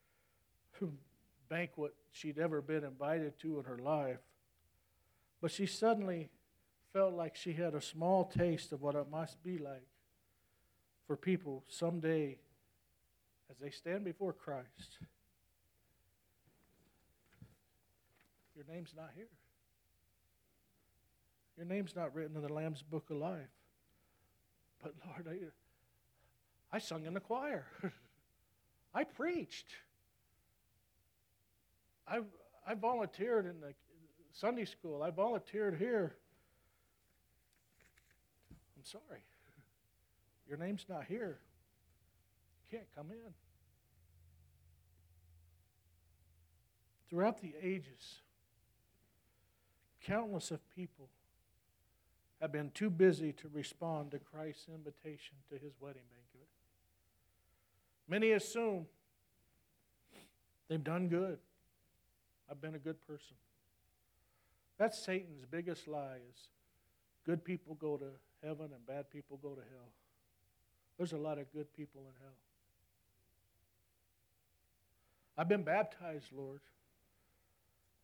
banquet 1.48 1.92
she'd 2.12 2.38
ever 2.38 2.60
been 2.60 2.84
invited 2.84 3.38
to 3.40 3.58
in 3.58 3.64
her 3.64 3.78
life. 3.78 4.20
But 5.40 5.50
she 5.50 5.66
suddenly 5.66 6.30
felt 6.92 7.14
like 7.14 7.36
she 7.36 7.52
had 7.52 7.74
a 7.74 7.80
small 7.80 8.24
taste 8.24 8.72
of 8.72 8.82
what 8.82 8.94
it 8.94 9.10
must 9.10 9.42
be 9.42 9.58
like 9.58 9.86
for 11.06 11.16
people 11.16 11.64
someday 11.68 12.38
as 13.50 13.56
they 13.58 13.70
stand 13.70 14.04
before 14.04 14.32
Christ. 14.32 14.98
Your 18.54 18.64
name's 18.72 18.92
not 18.94 19.10
here. 19.14 19.26
Your 21.56 21.66
name's 21.66 21.96
not 21.96 22.14
written 22.14 22.36
in 22.36 22.42
the 22.42 22.52
Lamb's 22.52 22.82
book 22.82 23.10
of 23.10 23.16
life. 23.16 23.50
But 24.82 24.94
Lord, 25.06 25.28
I, 26.72 26.76
I 26.76 26.78
sung 26.78 27.06
in 27.06 27.14
the 27.14 27.20
choir. 27.20 27.66
I 28.94 29.04
preached. 29.04 29.66
I, 32.06 32.20
I 32.66 32.74
volunteered 32.74 33.46
in 33.46 33.60
the 33.60 33.74
Sunday 34.32 34.64
school. 34.64 35.02
I 35.02 35.10
volunteered 35.10 35.78
here. 35.78 36.16
I'm 38.82 38.86
sorry. 38.86 39.22
Your 40.48 40.58
name's 40.58 40.86
not 40.88 41.04
here. 41.04 41.38
You 42.70 42.78
can't 42.78 42.88
come 42.96 43.12
in. 43.12 43.32
Throughout 47.08 47.40
the 47.40 47.54
ages, 47.62 48.22
countless 50.04 50.50
of 50.50 50.58
people 50.74 51.10
have 52.40 52.50
been 52.50 52.72
too 52.74 52.90
busy 52.90 53.32
to 53.34 53.48
respond 53.52 54.10
to 54.10 54.18
Christ's 54.18 54.66
invitation 54.68 55.36
to 55.50 55.54
his 55.54 55.74
wedding 55.78 56.02
banquet. 56.10 56.48
Many 58.08 58.32
assume 58.32 58.86
they've 60.68 60.82
done 60.82 61.06
good. 61.06 61.38
I've 62.50 62.60
been 62.60 62.74
a 62.74 62.80
good 62.80 63.00
person. 63.06 63.36
That's 64.76 64.98
Satan's 64.98 65.44
biggest 65.48 65.86
lie 65.86 66.18
is 66.32 66.48
good 67.24 67.44
people 67.44 67.76
go 67.76 67.96
to 67.96 68.06
heaven 68.42 68.70
and 68.74 68.86
bad 68.86 69.10
people 69.10 69.38
go 69.42 69.50
to 69.50 69.60
hell. 69.60 69.90
There's 70.98 71.12
a 71.12 71.18
lot 71.18 71.38
of 71.38 71.52
good 71.52 71.72
people 71.74 72.02
in 72.02 72.12
hell. 72.20 72.36
I've 75.36 75.48
been 75.48 75.62
baptized, 75.62 76.26
Lord. 76.32 76.60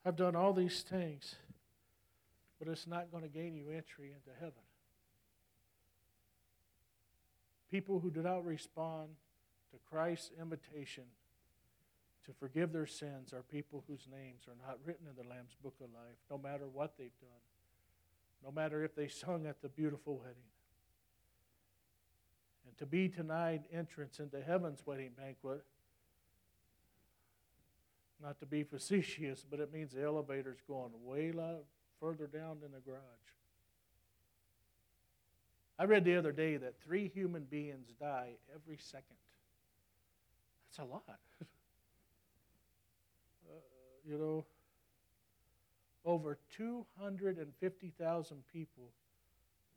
I've 0.04 0.16
done 0.16 0.34
all 0.34 0.52
these 0.52 0.82
things, 0.82 1.34
but 2.58 2.68
it's 2.68 2.86
not 2.86 3.10
going 3.10 3.22
to 3.22 3.28
gain 3.28 3.54
you 3.54 3.64
entry 3.68 4.12
into 4.14 4.38
heaven. 4.38 4.54
People 7.70 8.00
who 8.00 8.10
do 8.10 8.22
not 8.22 8.46
respond 8.46 9.10
to 9.72 9.78
Christ's 9.90 10.30
invitation 10.40 11.04
to 12.24 12.32
forgive 12.32 12.72
their 12.72 12.86
sins 12.86 13.32
are 13.32 13.42
people 13.42 13.84
whose 13.86 14.06
names 14.10 14.42
are 14.48 14.56
not 14.66 14.78
written 14.84 15.06
in 15.06 15.22
the 15.22 15.28
Lamb's 15.28 15.54
book 15.62 15.74
of 15.82 15.88
life, 15.92 16.16
no 16.30 16.38
matter 16.38 16.64
what 16.72 16.94
they've 16.98 17.20
done, 17.20 17.40
no 18.44 18.50
matter 18.50 18.84
if 18.84 18.94
they 18.94 19.08
sung 19.08 19.46
at 19.46 19.60
the 19.62 19.68
beautiful 19.68 20.16
wedding. 20.16 20.36
And 22.66 22.76
to 22.78 22.86
be 22.86 23.08
denied 23.08 23.64
entrance 23.72 24.20
into 24.20 24.40
heaven's 24.40 24.86
wedding 24.86 25.10
banquet, 25.16 25.64
not 28.22 28.38
to 28.40 28.46
be 28.46 28.64
facetious, 28.64 29.44
but 29.48 29.60
it 29.60 29.72
means 29.72 29.92
the 29.92 30.02
elevator's 30.02 30.60
going 30.66 30.90
way 31.04 31.32
further 32.00 32.26
down 32.26 32.58
than 32.60 32.72
the 32.72 32.80
garage. 32.80 33.02
I 35.78 35.84
read 35.84 36.04
the 36.04 36.16
other 36.16 36.32
day 36.32 36.56
that 36.56 36.80
three 36.80 37.08
human 37.08 37.44
beings 37.44 37.88
die 38.00 38.30
every 38.52 38.78
second. 38.78 39.16
That's 40.70 40.78
a 40.78 40.92
lot. 40.92 41.04
Uh, 43.50 43.54
you 44.06 44.18
know, 44.18 44.44
over 46.08 46.38
250,000 46.56 48.36
people 48.50 48.84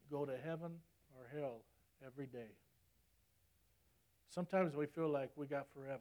go 0.10 0.24
to 0.24 0.32
heaven 0.46 0.72
or 1.18 1.28
hell 1.38 1.58
every 2.06 2.26
day. 2.26 2.56
Sometimes 4.30 4.74
we 4.74 4.86
feel 4.86 5.10
like 5.10 5.30
we 5.36 5.46
got 5.46 5.68
forever. 5.74 6.00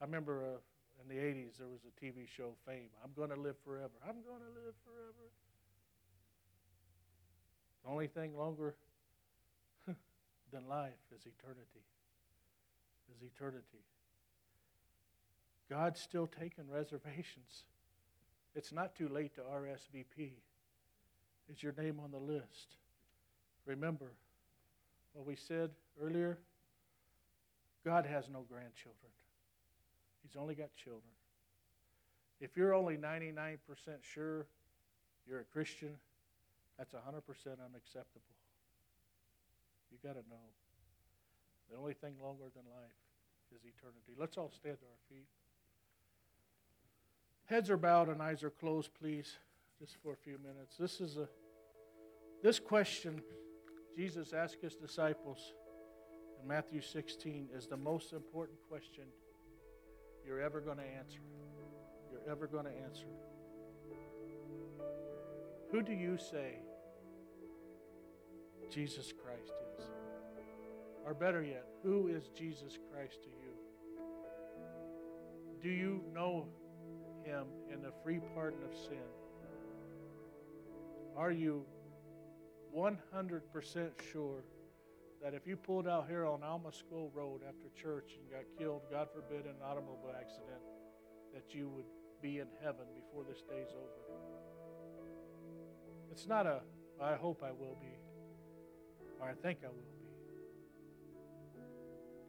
I 0.00 0.06
remember 0.06 0.42
uh, 0.42 1.02
in 1.02 1.14
the 1.14 1.22
80s 1.22 1.58
there 1.58 1.68
was 1.68 1.80
a 1.84 2.04
TV 2.04 2.26
show, 2.26 2.54
Fame. 2.66 2.88
I'm 3.04 3.10
going 3.14 3.28
to 3.28 3.36
live 3.36 3.56
forever. 3.62 3.92
I'm 4.02 4.22
going 4.22 4.40
to 4.40 4.64
live 4.64 4.74
forever. 4.82 5.28
The 7.84 7.90
only 7.90 8.06
thing 8.06 8.34
longer 8.34 8.74
than 10.50 10.66
life 10.66 10.92
is 11.14 11.26
eternity. 11.26 11.84
Is 13.14 13.22
eternity. 13.22 13.84
God's 15.68 16.00
still 16.00 16.26
taking 16.26 16.70
reservations. 16.70 17.64
It's 18.54 18.72
not 18.72 18.94
too 18.94 19.08
late 19.08 19.34
to 19.34 19.40
RSVP. 19.42 20.32
Is 21.52 21.62
your 21.62 21.74
name 21.76 22.00
on 22.02 22.10
the 22.10 22.18
list? 22.18 22.76
Remember 23.66 24.12
what 25.12 25.26
we 25.26 25.36
said 25.36 25.70
earlier? 26.02 26.38
God 27.84 28.06
has 28.06 28.28
no 28.32 28.44
grandchildren, 28.48 29.12
He's 30.22 30.36
only 30.36 30.54
got 30.54 30.74
children. 30.74 31.02
If 32.40 32.56
you're 32.56 32.74
only 32.74 32.96
99% 32.96 33.58
sure 34.02 34.46
you're 35.26 35.40
a 35.40 35.44
Christian, 35.44 35.96
that's 36.78 36.92
100% 36.92 36.98
unacceptable. 36.98 38.34
You 39.90 39.98
got 40.02 40.14
to 40.14 40.28
know. 40.28 40.44
The 41.70 41.78
only 41.78 41.94
thing 41.94 42.14
longer 42.20 42.44
than 42.54 42.64
life 42.74 42.98
is 43.54 43.62
eternity. 43.62 44.12
Let's 44.18 44.36
all 44.36 44.50
stand 44.50 44.78
to 44.80 44.84
our 44.84 45.02
feet. 45.08 45.28
Heads 47.46 47.70
are 47.70 47.76
bowed 47.76 48.08
and 48.08 48.22
eyes 48.22 48.42
are 48.42 48.50
closed, 48.50 48.90
please, 48.98 49.36
just 49.78 49.96
for 50.02 50.12
a 50.12 50.16
few 50.16 50.38
minutes. 50.38 50.76
This 50.78 51.00
is 51.00 51.18
a 51.18 51.28
this 52.42 52.58
question 52.58 53.22
Jesus 53.96 54.32
asked 54.32 54.60
his 54.60 54.74
disciples 54.74 55.54
in 56.40 56.48
Matthew 56.48 56.80
16 56.80 57.48
is 57.56 57.66
the 57.66 57.76
most 57.76 58.12
important 58.12 58.58
question 58.68 59.04
you're 60.26 60.40
ever 60.40 60.60
going 60.60 60.78
to 60.78 60.84
answer. 60.84 61.20
You're 62.10 62.30
ever 62.30 62.46
going 62.46 62.64
to 62.64 62.72
answer. 62.84 63.06
Who 65.70 65.82
do 65.82 65.92
you 65.92 66.18
say 66.18 66.58
Jesus 68.70 69.12
Christ 69.12 69.52
is? 69.78 69.84
Or 71.04 71.14
better 71.14 71.42
yet, 71.42 71.66
who 71.82 72.08
is 72.08 72.28
Jesus 72.36 72.78
Christ 72.90 73.22
to 73.22 73.28
you? 73.28 73.54
Do 75.62 75.68
you 75.68 76.02
know 76.12 76.46
him 77.24 77.46
in 77.72 77.82
the 77.82 77.92
free 78.02 78.20
pardon 78.34 78.60
of 78.62 78.76
sin? 78.76 78.98
Are 81.16 81.30
you 81.30 81.64
100% 82.76 83.90
sure 84.12 84.44
that 85.22 85.32
if 85.32 85.46
you 85.46 85.56
pulled 85.56 85.86
out 85.86 86.06
here 86.08 86.26
on 86.26 86.42
Alma 86.42 86.72
School 86.72 87.10
Road 87.14 87.40
after 87.48 87.68
church 87.80 88.18
and 88.18 88.30
got 88.30 88.44
killed, 88.58 88.82
God 88.90 89.08
forbid, 89.14 89.46
in 89.46 89.52
an 89.52 89.62
automobile 89.64 90.12
accident, 90.18 90.60
that 91.32 91.54
you 91.54 91.68
would 91.68 91.86
be 92.20 92.40
in 92.40 92.48
heaven 92.62 92.86
before 92.94 93.24
this 93.24 93.42
day's 93.42 93.70
over? 93.70 94.04
It's 96.10 96.26
not 96.26 96.46
a, 96.46 96.60
I 97.00 97.14
hope 97.14 97.42
I 97.42 97.52
will 97.52 97.76
be, 97.80 97.98
or 99.20 99.28
I 99.28 99.34
think 99.34 99.60
I 99.64 99.68
will 99.68 99.74
be. 99.74 99.94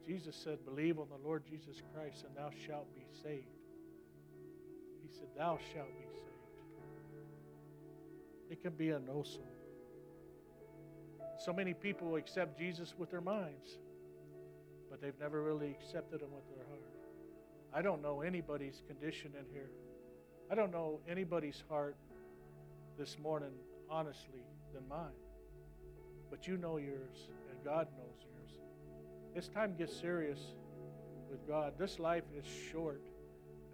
Jesus 0.06 0.36
said, 0.36 0.64
Believe 0.64 1.00
on 1.00 1.08
the 1.08 1.26
Lord 1.26 1.44
Jesus 1.44 1.82
Christ, 1.92 2.24
and 2.24 2.36
thou 2.36 2.50
shalt 2.66 2.94
be 2.94 3.04
saved. 3.22 3.55
He 5.06 5.16
said, 5.16 5.28
Thou 5.36 5.58
shalt 5.72 5.98
be 5.98 6.06
saved. 6.06 6.26
It 8.50 8.62
can 8.62 8.72
be 8.72 8.90
a 8.90 8.98
no 8.98 9.22
soul. 9.22 9.46
So 11.38 11.52
many 11.52 11.74
people 11.74 12.16
accept 12.16 12.58
Jesus 12.58 12.94
with 12.98 13.10
their 13.10 13.20
minds, 13.20 13.78
but 14.90 15.00
they've 15.00 15.18
never 15.20 15.42
really 15.42 15.70
accepted 15.70 16.22
him 16.22 16.30
with 16.34 16.48
their 16.56 16.66
heart. 16.66 16.82
I 17.74 17.82
don't 17.82 18.02
know 18.02 18.22
anybody's 18.22 18.82
condition 18.88 19.32
in 19.38 19.44
here. 19.52 19.70
I 20.50 20.54
don't 20.54 20.72
know 20.72 21.00
anybody's 21.08 21.62
heart 21.68 21.96
this 22.98 23.18
morning, 23.18 23.52
honestly, 23.90 24.44
than 24.72 24.88
mine. 24.88 25.12
But 26.30 26.48
you 26.48 26.56
know 26.56 26.78
yours, 26.78 27.28
and 27.50 27.64
God 27.64 27.88
knows 27.96 28.16
yours. 28.22 28.60
It's 29.34 29.48
time 29.48 29.72
to 29.72 29.78
get 29.78 29.90
serious 29.90 30.40
with 31.30 31.46
God. 31.46 31.74
This 31.78 31.98
life 31.98 32.24
is 32.36 32.44
short, 32.72 33.02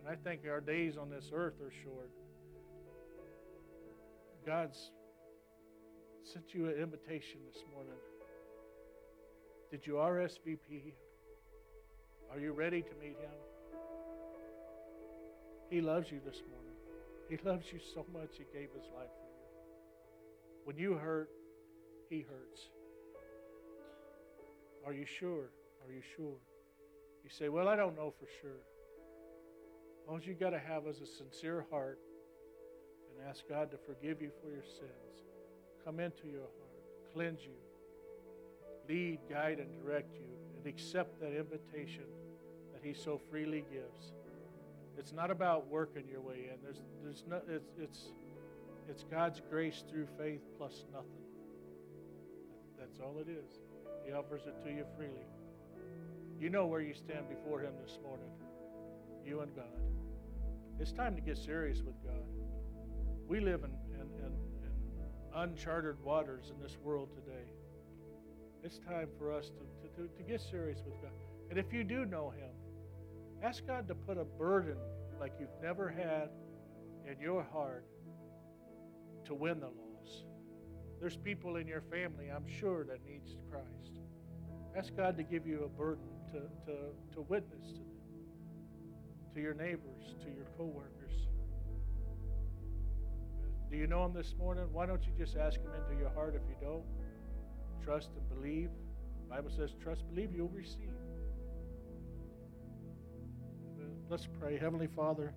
and 0.03 0.11
I 0.11 0.17
think 0.17 0.41
our 0.51 0.61
days 0.61 0.97
on 0.97 1.11
this 1.11 1.31
earth 1.33 1.61
are 1.63 1.71
short. 1.85 2.11
God's 4.45 4.91
sent 6.25 6.55
you 6.55 6.69
an 6.69 6.75
invitation 6.75 7.39
this 7.53 7.63
morning. 7.73 7.95
Did 9.71 9.87
you 9.87 9.95
RSVP? 9.95 10.95
Are 12.33 12.41
you 12.41 12.53
ready 12.53 12.83
to 12.83 12.91
meet 13.01 13.17
Him? 13.21 13.31
He 15.71 15.81
loves 15.81 16.11
you 16.11 16.21
this 16.25 16.43
morning. 16.51 16.77
He 17.29 17.39
loves 17.49 17.67
you 17.73 17.79
so 17.95 18.05
much, 18.13 18.31
He 18.39 18.45
gave 18.53 18.71
His 18.75 18.85
life 18.97 19.09
for 19.09 19.29
you. 19.29 20.65
When 20.65 20.77
you 20.77 20.95
hurt, 20.95 21.31
He 22.11 22.23
hurts. 22.23 22.61
Are 24.85 24.93
you 24.93 25.07
sure? 25.07 25.51
Are 25.87 25.93
you 25.93 26.03
sure? 26.17 26.37
You 27.23 27.31
say, 27.31 27.49
Well, 27.49 27.69
I 27.69 27.77
don't 27.77 27.97
know 27.97 28.13
for 28.19 28.27
sure. 28.41 28.61
All 30.09 30.21
you 30.21 30.35
got 30.35 30.51
to 30.51 30.59
have 30.59 30.87
is 30.87 31.01
a 31.01 31.07
sincere 31.07 31.65
heart 31.71 31.99
and 33.11 33.29
ask 33.29 33.49
God 33.49 33.71
to 33.71 33.79
forgive 33.79 34.21
you 34.21 34.31
for 34.43 34.51
your 34.51 34.65
sins. 34.65 35.25
Come 35.85 36.01
into 36.01 36.27
your 36.29 36.41
heart, 36.41 37.13
cleanse 37.15 37.41
you, 37.43 37.57
lead, 38.89 39.21
guide, 39.31 39.59
and 39.59 39.69
direct 39.83 40.15
you, 40.15 40.27
and 40.57 40.67
accept 40.67 41.21
that 41.21 41.37
invitation 41.37 42.05
that 42.73 42.83
He 42.83 42.95
so 42.95 43.21
freely 43.31 43.65
gives. 43.73 44.13
It's 44.99 45.13
not 45.13 45.31
about 45.31 45.69
working 45.69 46.05
your 46.11 46.21
way 46.21 46.51
in. 46.53 46.63
There's, 46.63 46.81
there's 47.03 47.25
no, 47.29 47.41
it's, 47.49 47.73
it's, 47.81 48.13
it's 48.89 49.05
God's 49.05 49.41
grace 49.51 49.83
through 49.91 50.07
faith 50.19 50.43
plus 50.59 50.85
nothing. 50.93 51.09
That's 52.79 52.99
all 53.01 53.17
it 53.19 53.31
is. 53.31 53.61
He 54.05 54.13
offers 54.13 54.43
it 54.47 54.63
to 54.65 54.71
you 54.71 54.85
freely. 54.97 55.27
You 56.41 56.51
know 56.51 56.67
where 56.67 56.81
you 56.81 56.93
stand 56.95 57.29
before 57.29 57.61
Him 57.61 57.73
this 57.85 57.99
morning. 58.03 58.29
You 59.25 59.41
and 59.41 59.55
God. 59.55 59.65
It's 60.79 60.93
time 60.93 61.15
to 61.15 61.21
get 61.21 61.39
serious 61.39 61.83
with 61.83 61.95
God. 62.03 62.25
We 63.29 63.41
live 63.41 63.65
in, 63.65 63.71
in, 63.95 64.07
in, 64.19 64.27
in 64.27 64.73
uncharted 65.35 66.03
waters 66.03 66.51
in 66.55 66.61
this 66.63 66.77
world 66.83 67.11
today. 67.15 67.47
It's 68.63 68.79
time 68.79 69.09
for 69.19 69.33
us 69.33 69.51
to, 69.51 69.89
to, 69.89 70.09
to, 70.09 70.15
to 70.17 70.23
get 70.23 70.41
serious 70.41 70.81
with 70.85 71.01
God. 71.01 71.13
And 71.51 71.59
if 71.59 71.73
you 71.73 71.85
do 71.85 72.05
know 72.05 72.31
Him, 72.31 72.51
Ask 73.43 73.67
God 73.67 73.89
to 73.89 73.95
put 73.97 74.19
a 74.19 74.25
burden 74.25 74.77
like 75.19 75.33
you've 75.41 75.49
never 75.61 75.89
had 75.89 76.29
in 77.11 77.21
your 77.21 77.43
heart 77.43 77.85
to 79.25 79.35
win 79.35 79.59
the 79.59 79.67
lost. 79.67 80.27
There's 81.01 81.17
people 81.17 81.57
in 81.57 81.67
your 81.67 81.81
family, 81.81 82.29
I'm 82.33 82.47
sure, 82.47 82.85
that 82.85 83.05
needs 83.05 83.37
Christ. 83.51 83.99
Ask 84.77 84.97
God 84.97 85.17
to 85.17 85.25
give 85.25 85.45
you 85.45 85.65
a 85.65 85.69
burden 85.69 86.05
to, 86.31 86.41
to, 86.67 86.77
to 87.15 87.23
witness 87.23 87.73
to 87.73 87.81
to 89.35 89.41
your 89.41 89.55
neighbors, 89.55 90.15
to 90.21 90.27
your 90.27 90.47
coworkers. 90.57 91.13
Do 93.71 93.77
you 93.77 93.87
know 93.87 94.05
Him 94.05 94.13
this 94.13 94.35
morning? 94.39 94.65
Why 94.73 94.85
don't 94.87 95.03
you 95.07 95.13
just 95.17 95.37
ask 95.37 95.61
Him 95.61 95.71
into 95.75 95.99
your 95.99 96.11
heart 96.11 96.35
if 96.35 96.43
you 96.49 96.57
don't? 96.61 96.85
Trust 97.83 98.11
and 98.17 98.29
believe. 98.29 98.69
The 99.23 99.35
Bible 99.37 99.51
says, 99.51 99.75
trust, 99.83 100.07
believe, 100.11 100.35
you'll 100.35 100.49
receive. 100.49 100.91
Let's 104.11 104.29
pray. 104.39 104.59
Heavenly 104.59 104.89
Father, 104.89 105.33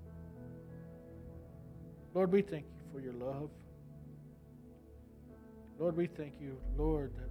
Lord, 2.13 2.31
we 2.31 2.41
thank 2.41 2.65
you 2.65 2.83
for 2.91 2.99
your 2.99 3.13
love. 3.13 3.49
Lord, 5.79 5.95
we 5.95 6.07
thank 6.07 6.33
you, 6.41 6.57
Lord, 6.77 7.13
that 7.15 7.29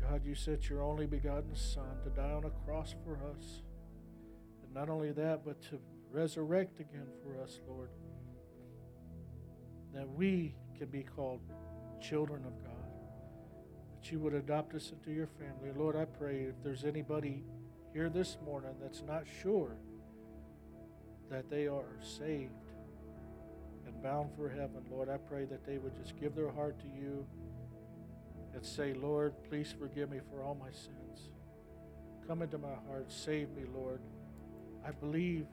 God, 0.00 0.24
you 0.24 0.34
sent 0.34 0.68
your 0.68 0.82
only 0.82 1.06
begotten 1.06 1.54
Son 1.54 1.98
to 2.02 2.10
die 2.10 2.32
on 2.32 2.44
a 2.44 2.50
cross 2.64 2.94
for 3.04 3.18
us. 3.30 3.62
Not 4.74 4.88
only 4.88 5.12
that, 5.12 5.44
but 5.44 5.60
to 5.70 5.78
resurrect 6.10 6.80
again 6.80 7.06
for 7.22 7.42
us, 7.42 7.60
Lord. 7.68 7.90
That 9.94 10.08
we 10.08 10.54
can 10.76 10.88
be 10.88 11.02
called 11.02 11.40
children 12.00 12.44
of 12.44 12.62
God. 12.62 12.74
That 13.94 14.12
you 14.12 14.18
would 14.20 14.34
adopt 14.34 14.74
us 14.74 14.92
into 14.92 15.10
your 15.10 15.26
family. 15.26 15.72
Lord, 15.76 15.96
I 15.96 16.04
pray 16.04 16.42
if 16.42 16.62
there's 16.62 16.84
anybody 16.84 17.44
here 17.92 18.08
this 18.08 18.36
morning 18.44 18.74
that's 18.80 19.02
not 19.06 19.24
sure 19.42 19.76
that 21.30 21.50
they 21.50 21.66
are 21.66 21.98
saved 22.00 22.52
and 23.86 24.02
bound 24.02 24.30
for 24.36 24.48
heaven, 24.48 24.84
Lord, 24.90 25.08
I 25.08 25.16
pray 25.16 25.44
that 25.46 25.66
they 25.66 25.78
would 25.78 25.96
just 25.96 26.18
give 26.20 26.34
their 26.34 26.50
heart 26.50 26.78
to 26.80 26.86
you 26.86 27.26
and 28.54 28.64
say, 28.64 28.92
Lord, 28.92 29.34
please 29.48 29.74
forgive 29.78 30.10
me 30.10 30.20
for 30.30 30.42
all 30.42 30.54
my 30.54 30.70
sins. 30.70 31.30
Come 32.26 32.42
into 32.42 32.58
my 32.58 32.74
heart. 32.88 33.06
Save 33.08 33.50
me, 33.50 33.62
Lord. 33.74 34.00
I 34.86 34.90
believe 34.90 35.46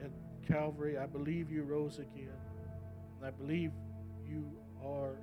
in 0.00 0.10
Calvary. 0.46 0.98
I 0.98 1.06
believe 1.06 1.50
you 1.50 1.62
rose 1.62 1.98
again. 1.98 2.28
And 3.18 3.26
I 3.26 3.30
believe 3.30 3.72
you 4.28 4.50
are 4.84 5.16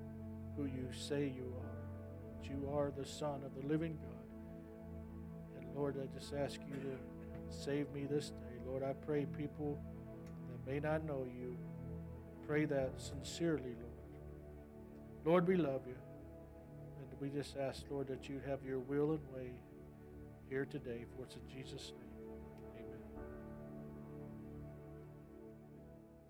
who 0.55 0.65
you 0.65 0.87
say 0.91 1.33
you 1.35 1.53
are. 1.57 2.41
That 2.41 2.49
you 2.49 2.69
are 2.73 2.91
the 2.95 3.05
Son 3.05 3.41
of 3.43 3.53
the 3.59 3.67
living 3.67 3.97
God. 4.01 5.61
And 5.61 5.75
Lord, 5.75 5.95
I 6.01 6.17
just 6.17 6.33
ask 6.33 6.59
you 6.67 6.75
to 6.75 7.55
save 7.55 7.91
me 7.93 8.05
this 8.05 8.29
day. 8.29 8.59
Lord, 8.65 8.83
I 8.83 8.93
pray 8.93 9.25
people 9.37 9.79
that 10.49 10.71
may 10.71 10.79
not 10.79 11.03
know 11.05 11.25
you 11.39 11.57
pray 12.47 12.63
that 12.65 12.93
sincerely, 12.97 13.75
Lord. 13.81 13.97
Lord, 15.25 15.47
we 15.47 15.57
love 15.57 15.81
you. 15.85 15.95
And 16.99 17.21
we 17.21 17.29
just 17.29 17.57
ask, 17.57 17.83
Lord, 17.89 18.07
that 18.07 18.29
you 18.29 18.39
have 18.47 18.63
your 18.65 18.79
will 18.79 19.11
and 19.11 19.19
way 19.35 19.51
here 20.49 20.65
today, 20.65 21.03
for 21.15 21.25
it's 21.25 21.35
in 21.35 21.41
Jesus' 21.49 21.91
name. 21.99 22.06